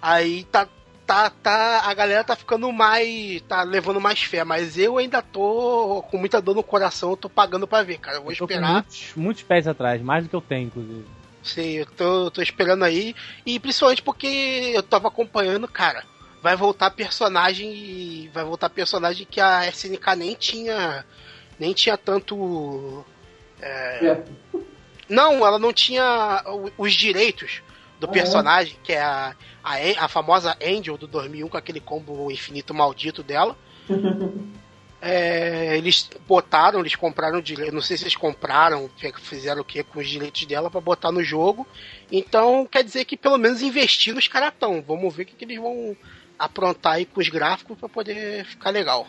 Aí 0.01 0.43
tá, 0.45 0.67
tá, 1.05 1.29
tá, 1.29 1.81
a 1.85 1.93
galera 1.93 2.23
tá 2.23 2.35
ficando 2.35 2.71
mais, 2.71 3.41
tá 3.47 3.63
levando 3.63 3.99
mais 4.01 4.21
fé, 4.21 4.43
mas 4.43 4.77
eu 4.77 4.97
ainda 4.97 5.21
tô 5.21 6.03
com 6.09 6.17
muita 6.17 6.41
dor 6.41 6.55
no 6.55 6.63
coração, 6.63 7.11
eu 7.11 7.17
tô 7.17 7.29
pagando 7.29 7.67
pra 7.67 7.83
ver, 7.83 7.97
cara. 7.99 8.17
Eu 8.17 8.23
vou 8.23 8.31
Eu 8.31 8.37
tô 8.37 8.47
com 8.47 8.53
esperar. 8.53 8.73
muitos, 8.73 9.13
muitos 9.15 9.43
pés 9.43 9.67
atrás, 9.67 10.01
mais 10.01 10.23
do 10.23 10.29
que 10.29 10.35
eu 10.35 10.41
tenho, 10.41 10.67
inclusive. 10.67 11.05
Sim, 11.43 11.71
eu 11.73 11.85
tô, 11.85 12.31
tô 12.31 12.41
esperando 12.41 12.83
aí. 12.83 13.15
E 13.45 13.59
principalmente 13.59 14.01
porque 14.01 14.71
eu 14.73 14.81
tava 14.81 15.07
acompanhando, 15.07 15.67
cara. 15.67 16.03
Vai 16.41 16.55
voltar 16.55 16.91
personagem 16.91 17.71
e 17.73 18.29
vai 18.33 18.43
voltar 18.43 18.69
personagem 18.69 19.27
que 19.29 19.39
a 19.39 19.67
SNK 19.67 20.15
nem 20.17 20.33
tinha. 20.35 21.05
Nem 21.59 21.73
tinha 21.73 21.97
tanto. 21.97 23.05
É. 23.61 24.23
Não, 25.07 25.45
ela 25.45 25.59
não 25.59 25.71
tinha 25.71 26.43
os 26.77 26.93
direitos 26.93 27.61
do 27.99 28.07
Ah, 28.07 28.09
personagem, 28.09 28.77
que 28.83 28.93
é 28.93 29.01
a, 29.01 29.35
a, 29.63 29.75
a 30.05 30.07
famosa 30.07 30.57
Angel 30.63 30.97
do 30.97 31.07
2001 31.07 31.47
com 31.47 31.57
aquele 31.57 31.79
combo 31.79 32.31
infinito 32.31 32.73
maldito 32.73 33.23
dela. 33.23 33.55
É, 35.07 35.77
eles 35.77 36.09
botaram, 36.27 36.79
eles 36.79 36.95
compraram 36.95 37.39
direito, 37.39 37.75
não 37.75 37.81
sei 37.81 37.95
se 37.95 38.05
eles 38.05 38.15
compraram, 38.15 38.89
fizeram 39.21 39.61
o 39.61 39.63
que 39.63 39.83
com 39.83 39.99
os 39.99 40.09
direitos 40.09 40.43
dela 40.47 40.71
pra 40.71 40.81
botar 40.81 41.11
no 41.11 41.23
jogo. 41.23 41.67
Então 42.11 42.65
quer 42.65 42.83
dizer 42.83 43.05
que 43.05 43.15
pelo 43.15 43.37
menos 43.37 43.61
investiram 43.61 44.17
os 44.17 44.27
caras 44.27 44.51
tão. 44.59 44.81
Vamos 44.81 45.15
ver 45.15 45.21
o 45.21 45.25
que, 45.27 45.35
que 45.35 45.45
eles 45.45 45.59
vão 45.59 45.95
aprontar 46.39 46.93
aí 46.93 47.05
com 47.05 47.21
os 47.21 47.29
gráficos 47.29 47.77
pra 47.77 47.87
poder 47.87 48.45
ficar 48.45 48.71
legal. 48.71 49.05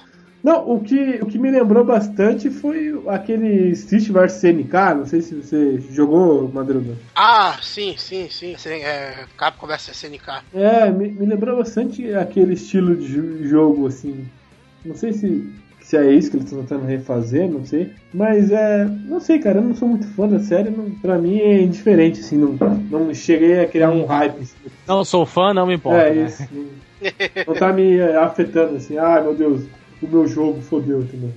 Não, 0.46 0.76
o 0.76 0.80
que, 0.80 1.18
o 1.20 1.26
que 1.26 1.40
me 1.40 1.50
lembrou 1.50 1.84
bastante 1.84 2.50
foi 2.50 2.96
aquele 3.08 3.70
Street 3.70 4.08
vs 4.12 4.32
SNK, 4.44 4.94
não 4.96 5.04
sei 5.04 5.20
se 5.20 5.34
você 5.34 5.80
jogou, 5.90 6.48
Madruga. 6.54 6.96
Ah, 7.16 7.58
sim, 7.60 7.96
sim, 7.98 8.28
sim. 8.30 8.54
É, 8.68 9.24
Capcom 9.36 9.66
vs 9.66 9.88
SNK. 9.88 10.44
É, 10.54 10.88
me, 10.88 11.08
me 11.08 11.26
lembrou 11.26 11.56
bastante 11.56 12.14
aquele 12.14 12.54
estilo 12.54 12.94
de 12.94 13.08
jo- 13.08 13.44
jogo, 13.48 13.88
assim. 13.88 14.24
Não 14.84 14.94
sei 14.94 15.12
se, 15.14 15.52
se 15.80 15.96
é 15.96 16.12
isso 16.12 16.30
que 16.30 16.36
eles 16.36 16.46
estão 16.46 16.62
tentando 16.62 16.86
refazer, 16.86 17.50
não 17.50 17.64
sei. 17.64 17.90
Mas 18.14 18.52
é. 18.52 18.84
Não 19.04 19.18
sei, 19.18 19.40
cara, 19.40 19.58
eu 19.58 19.64
não 19.64 19.74
sou 19.74 19.88
muito 19.88 20.06
fã 20.14 20.28
da 20.28 20.38
série, 20.38 20.70
não, 20.70 20.88
pra 21.02 21.18
mim 21.18 21.40
é 21.40 21.60
indiferente, 21.60 22.20
assim, 22.20 22.36
não, 22.38 22.52
não 22.88 23.12
cheguei 23.12 23.58
a 23.58 23.66
criar 23.66 23.90
um 23.90 24.04
hype. 24.06 24.42
Assim. 24.42 24.54
Não 24.86 25.04
sou 25.04 25.26
fã, 25.26 25.52
não 25.52 25.66
me 25.66 25.74
importa. 25.74 26.06
é 26.06 26.14
né? 26.14 26.24
isso. 26.26 26.48
Não, 26.52 26.66
não 27.48 27.54
tá 27.54 27.72
me 27.72 27.96
é, 27.98 28.16
afetando 28.16 28.76
assim, 28.76 28.96
ai 28.96 29.20
meu 29.22 29.34
Deus, 29.34 29.64
o 30.06 30.10
meu 30.10 30.26
jogo 30.26 30.62
fodeu, 30.62 31.02
entendeu? 31.02 31.32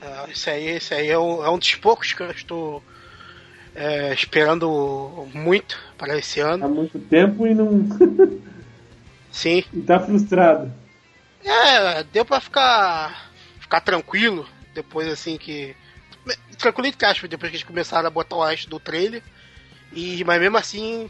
É, 0.00 0.30
Esse 0.30 0.50
aí, 0.50 0.66
esse 0.68 0.94
aí 0.94 1.08
é, 1.08 1.18
um, 1.18 1.44
é 1.44 1.50
um 1.50 1.58
dos 1.58 1.74
poucos 1.76 2.12
que 2.12 2.22
eu 2.22 2.30
estou 2.30 2.82
é, 3.74 4.12
esperando 4.12 5.28
muito 5.34 5.78
para 5.98 6.18
esse 6.18 6.40
Há 6.40 6.54
ano. 6.54 6.68
muito 6.68 6.98
tempo 6.98 7.46
e 7.46 7.54
não. 7.54 7.86
Sim. 9.30 9.62
e 9.72 9.80
tá 9.82 10.00
frustrado. 10.00 10.72
É, 11.44 12.02
deu 12.04 12.24
pra 12.24 12.40
ficar, 12.40 13.30
ficar 13.60 13.80
tranquilo 13.80 14.48
depois 14.74 15.06
assim 15.08 15.36
que. 15.36 15.76
Tranquilo 16.58 16.88
entre 16.88 17.06
aspas, 17.06 17.28
depois 17.30 17.50
que 17.50 17.56
eles 17.58 17.66
começaram 17.66 18.06
a 18.08 18.10
botar 18.10 18.36
o 18.36 18.44
resto 18.44 18.68
do 18.68 18.80
trailer. 18.80 19.22
E, 19.92 20.24
mas 20.24 20.40
mesmo 20.40 20.56
assim, 20.56 21.08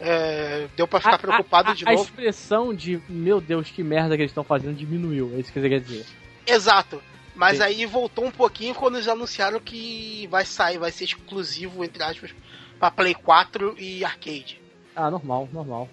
é, 0.00 0.68
deu 0.76 0.86
pra 0.86 1.00
ficar 1.00 1.14
A- 1.14 1.18
preocupado 1.18 1.70
a, 1.70 1.74
de 1.74 1.84
a, 1.84 1.90
novo. 1.90 2.02
A 2.02 2.04
expressão 2.04 2.74
de, 2.74 3.00
meu 3.08 3.40
Deus, 3.40 3.70
que 3.70 3.82
merda 3.82 4.16
que 4.16 4.22
eles 4.22 4.30
estão 4.30 4.44
fazendo 4.44 4.76
diminuiu. 4.76 5.32
É 5.34 5.40
isso 5.40 5.52
que 5.52 5.60
você 5.60 5.68
quer 5.68 5.80
dizer. 5.80 6.04
Exato. 6.46 7.02
Mas 7.34 7.58
Sim. 7.58 7.62
aí 7.64 7.86
voltou 7.86 8.24
um 8.24 8.30
pouquinho 8.30 8.74
quando 8.74 8.96
eles 8.96 9.06
anunciaram 9.08 9.60
que 9.60 10.26
vai 10.30 10.44
sair, 10.44 10.78
vai 10.78 10.90
ser 10.90 11.04
exclusivo, 11.04 11.84
entre 11.84 12.02
aspas, 12.02 12.34
pra 12.78 12.90
Play 12.90 13.14
4 13.14 13.76
e 13.78 14.04
arcade. 14.04 14.60
Ah, 14.96 15.10
normal, 15.10 15.48
normal. 15.52 15.88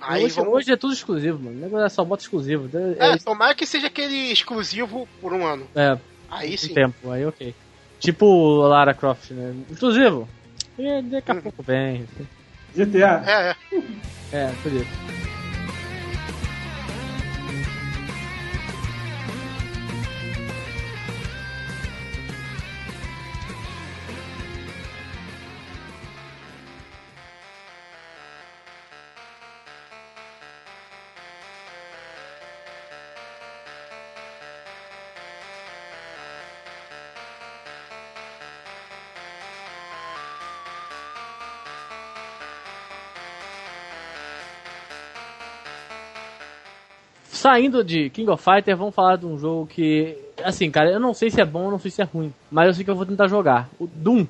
Aí 0.00 0.24
hoje, 0.24 0.34
vamos. 0.34 0.54
hoje 0.54 0.72
é 0.72 0.76
tudo 0.76 0.92
exclusivo, 0.92 1.38
mano. 1.38 1.56
O 1.56 1.60
negócio 1.60 1.86
é 1.86 1.88
só 1.88 2.04
bota 2.04 2.24
exclusivo. 2.24 2.68
É, 2.98 3.10
É, 3.12 3.16
tomara 3.18 3.54
que 3.54 3.64
seja 3.64 3.86
aquele 3.86 4.32
exclusivo 4.32 5.08
por 5.20 5.32
um 5.32 5.46
ano. 5.46 5.68
é, 5.76 5.96
Aí 6.28 6.58
sim. 6.58 6.74
tempo, 6.74 7.10
aí 7.12 7.24
ok. 7.24 7.54
Tipo 8.00 8.56
Lara 8.66 8.92
Croft, 8.94 9.30
né? 9.30 9.54
Exclusivo. 9.70 10.28
E 10.76 11.02
daqui 11.02 11.30
a 11.30 11.34
Uhum. 11.34 11.40
pouco 11.42 11.62
vem. 11.62 12.04
GTA. 12.74 13.22
É, 13.26 13.50
é. 13.50 13.56
É, 14.32 14.52
por 14.62 14.72
isso. 14.72 15.21
Saindo 47.42 47.82
de 47.82 48.08
King 48.08 48.30
of 48.30 48.40
Fighters, 48.40 48.78
vamos 48.78 48.94
falar 48.94 49.16
de 49.16 49.26
um 49.26 49.36
jogo 49.36 49.66
que, 49.66 50.16
assim, 50.44 50.70
cara, 50.70 50.92
eu 50.92 51.00
não 51.00 51.12
sei 51.12 51.28
se 51.28 51.40
é 51.40 51.44
bom, 51.44 51.64
eu 51.64 51.70
não 51.72 51.78
sei 51.80 51.90
se 51.90 52.00
é 52.00 52.04
ruim, 52.04 52.32
mas 52.48 52.68
eu 52.68 52.74
sei 52.74 52.84
que 52.84 52.90
eu 52.92 52.94
vou 52.94 53.04
tentar 53.04 53.26
jogar. 53.26 53.68
O 53.80 53.88
Doom, 53.88 54.24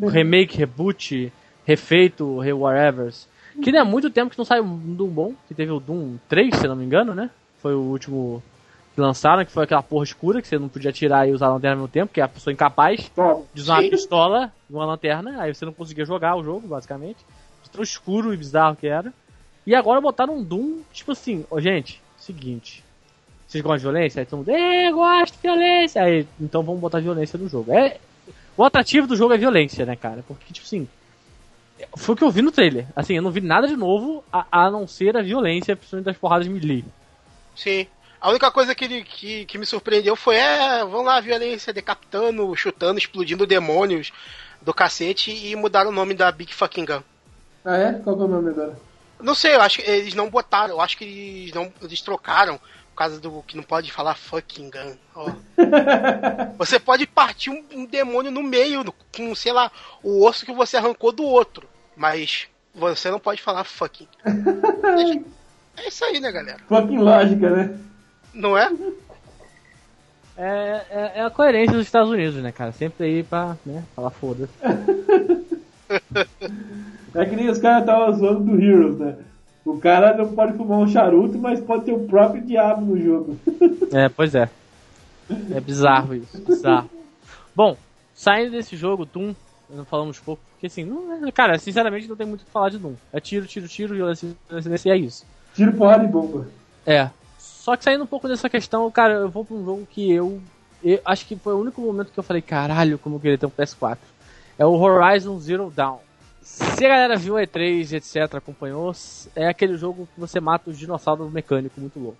o 0.00 0.08
remake, 0.08 0.56
reboot, 0.56 1.30
refeito, 1.66 2.38
re 2.38 2.54
whatever. 2.54 3.12
Que 3.62 3.70
não 3.70 3.80
é 3.80 3.84
muito 3.84 4.08
tempo 4.08 4.30
que 4.30 4.38
não 4.38 4.44
sai 4.46 4.62
um 4.62 4.94
Doom 4.94 5.08
bom, 5.08 5.34
que 5.46 5.52
teve 5.54 5.70
o 5.70 5.78
Doom 5.78 6.16
3, 6.30 6.56
se 6.56 6.66
não 6.66 6.74
me 6.74 6.86
engano, 6.86 7.14
né? 7.14 7.28
Foi 7.58 7.74
o 7.74 7.80
último 7.80 8.42
que 8.94 9.02
lançaram, 9.02 9.44
que 9.44 9.52
foi 9.52 9.64
aquela 9.64 9.82
porra 9.82 10.04
escura 10.04 10.40
que 10.40 10.48
você 10.48 10.58
não 10.58 10.70
podia 10.70 10.90
tirar 10.90 11.28
e 11.28 11.32
usar 11.32 11.48
a 11.48 11.52
lanterna 11.52 11.74
ao 11.74 11.80
mesmo 11.80 11.92
tempo, 11.92 12.14
que 12.14 12.22
é 12.22 12.24
a 12.24 12.28
pessoa 12.28 12.54
incapaz 12.54 13.12
de 13.52 13.60
usar 13.60 13.80
uma 13.80 13.90
pistola 13.90 14.50
e 14.70 14.72
uma 14.72 14.86
lanterna, 14.86 15.42
aí 15.42 15.54
você 15.54 15.66
não 15.66 15.74
conseguia 15.74 16.06
jogar 16.06 16.34
o 16.34 16.42
jogo, 16.42 16.66
basicamente. 16.66 17.18
De 17.62 17.68
tão 17.68 17.82
escuro 17.82 18.32
e 18.32 18.36
bizarro 18.38 18.76
que 18.76 18.86
era. 18.86 19.12
E 19.66 19.74
agora 19.74 20.00
botaram 20.00 20.38
um 20.38 20.42
Doom, 20.42 20.80
tipo 20.90 21.12
assim, 21.12 21.44
ó, 21.50 21.60
gente, 21.60 22.00
seguinte. 22.26 22.84
Vocês 23.46 23.62
gostam 23.62 23.76
de 23.78 23.82
violência? 23.82 24.20
Aí 24.20 24.26
todo 24.26 24.38
mundo, 24.38 24.50
é, 24.50 24.88
eu 24.88 24.94
gosto 24.94 25.34
de 25.34 25.40
violência. 25.42 26.02
Aí, 26.02 26.26
então 26.40 26.62
vamos 26.62 26.80
botar 26.80 27.00
violência 27.00 27.38
no 27.38 27.48
jogo. 27.48 27.72
É, 27.72 27.98
o 28.56 28.64
atrativo 28.64 29.06
do 29.06 29.16
jogo 29.16 29.34
é 29.34 29.38
violência, 29.38 29.86
né, 29.86 29.94
cara? 29.96 30.24
Porque, 30.26 30.52
tipo 30.52 30.66
assim, 30.66 30.88
foi 31.96 32.14
o 32.14 32.18
que 32.18 32.24
eu 32.24 32.30
vi 32.30 32.42
no 32.42 32.50
trailer. 32.50 32.86
Assim, 32.96 33.14
eu 33.14 33.22
não 33.22 33.30
vi 33.30 33.40
nada 33.40 33.68
de 33.68 33.76
novo 33.76 34.24
a, 34.32 34.46
a 34.50 34.70
não 34.70 34.86
ser 34.86 35.16
a 35.16 35.22
violência, 35.22 35.76
principalmente 35.76 36.06
das 36.06 36.16
porradas 36.16 36.48
melee. 36.48 36.84
Sim. 37.54 37.86
A 38.20 38.30
única 38.30 38.50
coisa 38.50 38.74
que, 38.74 38.84
ele- 38.84 39.04
que, 39.04 39.44
que 39.44 39.58
me 39.58 39.66
surpreendeu 39.66 40.16
foi, 40.16 40.36
é, 40.36 40.80
vamos 40.84 41.04
lá, 41.06 41.20
violência, 41.20 41.72
decapitando, 41.72 42.54
chutando, 42.56 42.98
explodindo 42.98 43.46
demônios 43.46 44.10
do 44.60 44.74
cacete 44.74 45.30
e 45.30 45.54
mudaram 45.54 45.90
o 45.90 45.94
nome 45.94 46.14
da 46.14 46.32
Big 46.32 46.52
Fucking 46.52 46.84
Gun. 46.86 47.02
Ah, 47.64 47.76
é? 47.76 47.92
Qual 47.92 48.16
que 48.16 48.22
é 48.22 48.24
o 48.24 48.28
nome 48.28 48.50
agora? 48.50 48.76
Não 49.20 49.34
sei, 49.34 49.54
eu 49.54 49.62
acho 49.62 49.78
que 49.82 49.90
eles 49.90 50.14
não 50.14 50.28
botaram, 50.30 50.74
eu 50.74 50.80
acho 50.80 50.96
que 50.96 51.04
eles 51.04 51.52
não 51.54 51.72
eles 51.82 52.00
trocaram 52.00 52.58
por 52.58 52.96
causa 52.96 53.20
do 53.20 53.42
que 53.42 53.56
não 53.56 53.62
pode 53.62 53.92
falar 53.92 54.14
fucking 54.14 54.70
gun. 54.70 54.96
ó. 55.14 55.30
Você 56.58 56.78
pode 56.80 57.06
partir 57.06 57.50
um, 57.50 57.64
um 57.72 57.84
demônio 57.86 58.30
no 58.30 58.42
meio 58.42 58.82
no- 58.84 58.94
com, 59.14 59.34
sei 59.34 59.52
lá, 59.52 59.70
o 60.02 60.24
osso 60.24 60.44
que 60.46 60.52
você 60.52 60.76
arrancou 60.76 61.12
do 61.12 61.24
outro, 61.24 61.68
mas 61.94 62.46
você 62.74 63.10
não 63.10 63.18
pode 63.20 63.42
falar 63.42 63.64
fucking. 63.64 64.08
É 65.78 65.88
isso 65.88 66.02
aí, 66.06 66.18
né, 66.20 66.32
galera? 66.32 66.58
Fucking 66.68 66.96
lógica, 66.96 67.50
né? 67.50 67.78
Não 68.32 68.56
é? 68.56 68.70
É, 70.34 70.86
é, 70.88 71.12
é 71.16 71.22
a 71.22 71.28
coerência 71.28 71.76
dos 71.76 71.84
Estados 71.84 72.08
Unidos, 72.10 72.42
né, 72.42 72.50
cara? 72.50 72.72
Sempre 72.72 73.04
aí 73.06 73.22
pra, 73.22 73.58
né, 73.66 73.84
falar 73.94 74.10
foda-se. 74.10 74.54
É 77.16 77.24
que 77.26 77.36
nem 77.36 77.48
os 77.48 77.58
caras 77.58 77.80
estavam 77.80 78.12
zoando 78.14 78.40
do 78.44 78.60
Heroes, 78.62 78.98
né? 78.98 79.16
O 79.64 79.78
cara 79.78 80.16
não 80.16 80.28
pode 80.32 80.52
fumar 80.56 80.78
um 80.78 80.86
charuto, 80.86 81.38
mas 81.38 81.60
pode 81.60 81.84
ter 81.84 81.92
o 81.92 82.06
próprio 82.06 82.42
diabo 82.42 82.84
no 82.84 83.00
jogo. 83.02 83.36
É, 83.92 84.08
pois 84.08 84.34
é. 84.34 84.48
É 85.50 85.60
bizarro 85.60 86.14
isso, 86.14 86.38
bizarro. 86.40 86.88
Bom, 87.54 87.76
saindo 88.14 88.52
desse 88.52 88.76
jogo, 88.76 89.04
Doom, 89.04 89.34
não 89.68 89.84
falamos 89.84 90.20
pouco, 90.20 90.40
porque 90.52 90.66
assim, 90.68 90.84
não, 90.84 91.26
é- 91.26 91.32
cara, 91.32 91.58
sinceramente 91.58 92.06
não 92.06 92.14
tem 92.14 92.26
muito 92.26 92.42
o 92.42 92.44
que 92.44 92.50
falar 92.50 92.68
de 92.70 92.78
Doom. 92.78 92.94
É 93.12 93.18
tiro, 93.18 93.44
tiro, 93.46 93.66
tiro, 93.66 93.94
violência, 93.94 94.28
violência, 94.48 94.88
e 94.88 94.92
é 94.92 94.96
isso. 94.96 95.24
Tiro, 95.54 95.72
porrada 95.72 96.04
e 96.04 96.08
bomba. 96.08 96.46
É. 96.86 97.10
Só 97.38 97.76
que 97.76 97.82
saindo 97.82 98.04
um 98.04 98.06
pouco 98.06 98.28
dessa 98.28 98.48
questão, 98.48 98.88
cara, 98.92 99.14
eu 99.14 99.28
vou 99.28 99.44
pra 99.44 99.56
um 99.56 99.64
jogo 99.64 99.88
que 99.90 100.12
eu, 100.12 100.40
eu 100.84 101.00
acho 101.04 101.26
que 101.26 101.34
foi 101.34 101.54
o 101.54 101.58
único 101.60 101.80
momento 101.80 102.12
que 102.12 102.18
eu 102.18 102.22
falei, 102.22 102.40
caralho, 102.42 102.98
como 102.98 103.16
eu 103.16 103.20
queria 103.20 103.38
ter 103.38 103.46
um 103.46 103.50
PS4. 103.50 103.98
É 104.56 104.64
o 104.64 104.72
Horizon 104.78 105.38
Zero 105.40 105.72
Dawn. 105.74 105.98
Se 106.46 106.86
a 106.86 106.88
galera 106.88 107.16
viu 107.16 107.36
a 107.36 107.42
E3, 107.42 107.92
etc, 107.94 108.36
acompanhou, 108.36 108.92
é 109.34 109.48
aquele 109.48 109.76
jogo 109.76 110.08
que 110.14 110.20
você 110.20 110.38
mata 110.38 110.70
os 110.70 110.78
dinossauros 110.78 111.30
mecânicos 111.32 111.76
muito 111.76 111.98
louco. 111.98 112.18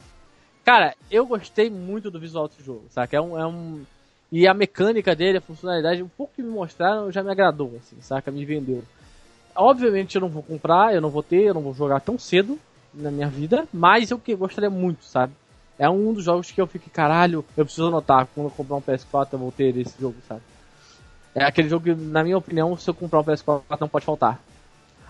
Cara, 0.65 0.97
eu 1.09 1.25
gostei 1.25 1.71
muito 1.71 2.11
do 2.11 2.19
visual 2.19 2.49
desse 2.49 2.63
jogo, 2.63 2.83
saca? 2.91 3.17
É 3.17 3.21
um, 3.21 3.39
é 3.39 3.47
um... 3.47 3.85
E 4.33 4.49
a 4.49 4.53
mecânica 4.53 5.15
dele, 5.15 5.39
a 5.39 5.41
funcionalidade, 5.41 6.03
um 6.03 6.09
pouco 6.09 6.35
que 6.35 6.43
me 6.43 6.51
mostraram 6.51 7.13
já 7.13 7.23
me 7.23 7.31
agradou, 7.31 7.77
assim, 7.79 7.97
saca? 8.01 8.33
Me 8.33 8.45
vendeu. 8.45 8.83
Obviamente 9.55 10.17
eu 10.17 10.21
não 10.21 10.29
vou 10.29 10.43
comprar, 10.43 10.93
eu 10.93 11.01
não 11.01 11.09
vou 11.09 11.23
ter, 11.23 11.45
eu 11.45 11.55
não 11.55 11.63
vou 11.63 11.73
jogar 11.73 12.01
tão 12.01 12.19
cedo 12.19 12.59
na 12.93 13.13
minha 13.13 13.29
vida, 13.29 13.69
mas 13.73 14.11
eu 14.11 14.19
que 14.19 14.35
gostaria 14.35 14.69
muito, 14.69 15.05
sabe? 15.05 15.33
É 15.79 15.89
um 15.89 16.13
dos 16.13 16.25
jogos 16.25 16.51
que 16.51 16.61
eu 16.61 16.67
fico, 16.67 16.91
caralho, 16.91 17.45
eu 17.57 17.65
preciso 17.65 17.87
anotar, 17.87 18.27
quando 18.35 18.49
eu 18.49 18.51
comprar 18.51 18.77
um 18.77 18.83
PS4 18.83 19.29
eu 19.35 19.39
vou 19.39 19.53
ter 19.53 19.77
esse 19.77 19.95
jogo, 20.01 20.17
sabe? 20.27 20.43
É 21.39 21.45
aquele 21.45 21.69
jogo 21.69 21.85
que, 21.85 21.95
na 21.95 22.25
minha 22.25 22.39
opinião, 22.39 22.77
se 22.79 22.89
eu 22.89 22.95
comprar 22.95 23.21
um 23.21 23.25
PS4 23.25 23.63
não 23.79 23.89
pode 23.89 24.07
faltar. 24.07 24.41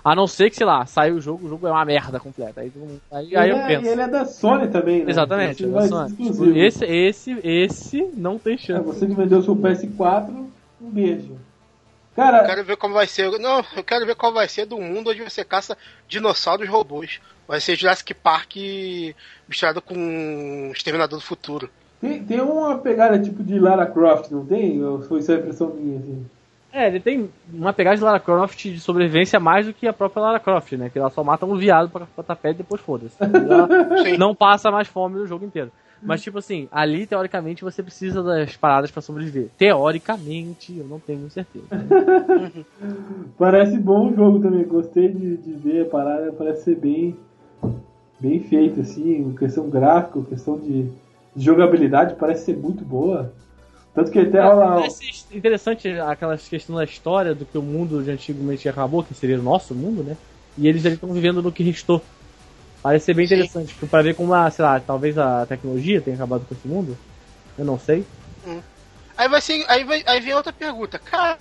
A 0.04 0.14
não 0.14 0.26
ser 0.26 0.50
que, 0.50 0.56
sei 0.56 0.66
lá, 0.66 0.84
saiu 0.86 1.16
o 1.16 1.20
jogo, 1.20 1.46
o 1.46 1.48
jogo 1.48 1.66
é 1.66 1.70
uma 1.70 1.84
merda 1.84 2.18
completa. 2.20 2.60
Aí, 2.60 2.72
aí, 3.10 3.36
aí 3.36 3.50
ele, 3.50 3.52
eu 3.52 3.56
é, 3.62 3.66
penso. 3.66 3.86
ele 3.88 4.00
é 4.00 4.08
da 4.08 4.24
Sony 4.24 4.68
também, 4.68 5.04
né? 5.04 5.10
Exatamente, 5.10 5.62
Esse 5.64 5.64
é 5.64 5.68
da 5.68 5.88
Sony. 5.88 6.10
Tipo, 6.10 6.22
exclusivo. 6.22 6.58
esse, 6.58 6.84
esse, 6.84 7.40
esse 7.44 8.10
não 8.14 8.38
tem 8.38 8.54
É, 8.54 8.58
chance. 8.58 8.84
você 8.84 9.06
que 9.06 9.14
vendeu 9.14 9.42
seu 9.42 9.54
PS4, 9.56 10.28
um 10.80 10.90
beijo. 10.90 11.32
Eu 11.32 11.38
Cara, 12.14 12.44
quero 12.46 12.64
ver 12.64 12.76
como 12.76 12.94
vai 12.94 13.06
ser. 13.06 13.30
Não, 13.38 13.64
eu 13.76 13.84
quero 13.84 14.06
ver 14.06 14.14
qual 14.16 14.32
vai 14.32 14.48
ser 14.48 14.64
do 14.66 14.78
mundo 14.80 15.10
onde 15.10 15.22
você 15.22 15.44
caça 15.44 15.76
dinossauros 16.08 16.68
robôs. 16.68 17.20
Vai 17.46 17.60
ser 17.60 17.76
Jurassic 17.76 18.14
Park 18.14 18.56
misturado 19.48 19.82
com 19.82 20.70
Exterminador 20.74 21.18
do 21.18 21.24
Futuro. 21.24 21.68
Tem, 22.00 22.22
tem 22.22 22.40
uma 22.40 22.78
pegada 22.78 23.18
tipo 23.18 23.42
de 23.42 23.58
Lara 23.58 23.86
Croft, 23.86 24.30
não 24.30 24.44
tem? 24.44 24.82
Ou 24.84 25.00
foi 25.02 25.22
só 25.22 25.34
impressão 25.34 25.68
minha, 25.74 25.98
assim? 25.98 26.26
É, 26.72 26.88
ele 26.88 27.00
tem 27.00 27.30
uma 27.52 27.72
pegada 27.72 27.96
de 27.96 28.02
Lara 28.02 28.20
Croft 28.20 28.64
de 28.64 28.78
sobrevivência 28.78 29.40
mais 29.40 29.66
do 29.66 29.72
que 29.72 29.86
a 29.86 29.92
própria 29.92 30.22
Lara 30.22 30.40
Croft, 30.40 30.72
né? 30.72 30.90
Que 30.90 30.98
ela 30.98 31.08
só 31.08 31.24
mata 31.24 31.46
um 31.46 31.56
viado 31.56 31.88
pra 31.88 32.06
botar 32.14 32.36
pele 32.36 32.54
e 32.54 32.58
depois 32.58 32.80
foda-se. 32.80 33.16
Não 34.18 34.34
passa 34.34 34.70
mais 34.70 34.86
fome 34.86 35.18
no 35.18 35.26
jogo 35.26 35.44
inteiro. 35.44 35.70
Mas, 36.02 36.22
tipo 36.22 36.38
assim, 36.38 36.68
ali, 36.70 37.06
teoricamente, 37.06 37.64
você 37.64 37.82
precisa 37.82 38.22
das 38.22 38.54
paradas 38.56 38.90
pra 38.90 39.00
sobreviver. 39.00 39.48
Teoricamente, 39.56 40.76
eu 40.76 40.84
não 40.84 41.00
tenho 41.00 41.30
certeza. 41.30 41.66
Parece 43.38 43.78
bom 43.78 44.10
o 44.10 44.14
jogo 44.14 44.38
também, 44.40 44.64
gostei 44.64 45.08
de, 45.08 45.38
de 45.38 45.52
ver 45.52 45.86
a 45.86 45.88
parada, 45.88 46.32
parece 46.32 46.64
ser 46.64 46.76
bem, 46.76 47.16
bem 48.20 48.40
feito, 48.40 48.80
assim, 48.80 49.34
questão 49.38 49.70
gráfica, 49.70 50.20
questão 50.22 50.58
de 50.58 50.90
jogabilidade, 51.36 52.14
parece 52.14 52.46
ser 52.46 52.56
muito 52.56 52.84
boa. 52.84 53.32
Tanto 53.94 54.10
que 54.10 54.18
até 54.18 54.40
rola. 54.40 54.76
Parece 54.76 55.04
interessante 55.32 55.88
aquelas 55.88 56.46
questões 56.48 56.78
da 56.78 56.84
história 56.84 57.34
do 57.34 57.46
que 57.46 57.56
o 57.56 57.62
mundo 57.62 58.02
de 58.02 58.10
antigamente 58.10 58.68
acabou, 58.68 59.02
que 59.02 59.14
seria 59.14 59.38
o 59.38 59.42
nosso 59.42 59.74
mundo, 59.74 60.02
né? 60.02 60.16
E 60.58 60.68
eles 60.68 60.84
ali 60.84 60.94
estão 60.94 61.12
vivendo 61.12 61.42
no 61.42 61.52
que 61.52 61.62
restou. 61.62 62.02
Parece 62.82 63.06
ser 63.06 63.14
bem 63.14 63.26
Sim. 63.26 63.34
interessante, 63.34 63.68
tipo, 63.68 63.86
pra 63.86 64.02
ver 64.02 64.14
como, 64.14 64.32
a, 64.34 64.50
sei 64.50 64.64
lá, 64.64 64.78
talvez 64.78 65.18
a 65.18 65.46
tecnologia 65.46 66.00
tenha 66.00 66.16
acabado 66.16 66.44
com 66.46 66.54
esse 66.54 66.68
mundo. 66.68 66.96
Eu 67.58 67.64
não 67.64 67.78
sei. 67.78 68.04
Aí 69.16 69.28
vai 69.28 69.40
ser. 69.40 69.64
Aí, 69.68 69.82
vai, 69.84 70.02
aí 70.06 70.20
vem 70.20 70.34
outra 70.34 70.52
pergunta. 70.52 70.98
Cara, 70.98 71.38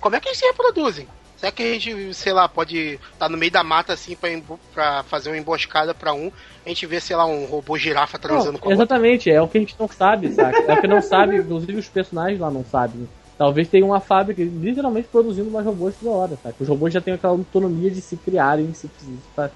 como 0.00 0.16
é 0.16 0.20
que 0.20 0.28
eles 0.28 0.38
se 0.38 0.46
reproduzem? 0.46 1.06
Será 1.44 1.52
que 1.52 1.62
a 1.62 1.78
gente, 1.78 2.14
sei 2.14 2.32
lá, 2.32 2.48
pode 2.48 2.98
estar 3.12 3.28
no 3.28 3.36
meio 3.36 3.52
da 3.52 3.62
mata 3.62 3.92
assim 3.92 4.16
pra, 4.16 4.30
pra 4.72 5.02
fazer 5.04 5.28
uma 5.28 5.36
emboscada 5.36 5.94
pra 5.94 6.14
um, 6.14 6.30
a 6.64 6.68
gente 6.70 6.86
vê, 6.86 6.98
sei 6.98 7.14
lá, 7.14 7.26
um 7.26 7.44
robô 7.44 7.76
girafa 7.76 8.18
transando 8.18 8.58
Não, 8.58 8.62
com 8.62 8.70
exatamente, 8.72 9.30
é 9.30 9.42
o 9.42 9.48
que 9.48 9.58
a 9.58 9.60
gente 9.60 9.76
não 9.78 9.86
sabe, 9.86 10.30
saca? 10.30 10.56
É 10.66 10.72
o 10.74 10.80
que 10.80 10.86
não 10.88 11.02
sabe, 11.02 11.36
inclusive 11.36 11.76
os 11.76 11.88
personagens 11.90 12.40
lá 12.40 12.50
não 12.50 12.64
sabem. 12.64 13.06
Talvez 13.36 13.68
tenha 13.68 13.84
uma 13.84 14.00
fábrica 14.00 14.42
literalmente 14.42 15.08
produzindo 15.08 15.50
mais 15.50 15.66
robôs 15.66 15.94
toda 15.98 16.12
hora, 16.12 16.36
saca? 16.36 16.56
Os 16.62 16.68
robôs 16.68 16.94
já 16.94 17.00
têm 17.00 17.12
aquela 17.12 17.34
autonomia 17.34 17.90
de 17.90 18.00
se 18.00 18.16
criarem, 18.16 18.72
se, 18.72 18.88
pra 19.34 19.50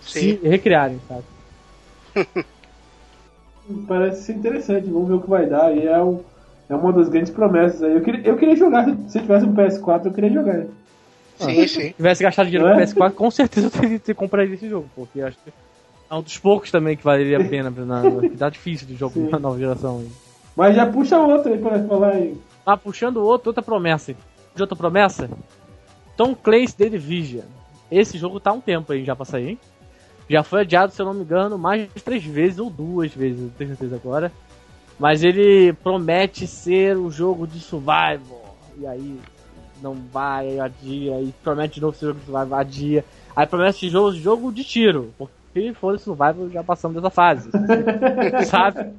se 0.00 0.40
recriarem, 0.42 0.98
sabe? 1.06 1.24
Parece 3.88 4.24
ser 4.24 4.34
interessante, 4.34 4.90
vamos 4.90 5.08
ver 5.08 5.14
o 5.14 5.22
que 5.22 5.28
vai 5.28 5.46
dar. 5.46 5.74
E 5.76 5.86
é, 5.86 6.02
um, 6.02 6.22
é 6.68 6.74
uma 6.74 6.92
das 6.92 7.08
grandes 7.08 7.30
promessas 7.32 7.82
aí. 7.82 7.94
Eu 7.94 8.02
queria, 8.02 8.26
eu 8.28 8.36
queria 8.36 8.56
jogar, 8.56 8.84
se- 8.84 9.08
se 9.08 9.18
eu 9.18 9.22
tivesse 9.22 9.46
um 9.46 9.54
PS4, 9.54 10.08
eu 10.10 10.14
queria 10.14 10.30
jogar. 10.30 10.66
Sim, 11.38 11.66
Se 11.66 11.68
sim. 11.68 11.92
tivesse 11.92 12.22
gastado 12.22 12.46
dinheiro 12.46 12.68
no 12.74 12.80
é? 12.80 12.84
PS4, 12.84 13.12
com 13.12 13.30
certeza 13.30 13.66
eu 13.66 13.70
teria 13.70 13.98
ter 13.98 14.14
comprado 14.14 14.52
esse 14.52 14.68
jogo, 14.68 14.88
porque 14.94 15.20
acho 15.20 15.36
que 15.44 15.52
É 16.10 16.14
um 16.14 16.22
dos 16.22 16.38
poucos 16.38 16.70
também 16.70 16.96
que 16.96 17.02
valeria 17.04 17.38
a 17.38 17.44
pena, 17.44 17.70
na, 17.70 18.02
tá 18.38 18.48
difícil 18.48 18.86
de 18.86 18.94
jogo 18.94 19.14
Sim. 19.14 19.28
na 19.30 19.38
nova 19.38 19.58
geração. 19.58 20.04
Mas 20.56 20.76
já 20.76 20.86
puxa 20.86 21.18
outro 21.18 21.52
aí 21.52 21.58
pra 21.58 21.82
falar 21.84 22.10
aí. 22.10 22.36
Ah, 22.64 22.76
puxando 22.76 23.16
outro, 23.18 23.48
outra 23.50 23.62
promessa. 23.62 24.14
De 24.54 24.62
outra 24.62 24.76
promessa? 24.76 25.28
Tom 26.16 26.34
Clancy 26.34 26.76
The 26.76 26.88
Division. 26.90 27.44
Esse 27.90 28.16
jogo 28.16 28.38
tá 28.38 28.50
há 28.50 28.52
um 28.52 28.60
tempo 28.60 28.92
aí 28.92 29.04
já 29.04 29.16
pra 29.16 29.24
sair, 29.24 29.48
hein? 29.50 29.58
Já 30.30 30.42
foi 30.42 30.60
adiado, 30.60 30.92
se 30.92 31.02
eu 31.02 31.06
não 31.06 31.12
me 31.12 31.22
engano, 31.22 31.58
mais 31.58 31.92
de 31.92 32.02
três 32.02 32.24
vezes 32.24 32.58
ou 32.58 32.70
duas 32.70 33.12
vezes, 33.12 33.40
não 33.40 33.48
tenho 33.50 33.70
certeza 33.70 33.96
agora. 33.96 34.32
Mas 34.98 35.24
ele 35.24 35.72
promete 35.72 36.46
ser 36.46 36.96
um 36.96 37.10
jogo 37.10 37.46
de 37.46 37.58
survival. 37.60 38.56
E 38.78 38.86
aí 38.86 39.18
não 39.84 39.94
vai, 39.94 40.48
aí 40.48 40.60
adia, 40.60 41.16
aí 41.16 41.34
promete 41.42 41.74
de 41.74 41.80
novo 41.82 41.96
um 41.96 42.00
jogo 42.00 42.18
de 42.18 42.24
survival, 42.24 42.58
adia. 42.58 43.04
Aí 43.36 43.46
promete 43.46 43.88
jogo, 43.88 44.12
jogo 44.12 44.52
de 44.52 44.64
tiro. 44.64 45.14
Porque 45.18 45.72
foda-se 45.74 46.04
survival, 46.04 46.48
já 46.50 46.64
passamos 46.64 46.96
dessa 46.96 47.10
fase. 47.10 47.50
sabe? 48.48 48.92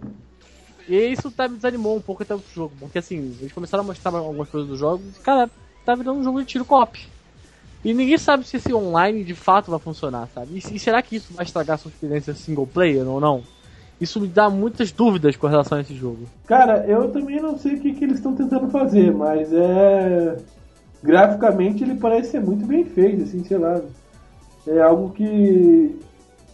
E 0.88 0.96
isso 0.96 1.32
tá, 1.32 1.48
me 1.48 1.56
desanimou 1.56 1.98
um 1.98 2.02
pouco 2.02 2.22
até 2.22 2.36
o 2.36 2.42
jogo, 2.54 2.74
porque 2.80 3.00
assim, 3.00 3.36
eles 3.40 3.52
começaram 3.52 3.84
a 3.84 3.88
mostrar 3.88 4.14
algumas 4.14 4.48
coisas 4.48 4.70
do 4.70 4.78
jogo 4.78 5.04
e, 5.08 5.20
cara, 5.20 5.50
tá 5.84 5.96
virando 5.96 6.20
um 6.20 6.24
jogo 6.24 6.40
de 6.40 6.46
tiro 6.46 6.64
cop. 6.64 7.00
E 7.84 7.94
ninguém 7.94 8.18
sabe 8.18 8.44
se 8.44 8.58
esse 8.58 8.74
online 8.74 9.24
de 9.24 9.36
fato 9.36 9.72
vai 9.72 9.80
funcionar, 9.80 10.28
sabe? 10.34 10.54
E, 10.54 10.76
e 10.76 10.80
será 10.80 11.02
que 11.02 11.16
isso 11.16 11.34
vai 11.34 11.46
estragar 11.46 11.78
sua 11.78 11.90
experiência 11.90 12.34
single 12.34 12.68
player 12.68 13.08
ou 13.08 13.20
não? 13.20 13.44
Isso 14.00 14.20
me 14.20 14.28
dá 14.28 14.50
muitas 14.50 14.92
dúvidas 14.92 15.38
com 15.38 15.48
relação 15.48 15.78
a 15.78 15.82
esse 15.82 15.96
jogo. 15.96 16.28
Cara, 16.46 16.86
eu 16.86 17.12
também 17.12 17.42
não 17.42 17.58
sei 17.58 17.76
o 17.76 17.80
que, 17.80 17.94
que 17.94 18.04
eles 18.04 18.18
estão 18.18 18.36
tentando 18.36 18.70
fazer, 18.70 19.14
mas 19.14 19.52
é. 19.54 20.38
Graficamente 21.04 21.84
ele 21.84 21.96
parece 21.96 22.32
ser 22.32 22.42
muito 22.42 22.66
bem 22.66 22.84
feito, 22.86 23.24
assim, 23.24 23.44
sei 23.44 23.58
lá. 23.58 23.80
É 24.68 24.82
algo 24.82 25.12
que. 25.12 26.00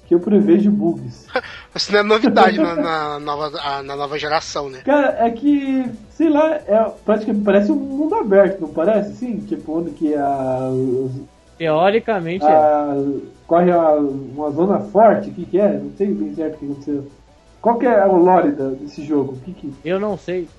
que 0.07 0.13
eu 0.13 0.19
prevejo 0.19 0.69
bugs. 0.71 1.27
Isso 1.73 1.91
não 1.93 1.99
é 1.99 2.03
novidade 2.03 2.57
na, 2.59 2.75
na 2.75 3.19
nova, 3.19 3.81
na 3.83 3.95
nova 3.95 4.19
geração, 4.19 4.69
né? 4.69 4.81
Cara, 4.83 5.15
é 5.25 5.29
que, 5.31 5.85
sei 6.11 6.29
lá, 6.29 6.55
é 6.55 6.91
praticamente 7.05 7.45
parece 7.45 7.71
um 7.71 7.75
mundo 7.75 8.15
aberto, 8.15 8.59
não 8.59 8.67
parece? 8.69 9.13
Sim, 9.15 9.37
tipo, 9.39 9.77
onde 9.79 9.91
que 9.91 10.13
a. 10.13 10.69
os- 10.69 11.21
Teoricamente 11.57 12.43
é. 12.43 12.47
a 12.51 12.95
corre 13.45 13.71
a- 13.71 13.93
uma 13.93 14.49
zona 14.51 14.79
forte, 14.79 15.29
o 15.29 15.33
que, 15.33 15.45
que 15.45 15.59
é? 15.59 15.73
Não 15.77 15.91
sei 15.95 16.07
bem 16.13 16.33
certo 16.33 16.55
o 16.55 16.57
que 16.57 16.65
aconteceu. 16.65 17.07
Qual 17.61 17.77
que 17.77 17.85
é 17.85 18.03
o 18.05 18.15
lore 18.15 18.51
da- 18.51 18.69
desse 18.71 19.05
jogo? 19.05 19.33
O 19.33 19.37
que 19.37 19.53
que. 19.53 19.73
Eu 19.85 19.99
não 19.99 20.17
sei. 20.17 20.49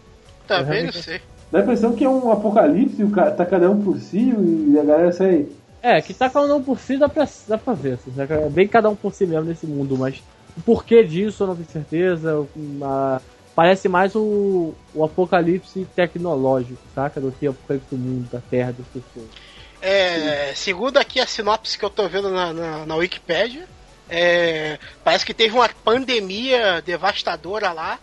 Também 0.47 0.65
não 0.65 0.73
realmente- 0.93 1.03
sei. 1.03 1.21
Dá 1.53 1.59
a 1.59 1.63
impressão 1.63 1.93
que 1.95 2.03
é 2.03 2.09
um 2.09 2.33
apocalipse, 2.33 3.05
o 3.05 3.11
ca- 3.11 3.31
tá 3.31 3.45
cada 3.45 3.71
um 3.71 3.83
por 3.85 3.99
si 3.99 4.35
e 4.69 4.79
a 4.79 4.83
galera 4.83 5.13
sai. 5.13 5.47
É, 5.83 6.01
que 6.01 6.15
tá 6.15 6.31
cada 6.31 6.55
um 6.57 6.63
por 6.63 6.79
si 6.79 6.97
dá 6.97 7.11
pra, 7.11 7.29
dá 7.47 7.59
pra 7.59 7.75
ver. 7.75 7.95
Assim, 7.95 8.11
saca? 8.17 8.35
é 8.35 8.49
bem 8.49 8.67
cada 8.67 8.89
um 8.89 8.97
por 8.97 9.13
si 9.13 9.27
mesmo 9.27 9.45
nesse 9.45 9.67
mundo, 9.67 9.99
mas 9.99 10.23
o 10.57 10.63
porquê 10.63 11.05
disso 11.05 11.43
eu 11.43 11.49
não 11.49 11.55
tenho 11.55 11.69
certeza. 11.69 12.47
Uma- 12.57 13.21
parece 13.55 13.87
mais 13.87 14.15
o, 14.15 14.73
o 14.95 15.05
apocalipse 15.05 15.87
tecnológico, 15.95 16.81
saca? 16.95 17.21
Do 17.21 17.31
que 17.31 17.47
o 17.47 17.51
apocalipse 17.51 17.95
do 17.95 17.99
mundo, 17.99 18.29
da 18.33 18.41
Terra, 18.41 18.73
das 18.73 18.87
pessoas. 18.87 19.29
É, 19.83 20.53
segundo 20.55 20.97
aqui 20.97 21.21
a 21.21 21.27
sinopse 21.27 21.77
que 21.77 21.85
eu 21.85 21.91
tô 21.91 22.09
vendo 22.09 22.31
na, 22.31 22.51
na, 22.55 22.87
na 22.87 22.95
Wikipédia, 22.97 23.69
é, 24.09 24.79
parece 25.05 25.27
que 25.27 25.35
teve 25.35 25.55
uma 25.55 25.69
pandemia 25.85 26.81
devastadora 26.81 27.73
lá. 27.73 27.99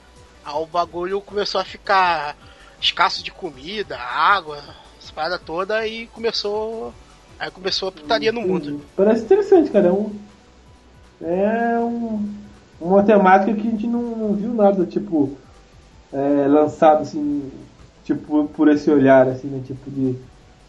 Aí 0.46 0.54
o 0.54 0.66
bagulho 0.68 1.20
começou 1.22 1.60
a 1.60 1.66
ficar 1.66 2.36
escasso 2.82 3.24
de 3.24 3.32
comida, 3.32 3.98
água, 3.98 4.58
essa 5.02 5.14
parada 5.14 5.40
toda 5.40 5.86
e 5.88 6.08
começou. 6.08 6.94
Aí 7.40 7.50
começou 7.52 7.90
a 7.90 7.92
putaria 7.92 8.32
no 8.32 8.42
mundo. 8.42 8.82
Parece 8.96 9.24
interessante, 9.24 9.72
cara. 9.72 9.88
É 9.88 9.92
um. 9.92 10.12
É 11.22 11.80
um, 11.80 12.34
uma 12.80 13.04
temática 13.04 13.54
que 13.54 13.68
a 13.68 13.72
gente 13.72 13.88
não, 13.88 14.02
não 14.02 14.34
viu 14.34 14.54
nada, 14.54 14.86
tipo, 14.86 15.38
é, 16.14 16.48
lançado 16.48 17.02
assim, 17.02 17.52
tipo, 18.06 18.46
por 18.56 18.70
esse 18.70 18.90
olhar, 18.90 19.28
assim, 19.28 19.48
né? 19.48 19.62
Tipo 19.66 19.92
de 19.92 20.16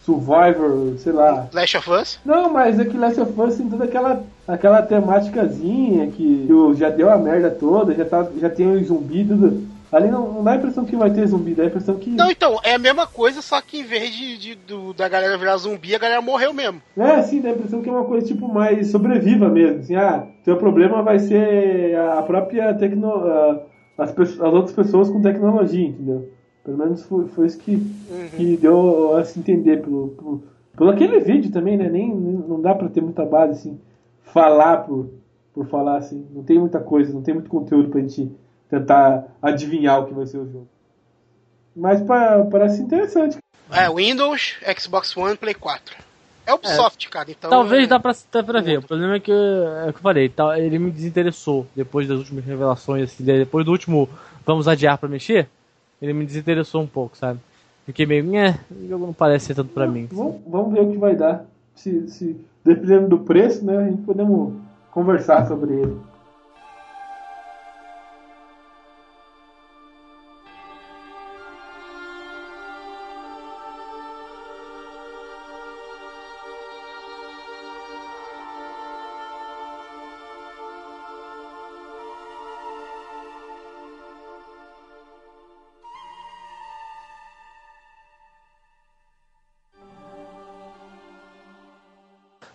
Survivor, 0.04 0.98
sei 0.98 1.12
lá. 1.12 1.48
Last 1.52 1.76
of 1.76 1.90
Us? 1.90 2.18
Não, 2.24 2.52
mas 2.52 2.78
é 2.78 2.84
que 2.84 2.96
Last 2.96 3.20
of 3.20 3.40
Us 3.40 3.56
tem 3.56 3.68
toda 3.68 3.84
aquela, 3.84 4.24
aquela 4.48 4.82
temáticazinha 4.82 6.10
que 6.10 6.48
já 6.76 6.88
deu 6.88 7.10
a 7.10 7.18
merda 7.18 7.50
toda, 7.50 7.94
já, 7.94 8.04
tá, 8.04 8.26
já 8.40 8.50
tem 8.50 8.66
o 8.66 8.84
zumbi, 8.84 9.24
tudo. 9.24 9.68
Ali 9.92 10.08
não, 10.10 10.32
não 10.34 10.44
dá 10.44 10.52
a 10.52 10.56
impressão 10.56 10.84
que 10.84 10.94
vai 10.94 11.10
ter 11.10 11.26
zumbi, 11.26 11.52
dá 11.54 11.64
a 11.64 11.66
impressão 11.66 11.96
que. 11.96 12.10
Não, 12.10 12.30
então, 12.30 12.58
é 12.62 12.74
a 12.74 12.78
mesma 12.78 13.06
coisa, 13.06 13.42
só 13.42 13.60
que 13.60 13.80
em 13.80 13.84
vez 13.84 14.14
de, 14.14 14.38
de- 14.38 14.54
do- 14.54 14.94
da 14.94 15.08
galera 15.08 15.36
virar 15.36 15.56
zumbi, 15.56 15.94
a 15.94 15.98
galera 15.98 16.22
morreu 16.22 16.52
mesmo. 16.52 16.80
É, 16.96 17.20
sim, 17.22 17.40
dá 17.40 17.48
a 17.48 17.52
impressão 17.52 17.82
que 17.82 17.88
é 17.88 17.92
uma 17.92 18.04
coisa 18.04 18.24
tipo 18.26 18.46
mais 18.46 18.90
sobreviva 18.90 19.48
mesmo. 19.48 19.80
Assim, 19.80 19.96
ah, 19.96 20.26
seu 20.44 20.56
problema 20.56 21.02
vai 21.02 21.18
ser 21.18 21.96
a 21.96 22.22
própria 22.22 22.72
tecno, 22.74 23.10
a- 23.12 23.62
as, 23.98 24.10
as 24.16 24.38
outras 24.40 24.72
pessoas 24.72 25.08
com 25.10 25.20
tecnologia, 25.20 25.88
entendeu? 25.88 26.28
Pelo 26.64 26.78
menos 26.78 27.02
foi, 27.04 27.26
foi 27.28 27.46
isso 27.46 27.58
que, 27.58 27.76
que 28.36 28.56
deu 28.58 29.16
a 29.16 29.24
se 29.24 29.40
entender 29.40 29.82
pelo, 29.82 30.08
pelo, 30.08 30.42
pelo 30.76 30.90
aquele 30.90 31.18
vídeo 31.20 31.50
também, 31.50 31.76
né? 31.76 31.88
Nem, 31.88 32.14
nem- 32.14 32.44
não 32.46 32.60
dá 32.60 32.74
pra 32.74 32.88
ter 32.88 33.00
muita 33.00 33.24
base, 33.24 33.52
assim, 33.52 33.80
falar 34.22 34.78
por, 34.84 35.08
por 35.52 35.66
falar, 35.66 35.96
assim. 35.96 36.24
Não 36.32 36.42
tem 36.44 36.58
muita 36.60 36.78
coisa, 36.78 37.12
não 37.12 37.22
tem 37.22 37.34
muito 37.34 37.50
conteúdo 37.50 37.88
pra 37.88 38.00
gente 38.00 38.30
tentar 38.70 39.24
adivinhar 39.42 40.00
o 40.00 40.06
que 40.06 40.14
vai 40.14 40.26
ser 40.26 40.38
o 40.38 40.46
jogo. 40.50 40.68
Mas 41.74 42.00
pa- 42.02 42.46
parece 42.50 42.80
interessante. 42.82 43.38
É, 43.70 43.88
Windows, 43.90 44.56
Xbox 44.78 45.16
One, 45.16 45.36
Play 45.36 45.54
4. 45.54 45.96
É 46.46 46.54
Ubisoft, 46.54 47.08
cara, 47.08 47.30
então. 47.30 47.48
Talvez 47.50 47.84
é... 47.84 47.86
dá 47.86 48.00
pra, 48.00 48.12
dá 48.32 48.42
pra 48.42 48.60
ver. 48.60 48.78
O 48.78 48.82
problema 48.82 49.14
é 49.16 49.20
que, 49.20 49.30
é 49.30 49.86
o 49.88 49.92
que 49.92 49.98
eu 49.98 50.02
falei, 50.02 50.28
tá, 50.28 50.58
ele 50.58 50.78
me 50.78 50.90
desinteressou 50.90 51.66
depois 51.76 52.08
das 52.08 52.18
últimas 52.18 52.44
revelações, 52.44 53.04
assim, 53.04 53.22
de- 53.22 53.38
depois 53.38 53.64
do 53.64 53.70
último 53.70 54.08
vamos 54.44 54.66
adiar 54.66 54.98
pra 54.98 55.08
mexer, 55.08 55.48
ele 56.02 56.12
me 56.12 56.26
desinteressou 56.26 56.82
um 56.82 56.86
pouco, 56.86 57.16
sabe? 57.16 57.38
Fiquei 57.86 58.04
meio, 58.06 58.24
né, 58.24 58.58
o 58.70 58.88
jogo 58.88 59.06
não 59.06 59.12
parece 59.12 59.46
ser 59.46 59.54
tanto 59.54 59.72
pra 59.72 59.86
mim. 59.86 60.08
Vamos, 60.10 60.36
vamos 60.46 60.72
ver 60.72 60.80
o 60.80 60.90
que 60.90 60.98
vai 60.98 61.14
dar. 61.14 61.44
Se, 61.74 62.08
se, 62.08 62.36
dependendo 62.64 63.08
do 63.08 63.18
preço, 63.20 63.64
né, 63.64 63.76
a 63.76 63.84
gente 63.84 64.02
podemos 64.02 64.54
conversar 64.90 65.46
sobre 65.46 65.74
ele. 65.74 65.96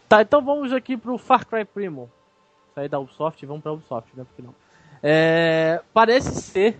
Tá, 0.07 0.21
então 0.21 0.41
vamos 0.41 0.71
aqui 0.71 0.95
pro 0.95 1.17
Far 1.17 1.45
Cry 1.45 1.65
Primo. 1.65 2.09
Sair 2.73 2.89
da 2.89 2.99
Ubisoft 2.99 3.41
e 3.41 3.45
vamos 3.45 3.63
pra 3.63 3.71
Ubisoft, 3.71 4.09
né? 4.15 4.25
Porque 4.25 4.41
não. 4.41 4.53
É, 5.01 5.81
parece 5.93 6.41
ser 6.41 6.77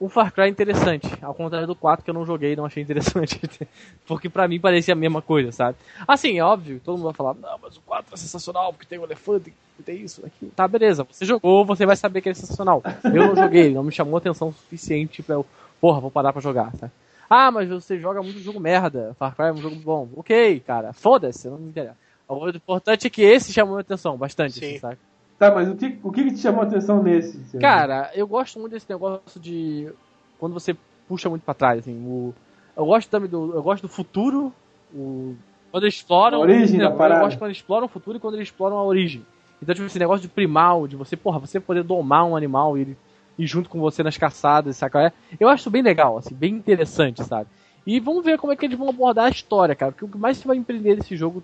um 0.00 0.08
Far 0.08 0.32
Cry 0.32 0.48
interessante, 0.48 1.08
ao 1.22 1.32
contrário 1.34 1.66
do 1.66 1.74
4 1.74 2.04
que 2.04 2.10
eu 2.10 2.14
não 2.14 2.26
joguei 2.26 2.52
e 2.52 2.56
não 2.56 2.66
achei 2.66 2.82
interessante. 2.82 3.40
porque 4.06 4.28
pra 4.28 4.46
mim 4.46 4.60
parecia 4.60 4.92
a 4.92 4.96
mesma 4.96 5.22
coisa, 5.22 5.50
sabe? 5.52 5.78
Assim, 6.06 6.38
é 6.38 6.44
óbvio, 6.44 6.80
todo 6.84 6.96
mundo 6.96 7.04
vai 7.04 7.14
falar, 7.14 7.34
não, 7.34 7.58
mas 7.62 7.76
o 7.76 7.80
4 7.80 8.12
é 8.12 8.16
sensacional 8.16 8.72
porque 8.72 8.86
tem 8.86 8.98
o 8.98 9.04
elefante, 9.04 9.54
tem 9.84 10.02
isso, 10.02 10.24
aqui. 10.26 10.52
Tá, 10.54 10.68
beleza, 10.68 11.06
você 11.10 11.24
jogou, 11.24 11.64
você 11.64 11.86
vai 11.86 11.96
saber 11.96 12.20
que 12.20 12.28
é 12.28 12.34
sensacional. 12.34 12.82
Eu 13.04 13.28
não 13.28 13.36
joguei, 13.36 13.72
não 13.72 13.82
me 13.82 13.92
chamou 13.92 14.18
atenção 14.18 14.48
o 14.48 14.52
suficiente 14.52 15.22
pra 15.22 15.36
eu, 15.36 15.46
porra, 15.80 16.00
vou 16.00 16.10
parar 16.10 16.32
pra 16.32 16.42
jogar, 16.42 16.72
sabe? 16.76 16.92
Ah, 17.28 17.50
mas 17.50 17.68
você 17.68 17.98
joga 17.98 18.22
muito 18.22 18.38
jogo 18.38 18.60
merda. 18.60 19.16
Far 19.18 19.34
Cry 19.34 19.46
é 19.46 19.52
um 19.52 19.56
jogo 19.56 19.76
bom. 19.76 20.08
Ok, 20.16 20.60
cara. 20.60 20.92
Foda-se, 20.92 21.48
não 21.48 21.58
me 21.58 21.70
interessa. 21.70 21.96
O 22.28 22.48
importante 22.48 23.06
é 23.06 23.10
que 23.10 23.22
esse 23.22 23.52
chamou 23.52 23.74
minha 23.74 23.82
atenção 23.82 24.16
bastante, 24.16 24.54
Sim. 24.54 24.66
assim, 24.66 24.78
sabe? 24.78 24.98
Tá, 25.38 25.54
mas 25.54 25.68
o 25.68 25.76
que, 25.76 25.98
o 26.02 26.10
que 26.10 26.24
que 26.24 26.34
te 26.34 26.40
chamou 26.40 26.62
a 26.62 26.64
atenção 26.64 27.02
nesse? 27.02 27.58
Cara, 27.58 28.10
eu 28.14 28.26
gosto 28.26 28.58
muito 28.58 28.72
desse 28.72 28.88
negócio 28.88 29.38
de. 29.38 29.92
Quando 30.38 30.54
você 30.54 30.74
puxa 31.06 31.28
muito 31.28 31.42
pra 31.42 31.54
trás, 31.54 31.80
assim. 31.80 31.94
O, 31.94 32.34
eu 32.76 32.86
gosto 32.86 33.08
também 33.08 33.28
do. 33.28 33.54
Eu 33.54 33.62
gosto 33.62 33.82
do 33.82 33.88
futuro. 33.88 34.52
O, 34.94 35.34
quando 35.70 35.84
eles 35.84 35.96
exploram. 35.96 36.38
A 36.38 36.40
origem 36.40 36.80
da 36.80 36.90
parada. 36.90 37.20
Eu 37.20 37.24
gosto 37.24 37.38
quando 37.38 37.50
eles 37.50 37.58
exploram 37.58 37.86
o 37.86 37.88
futuro 37.88 38.16
e 38.16 38.20
quando 38.20 38.34
eles 38.34 38.48
exploram 38.48 38.78
a 38.78 38.84
origem. 38.84 39.24
Então, 39.62 39.74
tipo, 39.74 39.86
esse 39.86 39.98
negócio 39.98 40.22
de 40.22 40.28
primal, 40.28 40.86
de 40.86 40.96
você, 40.96 41.16
porra, 41.16 41.38
você 41.38 41.60
poder 41.60 41.82
domar 41.82 42.24
um 42.24 42.36
animal 42.36 42.76
e 42.76 42.82
ele 42.82 42.98
ir 43.38 43.46
junto 43.46 43.68
com 43.68 43.78
você 43.78 44.02
nas 44.02 44.16
caçadas, 44.16 44.76
saca? 44.76 45.06
É, 45.06 45.12
Eu 45.38 45.48
acho 45.48 45.62
isso 45.62 45.70
bem 45.70 45.82
legal, 45.82 46.18
assim, 46.18 46.34
bem 46.34 46.54
interessante, 46.54 47.22
sabe? 47.24 47.48
E 47.86 48.00
vamos 48.00 48.24
ver 48.24 48.38
como 48.38 48.52
é 48.52 48.56
que 48.56 48.64
eles 48.64 48.78
vão 48.78 48.88
abordar 48.88 49.26
a 49.26 49.30
história, 49.30 49.74
cara. 49.74 49.92
Porque 49.92 50.04
o 50.04 50.08
que 50.08 50.18
mais 50.18 50.38
você 50.38 50.48
vai 50.48 50.56
empreender 50.56 50.96
nesse 50.96 51.16
jogo. 51.16 51.42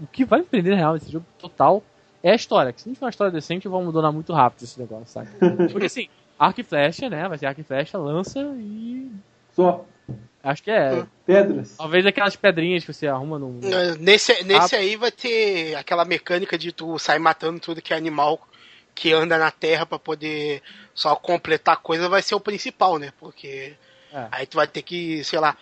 O 0.00 0.06
que 0.06 0.24
vai 0.24 0.40
empreender 0.40 0.70
na 0.70 0.76
real 0.76 0.94
nesse 0.94 1.10
jogo 1.10 1.26
total 1.38 1.82
é 2.22 2.30
a 2.30 2.34
história. 2.34 2.72
Que 2.72 2.80
se 2.82 2.88
não 2.88 2.94
for 2.96 3.04
uma 3.06 3.10
história 3.10 3.32
decente, 3.32 3.68
vão 3.68 3.82
abandonar 3.82 4.12
muito 4.12 4.32
rápido 4.32 4.62
esse 4.64 4.78
negócio, 4.78 5.06
sabe? 5.06 5.28
Porque 5.72 5.86
assim, 5.86 6.08
arco 6.38 6.60
e 6.60 6.64
flecha, 6.64 7.08
né? 7.10 7.28
Vai 7.28 7.38
ser 7.38 7.46
arco 7.46 7.60
e 7.60 7.64
flecha, 7.64 7.98
lança 7.98 8.40
e. 8.58 9.10
Só 9.54 9.84
Acho 10.42 10.62
que 10.64 10.70
é. 10.72 11.06
pedras. 11.24 11.76
Talvez 11.76 12.04
aquelas 12.04 12.34
pedrinhas 12.34 12.84
que 12.84 12.92
você 12.92 13.06
arruma 13.06 13.38
num. 13.38 13.60
É, 13.62 13.96
Nesse, 13.96 14.42
nesse 14.42 14.74
Ah. 14.74 14.78
aí 14.80 14.96
vai 14.96 15.12
ter 15.12 15.76
aquela 15.76 16.04
mecânica 16.04 16.58
de 16.58 16.72
tu 16.72 16.98
sair 16.98 17.20
matando 17.20 17.60
tudo 17.60 17.80
que 17.80 17.94
é 17.94 17.96
animal 17.96 18.40
que 18.94 19.12
anda 19.12 19.38
na 19.38 19.50
Terra 19.52 19.86
pra 19.86 19.98
poder 20.00 20.60
só 20.94 21.14
completar 21.14 21.76
coisa 21.78 22.08
vai 22.08 22.20
ser 22.22 22.34
o 22.34 22.40
principal, 22.40 22.98
né? 22.98 23.12
Porque 23.20 23.74
É. 24.12 24.26
aí 24.32 24.46
tu 24.46 24.56
vai 24.56 24.66
ter 24.66 24.82
que, 24.82 25.22
sei 25.22 25.38
lá, 25.38 25.56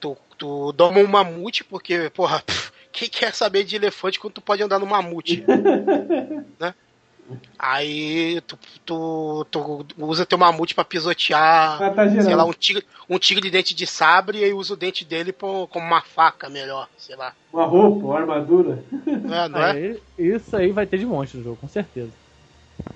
tu, 0.00 0.16
tu 0.38 0.72
doma 0.72 0.98
um 1.00 1.06
mamute, 1.06 1.62
porque, 1.62 2.08
porra, 2.10 2.40
pff, 2.40 2.67
quem 2.98 3.08
quer 3.08 3.34
saber 3.34 3.64
de 3.64 3.76
elefante 3.76 4.18
quando 4.18 4.34
tu 4.34 4.40
pode 4.40 4.62
andar 4.62 4.78
no 4.78 4.86
mamute? 4.86 5.42
né? 6.60 6.74
Aí 7.58 8.40
tu, 8.42 8.58
tu, 8.84 9.44
tu 9.50 9.86
usa 9.98 10.26
teu 10.26 10.38
mamute 10.38 10.74
pra 10.74 10.84
pisotear, 10.84 11.82
Ah, 11.82 11.90
tá 11.90 12.08
sei 12.08 12.34
lá, 12.34 12.44
um 12.44 12.52
tigre, 12.52 12.84
um 13.08 13.18
tigre 13.18 13.42
de 13.44 13.50
dente 13.50 13.74
de 13.74 13.86
sabre 13.86 14.38
e 14.38 14.44
aí 14.44 14.52
usa 14.52 14.74
o 14.74 14.76
dente 14.76 15.04
dele 15.04 15.32
pra- 15.32 15.48
como 15.70 15.86
uma 15.86 16.02
faca 16.02 16.48
melhor, 16.48 16.88
sei 16.96 17.16
lá. 17.16 17.34
Uma 17.52 17.64
roupa, 17.64 18.06
uma 18.06 18.18
armadura. 18.18 18.84
É? 19.24 19.48
Não 19.48 19.62
é? 19.62 19.72
Aí, 19.72 20.00
isso 20.18 20.56
aí 20.56 20.72
vai 20.72 20.86
ter 20.86 20.98
de 20.98 21.06
monte 21.06 21.36
no 21.36 21.42
jogo, 21.42 21.56
com 21.56 21.68
certeza. 21.68 22.12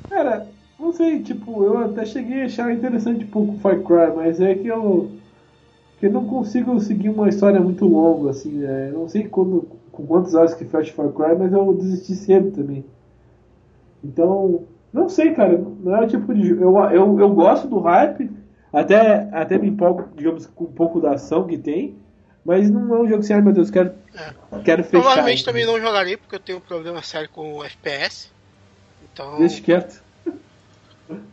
Cara, 0.08 0.48
não 0.78 0.92
sei, 0.92 1.22
tipo, 1.22 1.64
eu 1.64 1.78
até 1.78 2.04
cheguei 2.04 2.42
a 2.42 2.44
achar 2.46 2.72
interessante 2.72 3.24
um 3.24 3.30
pouco 3.30 3.54
o 3.54 3.58
Far 3.58 3.82
Cry, 3.82 4.14
mas 4.14 4.40
é 4.40 4.54
que 4.54 4.66
eu. 4.68 5.10
que 5.98 6.06
eu 6.06 6.12
não 6.12 6.26
consigo 6.26 6.78
seguir 6.80 7.10
uma 7.10 7.28
história 7.28 7.60
muito 7.60 7.86
longa, 7.86 8.30
assim, 8.30 8.52
né? 8.52 8.90
Eu 8.90 8.94
não 9.00 9.08
sei 9.08 9.28
quando, 9.28 9.71
com 9.92 10.06
quantos 10.06 10.34
horas 10.34 10.54
que 10.54 10.64
fecha 10.64 10.92
Far 10.92 11.10
Cry, 11.10 11.36
mas 11.38 11.52
eu 11.52 11.72
desisti 11.74 12.14
cedo 12.14 12.50
também. 12.50 12.84
Então, 14.02 14.64
não 14.92 15.08
sei, 15.08 15.32
cara, 15.32 15.56
não 15.56 15.96
é 15.96 16.04
o 16.04 16.08
tipo 16.08 16.34
de 16.34 16.48
jogo. 16.48 16.62
Eu, 16.62 16.90
eu, 16.90 17.20
eu 17.20 17.28
gosto 17.30 17.68
do 17.68 17.78
hype, 17.80 18.30
até, 18.72 19.28
até 19.32 19.58
me 19.58 19.68
empolgo, 19.68 20.08
digamos, 20.16 20.46
com 20.46 20.64
um 20.64 20.72
pouco 20.72 21.00
da 21.00 21.12
ação 21.12 21.46
que 21.46 21.58
tem, 21.58 21.94
mas 22.44 22.68
não 22.70 22.96
é 22.96 23.00
um 23.00 23.08
jogo 23.08 23.20
assim, 23.20 23.34
ai 23.34 23.42
meu 23.42 23.52
Deus, 23.52 23.70
quero, 23.70 23.92
quero 24.64 24.82
fechar. 24.82 25.02
Provavelmente 25.02 25.44
também 25.44 25.66
não 25.66 25.78
jogarei 25.78 26.16
porque 26.16 26.34
eu 26.34 26.40
tenho 26.40 26.58
um 26.58 26.62
problema 26.62 27.02
sério 27.02 27.28
com 27.28 27.58
o 27.58 27.64
FPS. 27.64 28.30
Então, 29.12 29.38
Deixa 29.38 29.60
quieto. 29.62 30.02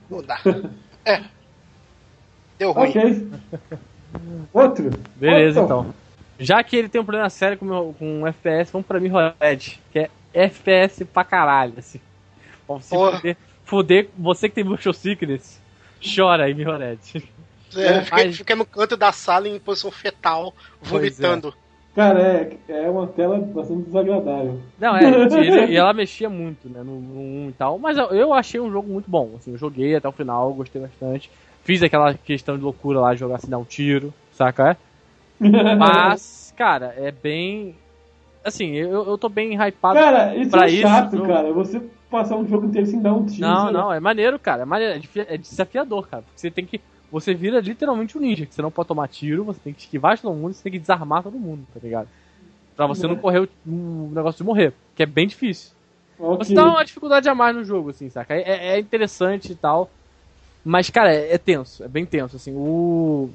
não 0.09 0.21
dá. 0.21 0.39
É. 1.05 1.23
Deu 2.59 2.71
ruim. 2.73 2.89
Ok. 2.89 3.27
Outro. 4.53 4.91
Beleza, 5.15 5.61
Outro. 5.61 5.79
então. 5.79 5.93
Já 6.39 6.63
que 6.63 6.75
ele 6.77 6.87
tem 6.87 7.01
um 7.01 7.05
problema 7.05 7.29
sério 7.29 7.57
com, 7.57 7.65
meu, 7.65 7.95
com 7.99 8.25
FPS, 8.25 8.71
vamos 8.71 8.87
pra 8.87 8.99
Mirrorhead, 8.99 9.79
que 9.91 9.99
é 9.99 10.09
FPS 10.33 11.03
pra 11.03 11.25
caralho, 11.25 11.73
assim. 11.77 11.99
Pra 12.65 12.75
você 12.77 12.95
Porra. 12.95 13.17
fuder, 13.17 13.37
fuder, 13.65 14.09
você 14.17 14.47
que 14.47 14.55
tem 14.55 14.63
motion 14.63 14.93
sickness, 14.93 15.59
chora 16.01 16.45
aí, 16.45 16.53
Mirrorhead. 16.53 16.99
É, 17.75 18.31
fica, 18.31 18.55
no 18.55 18.65
canto 18.65 18.95
da 18.95 19.11
sala 19.11 19.47
em 19.47 19.59
posição 19.59 19.91
fetal, 19.91 20.53
vomitando. 20.81 21.53
Cara, 21.93 22.21
é, 22.21 22.57
é 22.69 22.89
uma 22.89 23.07
tela 23.07 23.39
bastante 23.39 23.83
desagradável. 23.83 24.61
Não, 24.79 24.95
é, 24.95 25.03
ele- 25.45 25.73
e 25.73 25.75
ela 25.75 25.93
mexia 25.93 26.29
muito, 26.29 26.69
né, 26.69 26.81
no, 26.81 27.01
no 27.01 27.19
1 27.19 27.49
e 27.49 27.53
tal, 27.53 27.77
mas 27.77 27.97
eu, 27.97 28.05
eu 28.11 28.33
achei 28.33 28.59
um 28.59 28.71
jogo 28.71 28.87
muito 28.87 29.09
bom, 29.09 29.35
assim, 29.35 29.51
eu 29.51 29.57
joguei 29.57 29.95
até 29.95 30.07
o 30.07 30.13
final, 30.13 30.53
gostei 30.53 30.81
bastante. 30.81 31.29
Fiz 31.63 31.83
aquela 31.83 32.13
questão 32.13 32.57
de 32.57 32.63
loucura 32.63 33.01
lá, 33.01 33.13
de 33.13 33.19
jogar 33.19 33.35
assim, 33.35 33.49
dar 33.49 33.57
um 33.57 33.65
tiro, 33.65 34.13
saca? 34.33 34.77
Mas, 35.77 36.53
cara, 36.57 36.93
é 36.97 37.11
bem... 37.11 37.75
Assim, 38.43 38.75
eu, 38.75 39.05
eu 39.05 39.17
tô 39.17 39.27
bem 39.27 39.55
hypado 39.55 39.99
Cara, 39.99 40.35
isso 40.35 40.51
pra 40.51 40.65
é 40.65 40.69
isso, 40.69 40.81
chato, 40.81 41.15
eu- 41.15 41.27
cara. 41.27 41.51
Você 41.51 41.81
passar 42.09 42.37
um 42.37 42.47
jogo 42.47 42.67
inteiro 42.67 42.87
sem 42.87 43.01
dar 43.01 43.13
um 43.13 43.25
tiro. 43.25 43.47
Não, 43.47 43.71
não, 43.71 43.93
é 43.93 43.99
maneiro, 43.99 44.39
cara. 44.39 44.63
É, 44.63 44.65
maneiro, 44.65 45.01
é 45.15 45.35
é 45.35 45.37
desafiador, 45.37 46.07
cara. 46.07 46.23
Porque 46.23 46.39
você 46.39 46.49
tem 46.49 46.65
que. 46.65 46.79
Você 47.11 47.33
vira 47.33 47.59
literalmente 47.59 48.17
um 48.17 48.21
ninja, 48.21 48.45
que 48.45 48.53
você 48.53 48.61
não 48.61 48.71
pode 48.71 48.87
tomar 48.87 49.07
tiro, 49.07 49.43
você 49.43 49.59
tem 49.59 49.73
que 49.73 49.81
esquivar 49.81 50.15
de 50.15 50.21
todo 50.21 50.35
mundo, 50.35 50.53
você 50.53 50.63
tem 50.63 50.71
que 50.71 50.79
desarmar 50.79 51.23
todo 51.23 51.37
mundo, 51.39 51.65
tá 51.73 51.79
ligado? 51.81 52.07
Pra 52.75 52.85
você 52.85 53.07
não 53.07 53.15
correr 53.17 53.39
o, 53.67 54.09
negócio 54.13 54.37
de 54.37 54.43
morrer, 54.43 54.73
que 54.95 55.03
é 55.03 55.05
bem 55.05 55.27
difícil. 55.27 55.71
Ok. 56.17 56.45
Você 56.45 56.53
dá 56.53 56.65
uma 56.65 56.85
dificuldade 56.85 57.27
a 57.27 57.35
mais 57.35 57.55
no 57.55 57.63
jogo, 57.63 57.89
assim, 57.89 58.09
saca? 58.09 58.33
É, 58.35 58.41
é- 58.41 58.67
é 58.75 58.79
interessante 58.79 59.51
e 59.51 59.55
tal. 59.55 59.89
Mas, 60.63 60.89
cara, 60.89 61.13
é, 61.13 61.33
é 61.33 61.37
tenso, 61.37 61.83
é 61.83 61.87
bem 61.87 62.05
tenso, 62.05 62.35
assim. 62.35 62.53
O. 62.55 63.29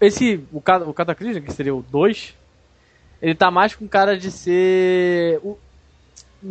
Esse. 0.00 0.42
O, 0.52 0.58
o 0.58 0.94
Cataclysm, 0.94 1.40
que 1.40 1.52
seria 1.52 1.74
o 1.74 1.82
2, 1.82 2.34
ele 3.20 3.34
tá 3.34 3.50
mais 3.50 3.74
com 3.74 3.86
cara 3.88 4.16
de 4.16 4.30
ser. 4.30 5.38
O, 5.44 5.58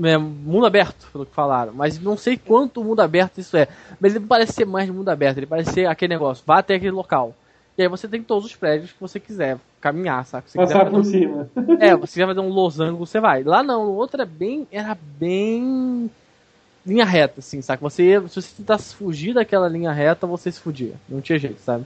é, 0.03 0.17
mundo 0.17 0.65
aberto, 0.67 1.07
pelo 1.11 1.25
que 1.25 1.33
falaram. 1.33 1.73
Mas 1.73 1.99
não 1.99 2.15
sei 2.15 2.37
quanto 2.37 2.83
mundo 2.83 3.01
aberto 3.01 3.39
isso 3.39 3.57
é. 3.57 3.67
Mas 3.99 4.15
ele 4.15 4.25
parece 4.25 4.53
ser 4.53 4.65
mais 4.65 4.85
de 4.85 4.91
mundo 4.91 5.09
aberto. 5.09 5.37
Ele 5.37 5.47
parece 5.47 5.71
ser 5.73 5.87
aquele 5.87 6.13
negócio. 6.13 6.43
Vá 6.45 6.59
até 6.59 6.75
aquele 6.75 6.91
local. 6.91 7.35
E 7.77 7.81
aí 7.81 7.87
você 7.87 8.07
tem 8.07 8.21
todos 8.21 8.45
os 8.45 8.55
prédios 8.55 8.91
que 8.91 8.99
você 8.99 9.19
quiser 9.19 9.57
caminhar, 9.79 10.25
saca? 10.25 10.47
Você 10.47 10.57
Passar 10.57 10.85
por 10.89 10.99
um- 10.99 11.03
cima. 11.03 11.49
é, 11.79 11.95
você 11.95 12.13
quiser 12.13 12.27
fazer 12.27 12.39
um 12.41 12.49
losango, 12.49 13.05
você 13.05 13.19
vai. 13.19 13.41
Lá 13.43 13.63
não, 13.63 13.87
o 13.87 13.95
outro 13.95 14.21
é 14.21 14.25
bem. 14.25 14.67
Era 14.71 14.95
bem. 15.17 16.11
linha 16.85 17.05
reta, 17.05 17.35
assim, 17.39 17.61
saca? 17.61 17.81
Você, 17.81 18.21
se 18.27 18.35
você 18.41 18.55
tentasse 18.57 18.93
fugir 18.93 19.33
daquela 19.33 19.67
linha 19.69 19.91
reta, 19.91 20.27
você 20.27 20.51
se 20.51 20.59
fudia. 20.59 20.93
Não 21.07 21.21
tinha 21.21 21.39
jeito, 21.39 21.61
sabe? 21.61 21.85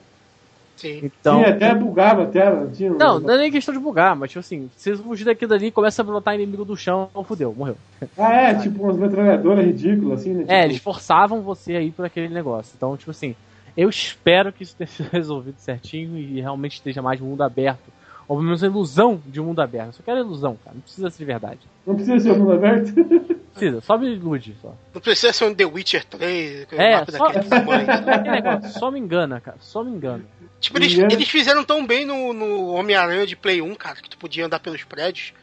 Sim. 0.76 1.00
Então. 1.04 1.40
Sim, 1.44 1.50
até 1.50 1.74
bugava 1.76 2.24
a 2.24 2.26
tela. 2.26 2.62
Não, 2.62 2.72
tinha 2.72 2.92
um- 2.92 2.98
Não, 2.98 3.20
não 3.20 3.34
é 3.34 3.38
nem 3.38 3.52
questão 3.52 3.74
de 3.74 3.80
bugar, 3.80 4.16
mas 4.16 4.30
tipo 4.32 4.40
assim, 4.40 4.70
se 4.76 4.96
você 4.96 5.04
fugir 5.04 5.24
daquilo 5.26 5.50
dali, 5.50 5.72
começa 5.72 6.02
a 6.02 6.06
brotar 6.06 6.36
inimigo 6.36 6.66
do 6.66 6.76
chão, 6.76 7.10
fudeu, 7.26 7.54
morreu. 7.58 7.78
Ah, 8.18 8.34
é, 8.34 8.56
tipo 8.56 8.84
umas 8.84 8.98
metralhadoras 8.98 9.66
ridículas, 9.66 10.22
assim, 10.22 10.34
né? 10.34 10.42
É, 10.42 10.46
Tipo, 10.62 10.72
eles 10.72 10.78
forçavam 10.82 11.42
você 11.42 11.76
a 11.76 11.82
ir 11.82 11.92
por 11.92 12.06
aquele 12.06 12.28
negócio. 12.30 12.74
Então, 12.76 12.98
tipo 12.98 13.12
assim, 13.12 13.36
eu 13.78 13.88
espero 13.90 14.52
que 14.52 14.64
isso 14.64 14.76
tenha 14.76 14.88
sido 14.88 15.10
resolvido 15.14 15.56
certinho 15.60 16.18
e 16.18 16.42
realmente 16.42 16.74
esteja 16.74 17.02
mais 17.02 17.20
mundo 17.20 17.44
aberto. 17.44 17.92
Ou 18.28 18.38
pelo 18.38 18.46
menos 18.46 18.64
a 18.64 18.68
ilusão 18.68 19.22
de 19.26 19.42
um 19.42 19.46
mundo 19.46 19.62
aberto. 19.62 19.88
Eu 19.88 19.94
só 19.94 20.04
quero 20.04 20.20
ilusão, 20.22 20.58
cara. 20.64 20.74
Não 20.76 20.82
precisa 20.82 21.10
ser 21.10 21.18
de 21.20 21.26
verdade. 21.26 21.60
Não 21.86 21.94
precisa 21.96 22.20
ser 22.20 22.38
mundo 22.38 22.54
aberto. 22.54 22.94
Precisa, 23.54 23.82
só 23.82 24.00
me 24.00 24.12
ilude, 24.12 24.56
só. 24.64 24.74
Não 24.96 25.00
precisa 25.00 25.32
ser 25.32 25.46
um 25.46 25.54
The 25.54 25.64
Witcher 25.66 26.04
3, 26.06 26.66
que 26.66 26.76
É, 26.76 27.06
só, 27.06 27.28
daquele 27.32 28.32
negócio, 28.42 28.80
só 28.80 28.90
me 28.90 29.00
engana, 29.00 29.40
cara. 29.40 29.58
Só 29.60 29.84
me 29.84 29.92
engana. 29.92 30.24
Tipo, 30.64 30.78
eles, 30.78 30.94
Engano. 30.94 31.12
eles 31.12 31.28
fizeram 31.28 31.62
tão 31.66 31.86
bem 31.86 32.06
no, 32.06 32.32
no 32.34 32.68
Homem-Aranha 32.68 33.28
de 33.28 33.36
Play 33.36 33.62
1, 33.62 33.76
cara, 33.76 33.98
que 33.98 34.10
tu 34.10 34.18
podia 34.18 34.46
andar 34.46 34.60
pelos 34.60 34.82
prédios. 34.86 35.34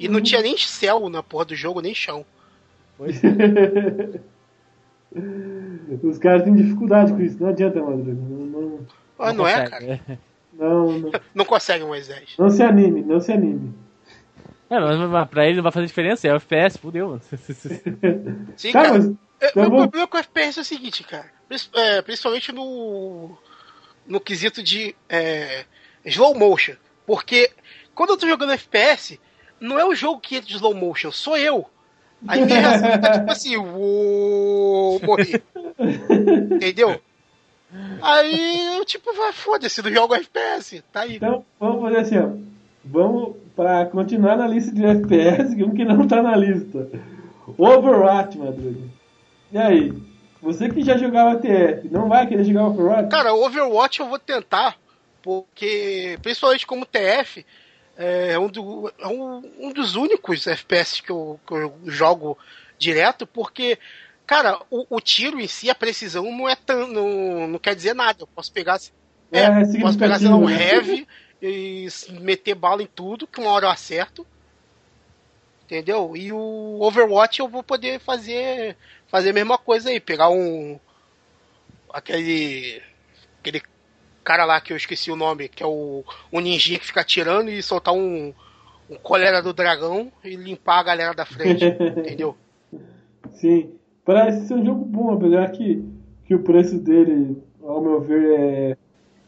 E 0.00 0.08
não 0.08 0.20
tinha 0.22 0.40
nem 0.40 0.56
céu 0.56 1.10
na 1.10 1.22
porra 1.22 1.44
do 1.44 1.54
jogo, 1.54 1.82
nem 1.82 1.94
chão. 1.94 2.24
Pois 2.96 3.22
é. 3.22 3.28
Os 6.02 6.18
caras 6.18 6.42
têm 6.44 6.54
dificuldade 6.54 7.12
com 7.12 7.20
isso. 7.20 7.36
Não 7.40 7.50
adianta, 7.50 7.80
Madruga. 7.82 8.12
Não, 8.14 8.46
não, 8.46 8.86
Ah, 9.18 9.32
não, 9.32 9.46
é, 9.46 9.64
consegue, 9.64 9.70
cara? 9.70 10.00
é. 10.08 10.18
não, 10.54 10.98
não, 10.98 11.10
Não 11.34 11.44
consegue, 11.44 11.84
Moisés. 11.84 12.34
não 12.38 12.48
se 12.48 12.62
anime, 12.62 13.02
não 13.02 13.20
se 13.20 13.30
anime. 13.30 13.74
É, 14.70 14.80
mas, 14.80 15.28
pra 15.28 15.46
ele 15.46 15.56
não 15.56 15.62
vai 15.62 15.70
fazer 15.72 15.86
diferença, 15.86 16.26
é 16.26 16.32
o 16.32 16.36
FPS, 16.36 16.78
fudeu, 16.78 17.08
mano. 17.08 17.20
Sim, 18.56 18.72
Cara, 18.72 18.88
cara. 18.88 18.98
mas 18.98 19.12
É, 19.38 19.48
Tá 19.50 19.60
meu 19.60 19.70
bom. 19.70 19.76
problema 19.82 20.08
com 20.08 20.16
o 20.16 20.20
FPS 20.20 20.58
é 20.58 20.62
o 20.62 20.64
seguinte, 20.64 21.04
cara. 21.04 21.26
É, 21.74 22.00
principalmente 22.00 22.50
no. 22.52 23.36
No 24.06 24.20
quesito 24.20 24.62
de 24.62 24.94
é, 25.08 25.64
slow 26.04 26.34
motion. 26.34 26.74
Porque 27.06 27.50
quando 27.94 28.10
eu 28.10 28.16
tô 28.16 28.26
jogando 28.26 28.52
FPS, 28.52 29.20
não 29.60 29.78
é 29.78 29.84
o 29.84 29.94
jogo 29.94 30.20
que 30.20 30.36
entra 30.36 30.48
de 30.48 30.54
slow 30.54 30.74
motion, 30.74 31.10
sou 31.12 31.36
eu. 31.36 31.66
Aí 32.26 32.44
minha 32.44 32.60
reação 32.60 33.00
tá 33.00 33.18
tipo 33.18 33.30
assim, 33.30 33.56
uou, 33.56 35.00
morri. 35.02 35.42
Entendeu? 36.54 37.00
Aí 38.00 38.76
eu 38.76 38.84
tipo, 38.84 39.12
vai, 39.14 39.32
foda-se, 39.32 39.82
não 39.82 39.92
jogo 39.92 40.14
FPS. 40.14 40.82
Tá 40.92 41.00
aí. 41.00 41.16
Então, 41.16 41.44
vamos 41.58 41.82
fazer 41.82 41.98
assim, 41.98 42.18
ó. 42.18 42.30
Vamos 42.84 43.36
pra 43.54 43.86
continuar 43.86 44.36
na 44.36 44.46
lista 44.46 44.72
de 44.72 44.84
FPS, 44.84 45.54
que 45.54 45.62
um 45.62 45.70
que 45.70 45.84
não 45.84 46.06
tá 46.06 46.22
na 46.22 46.36
lista. 46.36 46.88
Overwatch, 47.58 48.38
Madruga. 48.38 48.88
E 49.52 49.58
aí? 49.58 49.92
Você 50.42 50.68
que 50.70 50.82
já 50.82 50.98
jogava 50.98 51.40
TF, 51.40 51.88
não 51.88 52.06
vai 52.08 52.26
querer 52.28 52.44
jogar 52.44 52.66
Overwatch? 52.66 53.08
Cara, 53.08 53.34
Overwatch 53.34 54.00
eu 54.00 54.08
vou 54.08 54.18
tentar, 54.18 54.78
porque, 55.20 56.18
principalmente 56.22 56.66
como 56.66 56.86
TF, 56.86 57.46
é 57.96 58.38
um, 58.38 58.48
do- 58.48 58.92
é 58.98 59.06
um- 59.06 59.66
um 59.68 59.72
dos 59.72 59.94
únicos 59.94 60.46
FPS 60.46 61.02
que 61.02 61.10
eu, 61.10 61.38
que 61.46 61.52
eu 61.54 61.78
jogo 61.86 62.38
direto, 62.78 63.26
porque, 63.26 63.78
cara, 64.26 64.58
o, 64.70 64.96
o 64.96 65.00
tiro 65.00 65.38
em 65.40 65.46
si, 65.46 65.68
a 65.70 65.74
precisão 65.74 66.24
não 66.24 66.48
é 66.48 66.56
tão. 66.56 66.86
não, 66.88 67.46
não 67.48 67.58
quer 67.58 67.74
dizer 67.76 67.94
nada. 67.94 68.22
Eu 68.22 68.28
posso 68.28 68.52
pegar. 68.52 68.78
É, 69.30 69.40
É, 69.40 69.46
é 69.62 69.64
posso 69.80 69.98
pegar, 69.98 70.18
sei 70.18 70.28
lá, 70.30 70.36
um 70.36 70.48
né? 70.48 70.56
heavy 70.58 71.06
e 71.40 71.86
meter 72.20 72.54
bala 72.54 72.82
em 72.82 72.86
tudo, 72.86 73.26
que 73.26 73.40
uma 73.40 73.50
hora 73.50 73.66
eu 73.66 73.70
acerto. 73.70 74.26
Entendeu? 75.64 76.16
E 76.16 76.32
o 76.32 76.80
Overwatch 76.82 77.40
eu 77.40 77.48
vou 77.48 77.62
poder 77.62 77.98
fazer 78.00 78.76
fazer 79.12 79.30
a 79.30 79.34
mesma 79.34 79.58
coisa 79.58 79.90
aí, 79.90 80.00
pegar 80.00 80.30
um 80.30 80.80
aquele 81.92 82.80
aquele 83.40 83.62
cara 84.24 84.46
lá 84.46 84.58
que 84.60 84.72
eu 84.72 84.76
esqueci 84.76 85.10
o 85.10 85.16
nome, 85.16 85.48
que 85.50 85.62
é 85.62 85.66
o, 85.66 86.02
o 86.30 86.40
ninjinha 86.40 86.78
que 86.78 86.86
fica 86.86 87.02
atirando 87.02 87.50
e 87.50 87.62
soltar 87.62 87.92
um, 87.92 88.32
um 88.88 88.96
colera 88.96 89.42
do 89.42 89.52
dragão 89.52 90.10
e 90.24 90.34
limpar 90.34 90.78
a 90.80 90.82
galera 90.84 91.12
da 91.14 91.26
frente, 91.26 91.66
entendeu? 91.98 92.34
Sim. 93.32 93.74
Parece 94.04 94.48
ser 94.48 94.54
um 94.54 94.64
jogo 94.64 94.84
bom, 94.84 95.12
apesar 95.12 95.48
que, 95.52 95.84
que 96.24 96.34
o 96.34 96.42
preço 96.42 96.78
dele, 96.78 97.36
ao 97.62 97.80
meu 97.80 98.00
ver, 98.00 98.76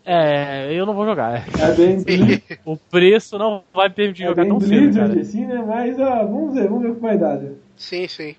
é, 0.04 0.68
É, 0.70 0.72
eu 0.72 0.84
não 0.86 0.94
vou 0.94 1.04
jogar. 1.04 1.44
é 1.60 1.72
bem, 1.74 1.98
O 2.64 2.76
preço 2.76 3.38
não 3.38 3.62
vai 3.72 3.88
me 3.88 3.94
permitir 3.94 4.24
é 4.24 4.26
jogar 4.28 4.42
bem 4.42 4.50
tão 4.50 4.60
cedo, 4.60 4.96
cara. 4.96 5.20
assim, 5.20 5.46
né? 5.46 5.62
Mas, 5.64 5.98
ó, 6.00 6.26
vamos 6.26 6.54
ver, 6.54 6.68
vamos 6.68 6.82
ver 6.82 6.90
o 6.90 6.94
que 6.96 7.00
vai 7.00 7.18
dar. 7.18 7.36
né? 7.36 7.52
Sim, 7.76 8.08
sim. 8.08 8.34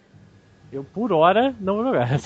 Eu, 0.71 0.83
por 0.83 1.11
hora, 1.13 1.53
não 1.59 1.75
vou 1.75 1.85
jogar. 1.85 2.07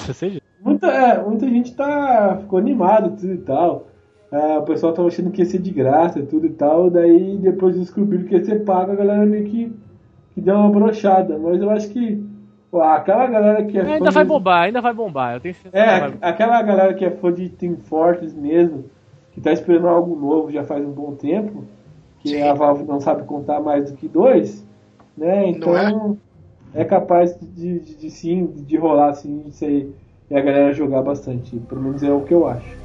Muita, 0.61 0.87
é, 0.87 1.23
muita 1.23 1.47
gente 1.47 1.73
tá, 1.73 2.37
ficou 2.41 2.59
animado 2.59 3.15
tudo 3.15 3.33
e 3.33 3.37
tal. 3.37 3.87
É, 4.31 4.57
o 4.57 4.63
pessoal 4.63 4.91
tava 4.93 5.07
achando 5.07 5.31
que 5.31 5.41
ia 5.41 5.45
ser 5.45 5.59
de 5.59 5.71
graça 5.71 6.21
tudo 6.21 6.45
e 6.45 6.49
tal. 6.49 6.89
Daí 6.89 7.37
depois 7.37 7.77
descobriram 7.77 8.25
que 8.25 8.35
ia 8.35 8.43
ser 8.43 8.65
pago, 8.65 8.91
a 8.91 8.95
galera 8.95 9.25
meio 9.25 9.45
que, 9.45 9.73
que 10.33 10.41
deu 10.41 10.55
uma 10.55 10.69
brochada. 10.69 11.37
Mas 11.37 11.61
eu 11.61 11.69
acho 11.69 11.89
que 11.89 12.21
ó, 12.71 12.81
aquela 12.83 13.25
galera 13.27 13.63
que 13.63 13.77
é 13.79 13.85
fã 13.85 13.93
Ainda 13.93 14.11
vai 14.11 14.23
de- 14.23 14.29
bombar, 14.29 14.63
ainda 14.63 14.81
vai 14.81 14.93
bombar. 14.93 15.35
Eu 15.35 15.39
tenho 15.39 15.55
certeza 15.55 15.83
É, 15.83 15.93
que 16.11 16.17
vai 16.17 16.29
aquela 16.29 16.61
galera 16.61 16.93
que 16.93 17.05
é 17.05 17.11
fã 17.11 17.31
de 17.31 17.47
Team 17.49 17.77
Fortress 17.77 18.35
mesmo, 18.35 18.85
que 19.31 19.39
tá 19.39 19.53
esperando 19.53 19.87
algo 19.87 20.13
novo 20.15 20.51
já 20.51 20.63
faz 20.65 20.85
um 20.85 20.91
bom 20.91 21.15
tempo, 21.15 21.63
que 22.19 22.29
Sim. 22.29 22.41
a 22.43 22.53
Valve 22.53 22.83
não 22.83 22.99
sabe 22.99 23.23
contar 23.23 23.61
mais 23.61 23.89
do 23.89 23.95
que 23.97 24.09
dois, 24.09 24.67
né? 25.17 25.47
Então 25.47 25.71
Não 25.73 26.17
é? 26.73 26.83
capaz 26.83 27.37
de, 27.39 27.79
de, 27.79 27.95
de 27.95 28.11
sim, 28.11 28.45
de 28.45 28.77
rolar 28.77 29.09
assim, 29.09 29.43
isso 29.47 29.65
aí, 29.65 29.91
e 30.29 30.35
a 30.35 30.41
galera 30.41 30.73
jogar 30.73 31.01
bastante. 31.01 31.55
Pelo 31.57 31.81
menos 31.81 32.03
é 32.03 32.11
o 32.11 32.21
que 32.21 32.33
eu 32.33 32.47
acho. 32.47 32.77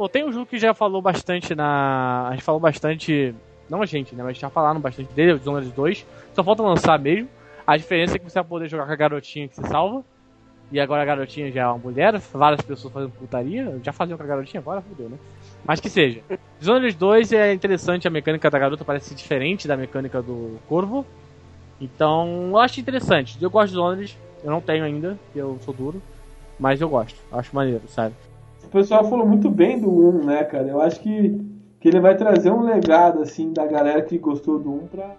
Bom, 0.00 0.08
tem 0.08 0.24
um 0.24 0.32
jogo 0.32 0.46
que 0.46 0.56
já 0.56 0.72
falou 0.72 1.02
bastante 1.02 1.54
na. 1.54 2.28
A 2.28 2.30
gente 2.30 2.42
falou 2.42 2.58
bastante. 2.58 3.34
Não 3.68 3.82
a 3.82 3.84
gente, 3.84 4.14
né? 4.14 4.22
Mas 4.22 4.38
já 4.38 4.48
falaram 4.48 4.80
bastante 4.80 5.12
dele, 5.12 5.34
o 5.34 5.38
Dishonored 5.38 5.70
2. 5.70 6.06
Só 6.32 6.42
falta 6.42 6.62
lançar 6.62 6.98
mesmo. 6.98 7.28
A 7.66 7.76
diferença 7.76 8.16
é 8.16 8.18
que 8.18 8.24
você 8.24 8.36
vai 8.36 8.44
poder 8.44 8.66
jogar 8.66 8.86
com 8.86 8.92
a 8.92 8.96
garotinha 8.96 9.46
que 9.46 9.56
se 9.56 9.68
salva. 9.68 10.02
E 10.72 10.80
agora 10.80 11.02
a 11.02 11.04
garotinha 11.04 11.52
já 11.52 11.64
é 11.64 11.66
uma 11.66 11.76
mulher, 11.76 12.16
várias 12.32 12.62
pessoas 12.62 12.94
fazendo 12.94 13.10
putaria. 13.10 13.78
Já 13.84 13.92
faziam 13.92 14.16
com 14.16 14.22
a 14.22 14.26
garotinha, 14.26 14.62
agora 14.62 14.80
fudeu, 14.80 15.10
né? 15.10 15.18
Mas 15.66 15.80
que 15.80 15.90
seja. 15.90 16.22
Dishonored 16.58 16.96
2 16.96 17.32
é 17.34 17.52
interessante, 17.52 18.08
a 18.08 18.10
mecânica 18.10 18.48
da 18.48 18.58
garota 18.58 18.82
parece 18.82 19.14
diferente 19.14 19.68
da 19.68 19.76
mecânica 19.76 20.22
do 20.22 20.58
Corvo. 20.66 21.04
Então, 21.78 22.48
eu 22.52 22.58
acho 22.58 22.80
interessante. 22.80 23.36
Eu 23.38 23.50
gosto 23.50 23.66
de 23.66 23.72
Dishonored, 23.72 24.18
eu 24.42 24.50
não 24.50 24.62
tenho 24.62 24.82
ainda, 24.82 25.18
porque 25.26 25.38
eu 25.38 25.58
sou 25.60 25.74
duro. 25.74 26.00
Mas 26.58 26.80
eu 26.80 26.88
gosto, 26.88 27.20
acho 27.30 27.54
maneiro, 27.54 27.82
sabe? 27.86 28.14
O 28.64 28.68
pessoal 28.68 29.04
falou 29.08 29.26
muito 29.26 29.50
bem 29.50 29.80
do 29.80 29.90
1, 29.90 30.24
né, 30.24 30.44
cara? 30.44 30.68
Eu 30.68 30.80
acho 30.80 31.00
que, 31.00 31.40
que 31.80 31.88
ele 31.88 32.00
vai 32.00 32.16
trazer 32.16 32.50
um 32.50 32.62
legado, 32.62 33.20
assim, 33.20 33.52
da 33.52 33.66
galera 33.66 34.02
que 34.02 34.16
gostou 34.18 34.58
do 34.58 34.72
1 34.72 34.86
pra. 34.86 35.16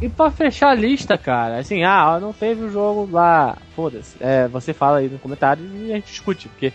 E 0.00 0.08
pra 0.08 0.32
fechar 0.32 0.70
a 0.70 0.74
lista, 0.74 1.16
cara, 1.16 1.58
assim, 1.58 1.84
ah, 1.84 2.18
não 2.20 2.32
teve 2.32 2.64
o 2.64 2.70
jogo 2.70 3.08
lá, 3.12 3.56
foda-se. 3.76 4.16
É, 4.20 4.48
você 4.48 4.72
fala 4.72 4.98
aí 4.98 5.08
no 5.08 5.18
comentário 5.18 5.64
e 5.64 5.92
a 5.92 5.94
gente 5.94 6.06
discute, 6.06 6.48
porque 6.48 6.72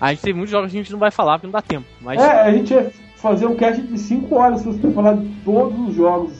a 0.00 0.08
gente 0.10 0.22
tem 0.22 0.32
muitos 0.32 0.50
jogos 0.50 0.70
que 0.70 0.78
a 0.78 0.80
gente 0.80 0.92
não 0.92 0.98
vai 0.98 1.10
falar 1.10 1.34
porque 1.34 1.46
não 1.46 1.52
dá 1.52 1.60
tempo. 1.60 1.86
Mas 2.00 2.18
É, 2.18 2.40
a 2.40 2.50
gente 2.50 2.72
ia 2.72 2.90
fazer 3.20 3.46
um 3.46 3.54
cast 3.56 3.80
de 3.82 3.98
5 3.98 4.34
horas 4.34 4.60
se 4.60 4.66
você 4.66 4.78
for 4.80 4.92
falar 4.92 5.14
de 5.16 5.28
todos 5.44 5.88
os 5.88 5.94
jogos 5.94 6.32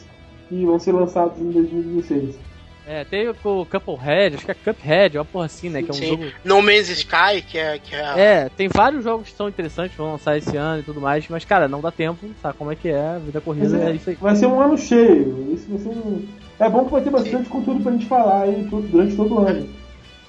que 0.49 0.65
vão 0.65 0.79
ser 0.79 0.91
lançados 0.91 1.39
em 1.39 1.49
2016. 1.51 2.35
é, 2.87 3.05
tem 3.05 3.27
o 3.29 3.35
o 3.43 3.65
Cuphead, 3.65 4.35
acho 4.35 4.45
que 4.45 4.51
é 4.51 4.53
Cuphead, 4.55 5.17
uma 5.17 5.23
porra 5.25 5.45
assim, 5.45 5.69
né? 5.69 5.81
Que 5.81 5.91
é 5.91 5.93
um 5.93 5.97
Sim. 5.97 6.07
jogo. 6.09 6.25
No 6.43 6.61
Man's 6.61 6.89
Sky, 6.89 7.41
que 7.47 7.57
é. 7.57 7.79
Que 7.79 7.95
é, 7.95 8.13
É, 8.17 8.49
tem 8.49 8.67
vários 8.67 9.03
jogos 9.03 9.29
que 9.29 9.35
são 9.35 9.47
interessantes, 9.47 9.95
vão 9.95 10.11
lançar 10.11 10.37
esse 10.37 10.57
ano 10.57 10.79
e 10.81 10.83
tudo 10.83 10.99
mais, 10.99 11.25
mas, 11.29 11.45
cara, 11.45 11.67
não 11.67 11.79
dá 11.79 11.91
tempo, 11.91 12.25
sabe 12.41 12.57
como 12.57 12.71
é 12.71 12.75
que 12.75 12.89
é, 12.89 12.99
a 13.15 13.19
vida 13.19 13.39
corrida 13.39 13.77
é 13.77 13.91
é, 13.91 13.93
isso 13.93 14.09
aí. 14.09 14.17
vai 14.19 14.35
ser 14.35 14.47
um 14.47 14.59
ano 14.59 14.77
cheio. 14.77 15.53
Isso 15.53 15.67
vai 15.69 15.77
ser 15.79 15.89
um... 15.89 16.25
É 16.59 16.69
bom 16.69 16.85
que 16.85 16.91
vai 16.91 17.01
ter 17.01 17.09
bastante 17.09 17.49
conteúdo 17.49 17.81
pra 17.83 17.91
gente 17.93 18.05
falar 18.07 18.41
aí 18.43 18.67
durante 18.69 19.15
todo 19.15 19.35
o 19.35 19.39
ano. 19.47 19.67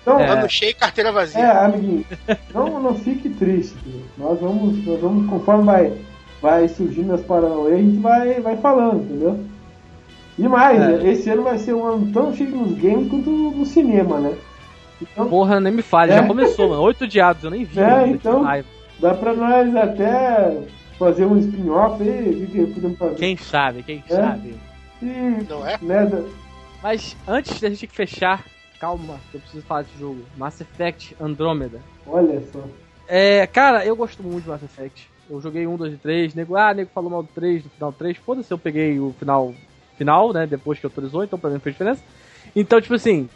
Então, 0.02 0.18
É. 0.20 0.24
é, 0.24 0.28
Ano 0.30 0.48
cheio 0.50 0.70
e 0.70 0.74
carteira 0.74 1.10
vazia. 1.12 1.52
amiguinho, 1.52 2.04
não, 2.54 2.80
não 2.80 2.94
fique 2.94 3.28
triste. 3.28 3.74
filho. 3.82 4.02
Nós 4.18 4.38
vamos, 4.40 4.84
nós 4.84 5.00
vamos, 5.00 5.28
conforme 5.28 5.64
vai, 5.64 5.92
vai 6.42 6.68
surgindo 6.68 7.14
as 7.14 7.22
paranauê, 7.22 7.74
a 7.74 7.76
gente 7.78 7.98
vai, 7.98 8.40
vai 8.40 8.56
falando, 8.58 9.04
entendeu? 9.04 9.40
E 10.38 10.48
mais, 10.48 10.80
É. 10.80 11.08
esse 11.10 11.30
ano 11.30 11.42
vai 11.44 11.56
ser 11.58 11.72
um 11.74 11.86
ano 11.86 12.12
tão 12.12 12.34
cheio 12.34 12.50
nos 12.50 12.72
games 12.78 13.08
quanto 13.08 13.30
no 13.30 13.64
cinema, 13.64 14.18
né? 14.18 14.36
Então, 15.00 15.28
Porra, 15.28 15.60
nem 15.60 15.72
me 15.72 15.82
fale, 15.82 16.12
É. 16.12 16.16
já 16.16 16.26
começou, 16.26 16.68
mano. 16.70 16.82
Oito 16.82 17.06
diados, 17.06 17.44
eu 17.44 17.50
nem 17.50 17.64
vi. 17.64 17.78
É, 17.80 17.90
mano, 18.00 18.14
então. 18.14 18.42
raiva. 18.42 18.68
dá 18.98 19.14
pra 19.14 19.32
nós 19.34 19.74
até 19.74 20.58
fazer 20.98 21.24
um 21.26 21.36
spin-off 21.38 22.00
aí, 22.02 22.44
o 22.44 22.46
que 22.46 22.66
podemos 22.74 22.98
fazer? 22.98 23.14
Quem 23.16 23.36
sabe, 23.36 23.82
quem 23.82 24.02
É. 24.08 24.14
sabe. 24.14 24.54
E, 25.02 25.44
Não 25.48 25.66
é? 25.66 25.76
né, 25.82 26.06
da- 26.06 26.22
Mas 26.82 27.16
antes 27.26 27.60
da 27.60 27.68
gente 27.68 27.86
fechar, 27.88 28.44
calma, 28.80 29.16
que 29.30 29.36
eu 29.36 29.40
preciso 29.40 29.64
falar 29.64 29.82
desse 29.82 29.98
jogo. 29.98 30.20
Mass 30.36 30.60
Effect 30.60 31.16
Andromeda. 31.20 31.80
olha 32.06 32.40
só. 32.52 32.60
É, 33.08 33.44
cara, 33.48 33.84
eu 33.84 33.94
gosto 33.96 34.22
muito 34.22 34.44
de 34.44 34.48
Mass 34.50 34.62
Effect. 34.62 35.10
Eu 35.32 35.40
joguei 35.40 35.66
um, 35.66 35.76
dois 35.76 35.94
e 35.94 35.96
três. 35.96 36.34
Nego, 36.34 36.56
ah, 36.56 36.74
nego 36.74 36.90
falou 36.94 37.10
mal 37.10 37.22
do 37.22 37.28
3, 37.34 37.62
do 37.62 37.70
final 37.70 37.90
do 37.90 37.96
3. 37.96 38.18
Foda-se, 38.18 38.52
eu 38.52 38.58
peguei 38.58 39.00
o 39.00 39.14
final, 39.18 39.54
final, 39.96 40.30
né? 40.32 40.46
Depois 40.46 40.78
que 40.78 40.84
autorizou, 40.84 41.24
então 41.24 41.38
pra 41.38 41.48
mim 41.48 41.54
não 41.54 41.60
fez 41.60 41.74
diferença. 41.74 42.02
Então, 42.54 42.78
tipo 42.80 42.94
assim, 42.94 43.28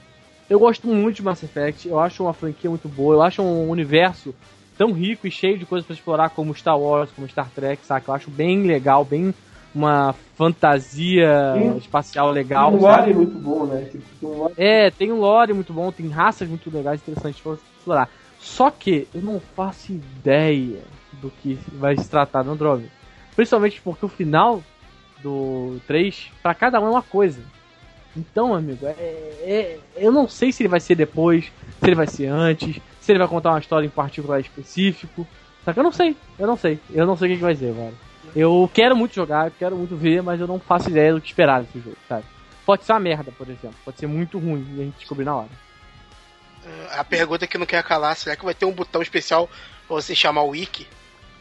eu 0.50 0.58
gosto 0.58 0.86
muito 0.86 1.16
de 1.16 1.22
Mass 1.22 1.42
Effect. 1.42 1.88
Eu 1.88 1.98
acho 1.98 2.22
uma 2.22 2.34
franquia 2.34 2.68
muito 2.68 2.86
boa. 2.86 3.14
Eu 3.14 3.22
acho 3.22 3.40
um 3.40 3.70
universo 3.70 4.34
tão 4.76 4.92
rico 4.92 5.26
e 5.26 5.30
cheio 5.30 5.58
de 5.58 5.64
coisas 5.64 5.86
pra 5.86 5.94
explorar 5.94 6.28
como 6.30 6.54
Star 6.54 6.78
Wars, 6.78 7.10
como 7.12 7.26
Star 7.28 7.50
Trek, 7.50 7.84
saca? 7.86 8.10
Eu 8.10 8.14
acho 8.14 8.30
bem 8.30 8.62
legal, 8.64 9.02
bem 9.02 9.32
uma 9.74 10.14
fantasia 10.36 11.54
Sim. 11.54 11.76
espacial 11.78 12.30
legal. 12.30 12.70
Tem 12.70 12.78
um 12.78 12.82
sabe? 12.82 12.96
lore 12.96 13.14
muito 13.14 13.38
bom, 13.38 13.64
né? 13.64 13.88
Tipo, 13.90 14.04
tem 14.20 14.28
um 14.28 14.38
lore- 14.38 14.54
É, 14.58 14.90
tem 14.90 15.12
um 15.12 15.18
lore 15.20 15.52
muito 15.54 15.72
bom, 15.72 15.90
tem 15.90 16.08
raças 16.08 16.46
muito 16.46 16.70
legais, 16.70 17.00
interessantes 17.00 17.40
pra 17.40 17.54
explorar. 17.54 18.10
Só 18.38 18.70
que 18.70 19.08
eu 19.14 19.22
não 19.22 19.40
faço 19.40 19.92
ideia 19.92 20.80
do 21.20 21.30
que 21.30 21.58
vai 21.72 21.96
se 21.96 22.08
tratar 22.08 22.44
no 22.44 22.52
Andromeda. 22.52 22.88
Principalmente 23.34 23.80
porque 23.82 24.04
o 24.04 24.08
final 24.08 24.62
do 25.22 25.80
3, 25.86 26.30
pra 26.42 26.54
cada 26.54 26.80
um 26.80 26.86
é 26.86 26.90
uma 26.90 27.02
coisa. 27.02 27.40
Então, 28.16 28.54
amigo, 28.54 28.86
é, 28.86 28.90
é- 28.92 29.78
eu 29.96 30.10
não 30.10 30.26
sei 30.28 30.50
se 30.52 30.62
ele 30.62 30.68
vai 30.68 30.80
ser 30.80 30.94
depois, 30.94 31.44
se 31.80 31.86
ele 31.86 31.94
vai 31.94 32.06
ser 32.06 32.26
antes, 32.26 32.80
se 33.00 33.12
ele 33.12 33.18
vai 33.18 33.28
contar 33.28 33.50
uma 33.50 33.58
história 33.58 33.86
em 33.86 33.90
particular 33.90 34.40
específico. 34.40 35.26
Só 35.64 35.72
que 35.72 35.78
eu 35.78 35.84
não 35.84 35.92
sei, 35.92 36.16
eu 36.38 36.46
não 36.46 36.56
sei. 36.56 36.78
Eu 36.90 37.06
não 37.06 37.16
sei 37.16 37.28
o 37.28 37.30
que, 37.32 37.36
que 37.36 37.42
vai 37.42 37.54
ser, 37.54 37.72
velho. 37.72 37.94
Eu 38.34 38.70
quero 38.72 38.96
muito 38.96 39.14
jogar, 39.14 39.48
eu 39.48 39.52
quero 39.58 39.76
muito 39.76 39.96
ver, 39.96 40.22
mas 40.22 40.40
eu 40.40 40.46
não 40.46 40.58
faço 40.58 40.88
ideia 40.90 41.12
do 41.12 41.20
que 41.20 41.28
esperar 41.28 41.62
desse 41.62 41.78
jogo, 41.80 41.96
sabe? 42.08 42.24
Pode 42.64 42.84
ser 42.84 42.92
uma 42.92 43.00
merda, 43.00 43.30
por 43.32 43.46
exemplo. 43.48 43.76
Pode 43.84 43.98
ser 43.98 44.06
muito 44.06 44.38
ruim 44.38 44.66
e 44.76 44.80
a 44.80 44.84
gente 44.84 44.98
descobrir 44.98 45.24
na 45.24 45.36
hora. 45.36 45.48
A 46.92 47.04
pergunta 47.04 47.46
que 47.46 47.56
não 47.58 47.66
quer 47.66 47.82
calar, 47.82 48.16
será 48.16 48.34
que 48.34 48.44
vai 48.44 48.54
ter 48.54 48.64
um 48.66 48.72
botão 48.72 49.00
especial 49.00 49.48
pra 49.86 49.96
você 49.96 50.14
chamar 50.14 50.42
o 50.42 50.48
Wiki 50.48 50.86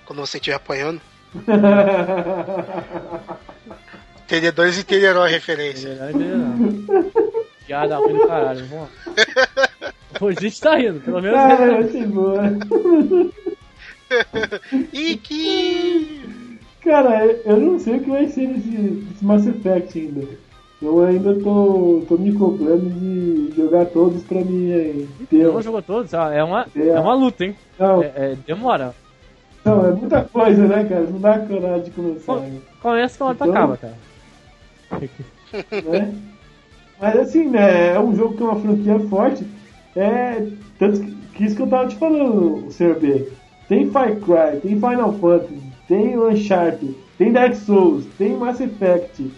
quando 0.06 0.20
você 0.20 0.38
estiver 0.38 0.56
apanhando? 0.56 1.01
Entendedores 4.26 4.78
entenderão 4.80 5.24
a 5.24 5.28
referência. 5.28 5.89
Melhor 5.89 6.10
entender 6.10 6.36
não. 6.36 7.03
Piada 7.66 7.97
ruim 7.97 8.14
do 8.14 8.28
caralho, 8.28 8.66
vamos. 8.68 8.89
O 10.22 10.32
gente 10.32 10.62
tá 10.62 10.78
rindo, 10.78 11.01
pelo 11.01 11.22
menos. 11.22 11.38
Cara, 11.38 11.82
eu 11.82 12.08
boa. 12.08 12.41
Wiki! 14.93 16.22
Cara, 16.82 17.26
eu 17.45 17.58
não 17.60 17.78
sei 17.80 17.97
o 17.97 17.99
que 17.99 18.10
vai 18.10 18.28
ser 18.28 18.47
nesse, 18.47 18.70
nesse 18.70 19.26
Mass 19.26 19.45
Effect 19.45 19.99
ainda. 19.99 20.26
Eu 20.82 21.03
ainda 21.03 21.34
tô, 21.41 22.03
tô 22.08 22.18
me 22.18 22.32
cobrando 22.34 22.89
de 22.89 23.53
jogar 23.58 23.86
todos 23.88 24.24
pra 24.24 24.39
mim 24.39 24.72
aí. 24.72 25.10
Não 25.32 25.62
jogou 25.62 25.82
todos, 25.82 26.14
ó, 26.14 26.32
é 26.32 26.43
uma, 26.43 26.66
É. 26.76 26.88
é 26.88 26.99
uma 26.99 27.14
luta, 27.16 27.43
hein? 27.43 27.56
Não, 27.78 28.01
É, 28.03 28.14
é, 28.16 28.38
demora. 28.47 28.95
Não, 29.66 29.86
é 29.88 29.91
muita 29.91 30.24
coisa, 30.24 30.68
né, 30.68 30.84
cara? 30.86 31.01
Não 31.01 31.20
dá 31.20 31.39
coragem 31.39 31.84
de 31.84 31.91
começar, 31.91 32.36
né? 32.38 32.59
Começa 32.82 33.26
hora 33.26 33.36
Então- 33.36 33.49
acaba, 33.51 33.78
cara. 33.78 33.93
né? 35.89 36.13
Mas 37.01 37.16
assim, 37.18 37.49
né, 37.49 37.93
é 37.93 37.99
um 37.99 38.16
jogo 38.16 38.36
que 38.38 38.43
é 38.43 38.45
uma 38.45 38.59
franquia 38.59 38.99
forte. 39.09 39.45
É. 39.95 40.45
Tanto 40.78 40.99
que, 41.34 41.43
isso 41.45 41.55
que 41.55 41.61
eu 41.61 41.68
tava 41.68 41.88
te 41.88 41.95
falando, 41.95 42.70
Sr. 42.72 42.99
B. 42.99 43.28
Tem 43.68 43.89
Far 43.89 44.16
Cry, 44.18 44.59
tem 44.61 44.76
Final 44.76 45.13
Fantasy, 45.13 45.61
tem 45.88 46.18
Uncharted, 46.18 46.95
tem 47.18 47.32
Dark 47.32 47.55
Souls, 47.55 48.05
tem 48.18 48.38
Mass 48.38 48.59
Effect, 48.61 49.32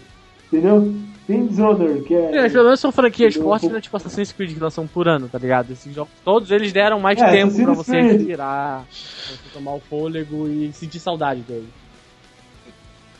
entendeu? 0.52 0.92
Tem 1.28 1.46
Dishonored, 1.46 2.00
que 2.04 2.14
é. 2.14 2.36
É, 2.46 2.48
pelo 2.48 2.64
menos 2.64 2.80
são 2.80 2.90
franquias 2.90 3.36
Eu- 3.36 3.42
fortes, 3.42 3.68
né? 3.68 3.82
Tipo 3.82 3.98
Assassin's 3.98 4.32
Creed 4.32 4.54
que 4.54 4.58
lançam 4.60 4.86
por 4.86 5.06
ano, 5.06 5.28
tá 5.28 5.36
ligado? 5.38 5.70
Esses 5.70 5.94
jogos, 5.94 6.10
todos 6.24 6.50
eles 6.50 6.72
deram 6.72 6.98
mais 6.98 7.20
É, 7.20 7.30
tempo 7.30 7.54
pra 7.54 7.74
você 7.74 7.92
Creed. 7.92 8.12
respirar, 8.12 8.84
pra 8.86 9.36
você 9.36 9.48
tomar 9.52 9.74
o 9.74 9.80
fôlego 9.80 10.48
e 10.48 10.72
sentir 10.72 10.98
saudade 10.98 11.42
dele. 11.42 11.68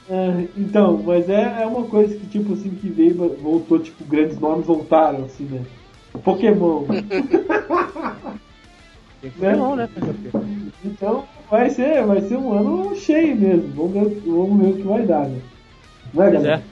É, 0.08 0.46
então, 0.56 1.02
mas 1.04 1.28
é, 1.28 1.62
é 1.62 1.66
uma 1.66 1.82
coisa 1.82 2.16
que, 2.16 2.26
tipo 2.28 2.54
assim, 2.54 2.70
que 2.70 2.88
veio, 2.88 3.14
voltou, 3.42 3.78
tipo, 3.78 4.02
grandes 4.06 4.40
nomes 4.40 4.64
voltaram, 4.66 5.26
assim, 5.26 5.44
né? 5.44 5.60
Pokémon. 6.24 6.86
Tem 9.20 9.30
que 9.32 9.38
Né? 9.40 9.54
né? 9.54 9.88
Então, 10.82 11.24
vai 11.50 11.68
ser, 11.68 12.06
vai 12.06 12.22
ser 12.22 12.36
um 12.38 12.52
ano 12.54 12.96
cheio 12.96 13.36
mesmo. 13.36 13.68
Vamos 13.74 13.92
ver, 13.92 14.20
vamos 14.24 14.58
ver 14.62 14.70
o 14.70 14.76
que 14.76 14.82
vai 14.82 15.02
dar, 15.04 15.28
né? 15.28 15.38
Não 16.14 16.22
é, 16.24 16.62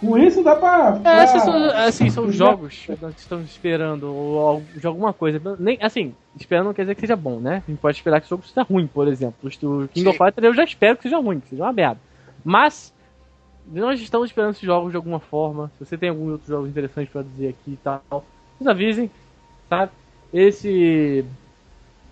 Com 0.00 0.16
isso 0.16 0.42
dá 0.42 0.56
pra. 0.56 0.96
É, 0.96 1.00
pra- 1.00 1.24
esses 1.24 1.42
são, 1.42 1.64
assim, 1.76 2.10
são 2.10 2.24
pra- 2.24 2.32
jogos 2.32 2.82
que 2.86 2.96
nós 3.02 3.14
estamos 3.18 3.50
esperando, 3.50 4.04
ou 4.14 4.62
de 4.74 4.86
alguma 4.86 5.12
coisa. 5.12 5.40
Nem, 5.58 5.78
assim, 5.82 6.14
esperando 6.38 6.66
não 6.66 6.74
quer 6.74 6.82
dizer 6.82 6.94
que 6.94 7.02
seja 7.02 7.16
bom, 7.16 7.38
né? 7.38 7.62
A 7.66 7.70
gente 7.70 7.80
pode 7.80 7.96
esperar 7.98 8.20
que 8.20 8.26
o 8.26 8.30
jogo 8.30 8.42
seja 8.46 8.62
ruim, 8.62 8.86
por 8.86 9.06
exemplo. 9.08 9.36
O 9.46 9.88
King 9.88 10.00
Sim. 10.00 10.08
of 10.08 10.16
Fighters 10.18 10.44
eu 10.46 10.54
já 10.54 10.64
espero 10.64 10.96
que 10.96 11.02
seja 11.02 11.18
ruim, 11.18 11.38
que 11.40 11.50
seja 11.50 11.62
uma 11.64 11.72
merda. 11.72 12.00
Mas, 12.42 12.94
nós 13.70 14.00
estamos 14.00 14.28
esperando 14.30 14.52
esses 14.52 14.62
jogos 14.62 14.90
de 14.90 14.96
alguma 14.96 15.20
forma. 15.20 15.70
Se 15.78 15.84
você 15.84 15.98
tem 15.98 16.08
algum 16.08 16.30
outro 16.32 16.46
jogo 16.48 16.66
interessante 16.66 17.10
pra 17.10 17.22
dizer 17.22 17.48
aqui 17.50 17.72
e 17.72 17.78
tal, 17.84 18.02
nos 18.58 18.66
avisem, 18.68 19.10
sabe? 19.68 19.92
Esse. 20.32 21.24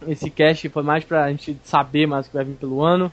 Esse 0.06 0.30
cast 0.30 0.68
foi 0.68 0.82
mais 0.82 1.02
pra 1.04 1.28
gente 1.30 1.58
saber 1.64 2.06
mais 2.06 2.26
o 2.26 2.30
que 2.30 2.36
vai 2.36 2.44
vir 2.44 2.54
pelo 2.56 2.82
ano. 2.84 3.10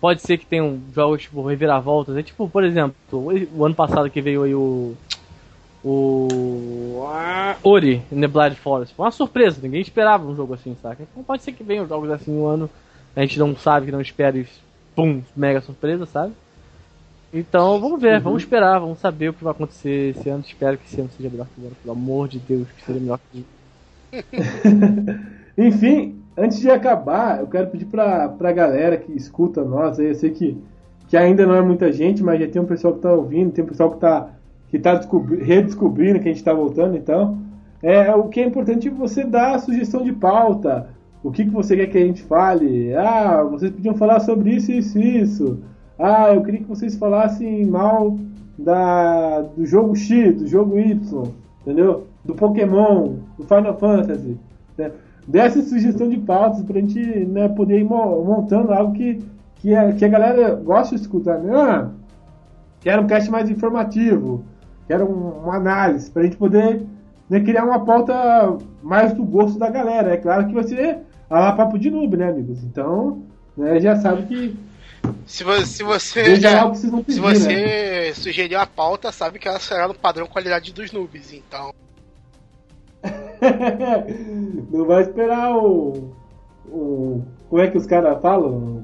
Pode 0.00 0.22
ser 0.22 0.38
que 0.38 0.46
tenham 0.46 0.80
jogos 0.94 1.22
tipo 1.22 1.44
reviravoltas. 1.46 2.16
É 2.16 2.22
tipo, 2.22 2.48
por 2.48 2.64
exemplo, 2.64 2.94
o 3.12 3.64
ano 3.64 3.74
passado 3.74 4.10
que 4.10 4.20
veio 4.20 4.42
aí 4.42 4.54
o. 4.54 4.94
O. 5.84 7.02
Ori, 7.62 8.02
in 8.12 8.20
the 8.20 8.54
Forest. 8.56 8.94
Foi 8.94 9.06
uma 9.06 9.10
surpresa, 9.10 9.60
ninguém 9.62 9.80
esperava 9.80 10.26
um 10.26 10.36
jogo 10.36 10.54
assim, 10.54 10.76
saca? 10.82 11.02
Então 11.02 11.22
pode 11.22 11.42
ser 11.42 11.52
que 11.52 11.64
venham 11.64 11.86
jogos 11.86 12.10
assim 12.10 12.30
no 12.30 12.46
ano. 12.46 12.70
A 13.16 13.20
gente 13.20 13.38
não 13.38 13.56
sabe, 13.56 13.86
que 13.86 13.92
não 13.92 14.00
espera 14.00 14.36
e 14.36 14.46
pum, 14.94 15.22
mega 15.36 15.60
surpresa, 15.60 16.06
sabe? 16.06 16.32
Então 17.32 17.80
vamos 17.80 18.00
ver, 18.00 18.20
vamos 18.20 18.42
esperar, 18.42 18.78
vamos 18.78 18.98
saber 18.98 19.30
o 19.30 19.34
que 19.34 19.44
vai 19.44 19.52
acontecer 19.52 20.16
esse 20.16 20.28
ano. 20.28 20.44
Espero 20.46 20.78
que 20.78 20.86
esse 20.86 21.00
ano 21.00 21.10
seja 21.16 21.28
melhor 21.28 21.46
que 21.54 21.60
o 21.60 21.66
ano, 21.66 21.76
pelo 21.82 21.92
amor 21.92 22.28
de 22.28 22.38
Deus, 22.38 22.68
que 22.76 22.84
seja 22.84 23.00
melhor 23.00 23.18
que 23.30 23.44
Enfim, 25.58 26.22
antes 26.38 26.60
de 26.60 26.70
acabar, 26.70 27.40
eu 27.40 27.46
quero 27.46 27.68
pedir 27.68 27.86
pra, 27.86 28.28
pra 28.28 28.52
galera 28.52 28.96
que 28.96 29.12
escuta 29.12 29.64
nós 29.64 29.98
eu 29.98 30.14
sei 30.14 30.30
que, 30.30 30.56
que 31.08 31.16
ainda 31.16 31.46
não 31.46 31.54
é 31.54 31.60
muita 31.60 31.92
gente, 31.92 32.22
mas 32.22 32.40
já 32.40 32.46
tem 32.48 32.62
um 32.62 32.66
pessoal 32.66 32.94
que 32.94 33.00
tá 33.00 33.12
ouvindo, 33.12 33.52
tem 33.52 33.64
um 33.64 33.68
pessoal 33.68 33.90
que 33.90 33.98
tá, 33.98 34.28
que 34.68 34.78
tá 34.78 34.94
descobri- 34.94 35.42
redescobrindo 35.42 36.20
que 36.20 36.28
a 36.28 36.32
gente 36.32 36.44
tá 36.44 36.52
voltando, 36.52 36.96
então. 36.96 37.38
É, 37.82 38.14
o 38.14 38.24
que 38.24 38.40
é 38.40 38.44
importante 38.44 38.88
é 38.88 38.90
você 38.90 39.24
dar 39.24 39.54
a 39.54 39.58
sugestão 39.58 40.02
de 40.02 40.12
pauta. 40.12 40.88
O 41.22 41.30
que, 41.30 41.44
que 41.44 41.50
você 41.50 41.76
quer 41.76 41.86
que 41.86 41.98
a 41.98 42.06
gente 42.06 42.22
fale? 42.22 42.94
Ah, 42.94 43.42
vocês 43.42 43.70
podiam 43.72 43.94
falar 43.94 44.20
sobre 44.20 44.50
isso, 44.50 44.70
isso 44.72 44.98
isso. 44.98 45.58
Ah, 45.98 46.32
eu 46.32 46.42
queria 46.42 46.60
que 46.60 46.68
vocês 46.68 46.96
falassem 46.96 47.66
mal 47.66 48.16
da, 48.56 49.40
do 49.40 49.64
jogo 49.66 49.94
X, 49.94 50.36
do 50.36 50.46
jogo 50.46 50.78
Y, 50.78 51.24
entendeu? 51.62 52.06
Do 52.24 52.34
Pokémon, 52.34 53.14
do 53.36 53.44
Final 53.44 53.76
Fantasy. 53.78 54.36
Né? 54.76 54.90
Dê 55.28 55.40
essa 55.40 55.60
sugestão 55.62 56.08
de 56.08 56.16
pautas 56.16 56.62
pra 56.62 56.80
gente 56.80 56.98
né, 56.98 57.48
poder 57.50 57.80
ir 57.80 57.84
mo- 57.84 58.24
montando 58.24 58.72
algo 58.72 58.94
que, 58.94 59.22
que, 59.56 59.74
a, 59.74 59.92
que 59.92 60.04
a 60.04 60.08
galera 60.08 60.54
gosta 60.54 60.96
de 60.96 61.02
escutar. 61.02 61.38
Né? 61.38 61.54
Ah, 61.54 61.90
quero 62.80 63.02
um 63.02 63.06
cast 63.06 63.30
mais 63.30 63.50
informativo, 63.50 64.42
quero 64.86 65.04
um- 65.04 65.42
uma 65.44 65.56
análise, 65.56 66.10
pra 66.10 66.22
gente 66.22 66.36
poder 66.36 66.82
né, 67.28 67.40
criar 67.40 67.64
uma 67.64 67.84
pauta 67.84 68.56
mais 68.82 69.12
do 69.12 69.22
gosto 69.22 69.58
da 69.58 69.68
galera. 69.68 70.14
É 70.14 70.16
claro 70.16 70.46
que 70.48 70.54
vai 70.54 70.64
ser 70.64 71.00
a 71.28 71.52
papo 71.52 71.78
de 71.78 71.90
noob, 71.90 72.16
né, 72.16 72.30
amigos? 72.30 72.64
Então, 72.64 73.20
né, 73.54 73.78
já 73.80 73.96
sabe 73.96 74.22
que 74.22 74.56
Se 75.26 75.44
você, 75.44 75.66
se 75.66 75.82
você, 75.82 76.36
já, 76.36 76.64
vão 76.64 76.74
se 76.74 76.90
pedir, 76.90 77.20
você 77.20 77.48
né? 78.08 78.14
sugerir 78.14 78.54
a 78.54 78.64
pauta, 78.64 79.12
sabe 79.12 79.38
que 79.38 79.46
ela 79.46 79.60
será 79.60 79.86
no 79.86 79.94
padrão 79.94 80.26
qualidade 80.26 80.72
dos 80.72 80.90
noobs. 80.90 81.34
Então, 81.34 81.70
Não 84.70 84.84
vai 84.84 85.02
esperar 85.02 85.56
o, 85.56 86.10
o. 86.66 87.22
Como 87.48 87.62
é 87.62 87.68
que 87.68 87.78
os 87.78 87.86
caras 87.86 88.20
falam? 88.20 88.82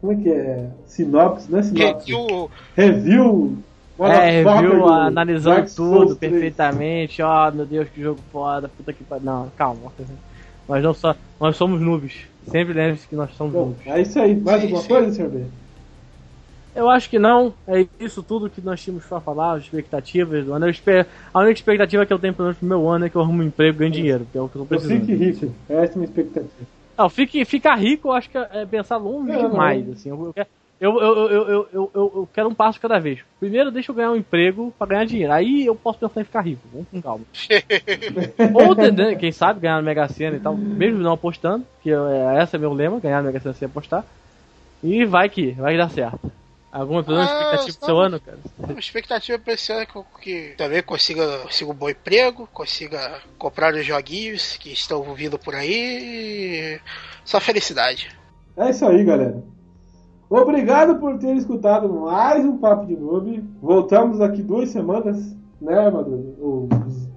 Como 0.00 0.12
é 0.12 0.16
que 0.16 0.30
é? 0.30 0.68
Sinopse, 0.86 1.50
não 1.50 1.58
é 1.58 1.62
sinopse? 1.62 2.12
review, 2.12 2.50
Review. 2.76 3.58
É, 3.98 4.42
do 4.42 4.84
Analisando 4.86 5.70
tudo 5.74 6.16
3. 6.16 6.18
perfeitamente. 6.32 7.22
Ó, 7.22 7.50
meu 7.50 7.64
Deus, 7.64 7.88
que 7.88 8.02
jogo 8.02 8.20
foda. 8.32 8.68
Puta 8.68 8.92
que 8.92 9.02
pariu. 9.04 9.24
Não, 9.24 9.48
calma. 9.56 9.92
Nós 10.68 10.82
não 10.82 10.92
só. 10.92 11.14
Nós 11.40 11.56
somos 11.56 11.80
noobs. 11.80 12.14
Sempre 12.48 12.74
lembre-se 12.74 13.06
que 13.08 13.16
nós 13.16 13.30
somos 13.34 13.52
Bom, 13.52 13.66
noobs. 13.66 13.86
é 13.86 14.00
isso 14.02 14.18
aí. 14.20 14.34
Mais 14.34 14.58
Sim, 14.60 14.66
alguma 14.66 14.82
sim. 14.82 14.88
coisa, 14.88 15.12
senhor 15.12 15.30
B? 15.30 15.44
Eu 16.74 16.90
acho 16.90 17.08
que 17.08 17.18
não. 17.18 17.54
É 17.68 17.86
isso 18.00 18.22
tudo 18.22 18.50
que 18.50 18.60
nós 18.60 18.82
tínhamos 18.82 19.04
pra 19.06 19.20
falar, 19.20 19.52
as 19.52 19.62
expectativas 19.64 20.44
do 20.44 20.52
ano. 20.52 20.66
Eu 20.66 20.70
espero, 20.70 21.06
a 21.32 21.38
única 21.40 21.58
expectativa 21.58 22.04
que 22.04 22.12
eu 22.12 22.18
tenho 22.18 22.34
pelo 22.34 22.46
menos 22.46 22.58
pro 22.58 22.66
meu 22.68 22.88
ano 22.88 23.06
é 23.06 23.08
que 23.08 23.16
eu 23.16 23.20
arrume 23.22 23.44
um 23.44 23.46
emprego 23.48 23.76
e 23.76 23.78
ganhe 23.78 23.90
dinheiro, 23.92 24.26
que 24.30 24.36
é 24.36 24.40
o 24.40 24.48
que 24.48 24.56
eu 24.56 24.66
tô 24.66 24.74
Eu 24.74 24.80
precisando. 24.80 25.00
fique 25.00 25.14
rico. 25.14 25.54
Essa 25.68 25.92
é 25.92 25.94
a 25.94 25.96
minha 25.96 26.04
expectativa. 26.06 26.50
Não, 26.98 27.08
fique, 27.08 27.44
ficar 27.44 27.74
rico 27.76 28.08
eu 28.08 28.12
acho 28.12 28.28
que 28.30 28.38
é 28.38 28.66
pensar 28.66 28.96
longe 28.96 29.32
É, 29.32 29.42
não. 29.42 29.50
demais. 29.50 29.88
Assim, 29.90 30.08
eu, 30.10 30.26
eu, 30.26 30.32
quero- 30.32 30.48
eu, 30.80 31.00
eu, 31.00 31.16
eu, 31.16 31.28
eu, 31.28 31.48
eu, 31.48 31.68
eu, 31.94 32.12
eu 32.16 32.28
quero 32.32 32.48
um 32.48 32.54
passo 32.54 32.80
cada 32.80 32.98
vez. 32.98 33.20
Primeiro 33.40 33.70
deixa 33.70 33.90
eu 33.90 33.96
ganhar 33.96 34.10
um 34.10 34.16
emprego 34.16 34.72
pra 34.78 34.86
ganhar 34.86 35.04
dinheiro. 35.04 35.32
Aí 35.32 35.64
eu 35.66 35.74
posso 35.76 35.98
pensar 36.00 36.20
em 36.20 36.24
ficar 36.24 36.40
rico. 36.42 36.60
Vamos 36.72 36.88
com 36.88 37.00
calma. 37.02 37.24
Ou 38.54 38.74
né, 38.74 39.14
quem 39.16 39.32
sabe 39.32 39.60
ganhar 39.60 39.76
na 39.76 39.82
Mega 39.82 40.08
Sena 40.08 40.36
e 40.36 40.40
tal, 40.40 40.56
mesmo 40.56 40.98
não 41.00 41.12
apostando, 41.12 41.64
que 41.82 41.88
eu, 41.88 42.06
é, 42.08 42.42
esse 42.42 42.54
é 42.56 42.58
meu 42.58 42.72
lema, 42.72 42.98
ganhar 43.00 43.18
na 43.22 43.26
Mega 43.28 43.40
Sena 43.40 43.54
sem 43.54 43.66
apostar. 43.66 44.04
E 44.82 45.04
vai 45.04 45.28
que, 45.28 45.52
vai 45.52 45.76
dar 45.76 45.88
certo. 45.90 46.30
Alguma 46.74 47.02
menos, 47.02 47.20
Ah, 47.20 47.24
expectativa 47.54 47.76
pro 47.78 47.86
seu 47.86 47.98
ano, 48.00 48.20
cara? 48.20 48.38
a 48.68 48.72
expectativa 48.80 49.38
pra 49.38 49.52
esse 49.54 49.70
ano 49.72 49.82
é 49.82 49.86
que, 49.86 49.94
eu- 49.96 50.06
que 50.20 50.54
também 50.58 50.82
consiga, 50.82 51.38
consiga 51.38 51.70
um 51.70 51.74
bom 51.74 51.88
emprego, 51.88 52.48
consiga 52.52 53.20
comprar 53.38 53.72
os 53.74 53.86
joguinhos 53.86 54.56
que 54.56 54.72
estão 54.72 55.14
vindo 55.14 55.38
por 55.38 55.54
aí. 55.54 55.70
e 55.72 56.80
Só 57.24 57.38
felicidade. 57.40 58.08
É 58.56 58.70
isso 58.70 58.84
aí, 58.86 59.04
galera. 59.04 59.40
Obrigado 60.28 60.96
por 60.98 61.16
ter 61.18 61.36
escutado 61.36 61.88
mais 61.88 62.44
um 62.44 62.56
Papo 62.58 62.86
de 62.86 62.96
Noob. 62.96 63.42
Voltamos 63.62 64.20
aqui 64.20 64.42
duas 64.42 64.70
semanas, 64.70 65.16
né, 65.60 65.88
Maduro? 65.90 66.34
O 66.40 66.68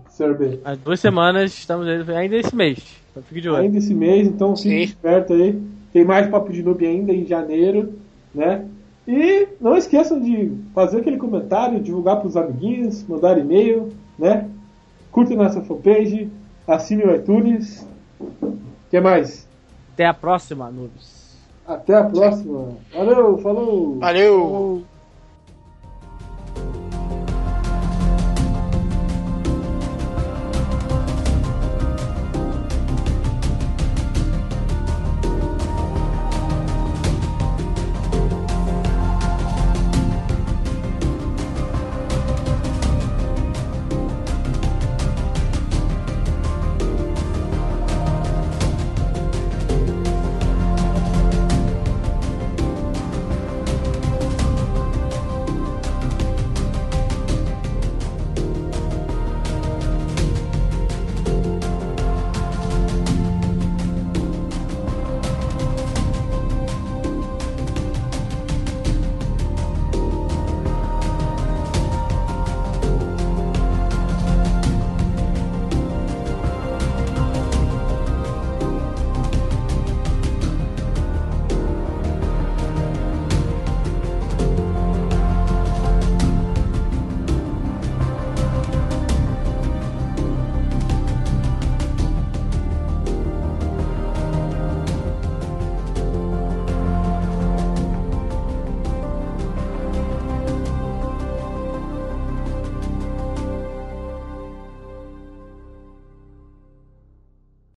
Sr. 0.09 0.35
B. 0.37 0.59
Há 0.63 0.75
duas 0.75 0.99
semanas 0.99 1.51
estamos 1.57 1.87
ainda 1.87 2.35
esse 2.37 2.55
mês. 2.55 2.79
Então 3.11 3.23
fique 3.23 3.41
de 3.41 3.49
olho. 3.49 3.63
Ainda 3.63 3.77
esse 3.79 3.93
mês, 3.93 4.27
então 4.27 4.55
fique 4.55 4.69
Sim. 4.69 4.81
esperto 4.81 5.33
aí. 5.33 5.59
Tem 5.91 6.05
mais 6.05 6.27
Papo 6.29 6.51
de 6.53 6.61
Noob 6.61 6.85
ainda 6.85 7.11
em 7.11 7.25
janeiro, 7.25 7.93
né? 8.35 8.65
E 9.07 9.47
não 9.61 9.77
esqueçam 9.77 10.19
de 10.19 10.51
fazer 10.75 10.99
aquele 10.99 11.17
comentário, 11.17 11.79
divulgar 11.79 12.17
para 12.17 12.27
os 12.27 12.35
amiguinhos, 12.35 13.07
mandar 13.07 13.37
e-mail, 13.37 13.93
né? 14.19 14.49
Curta 15.11 15.33
nossa 15.33 15.61
fanpage, 15.61 16.29
assine 16.67 17.03
o 17.03 17.15
iTunes. 17.15 17.87
O 18.19 18.57
que 18.89 18.99
mais? 18.99 19.47
Até 19.93 20.05
a 20.05 20.13
próxima, 20.13 20.69
noobs. 20.69 21.37
Até 21.65 21.95
a 21.95 22.03
próxima. 22.03 22.69
Valeu, 22.93 23.37
falou! 23.37 23.97
Valeu! 23.99 24.39
Falou. 24.41 24.83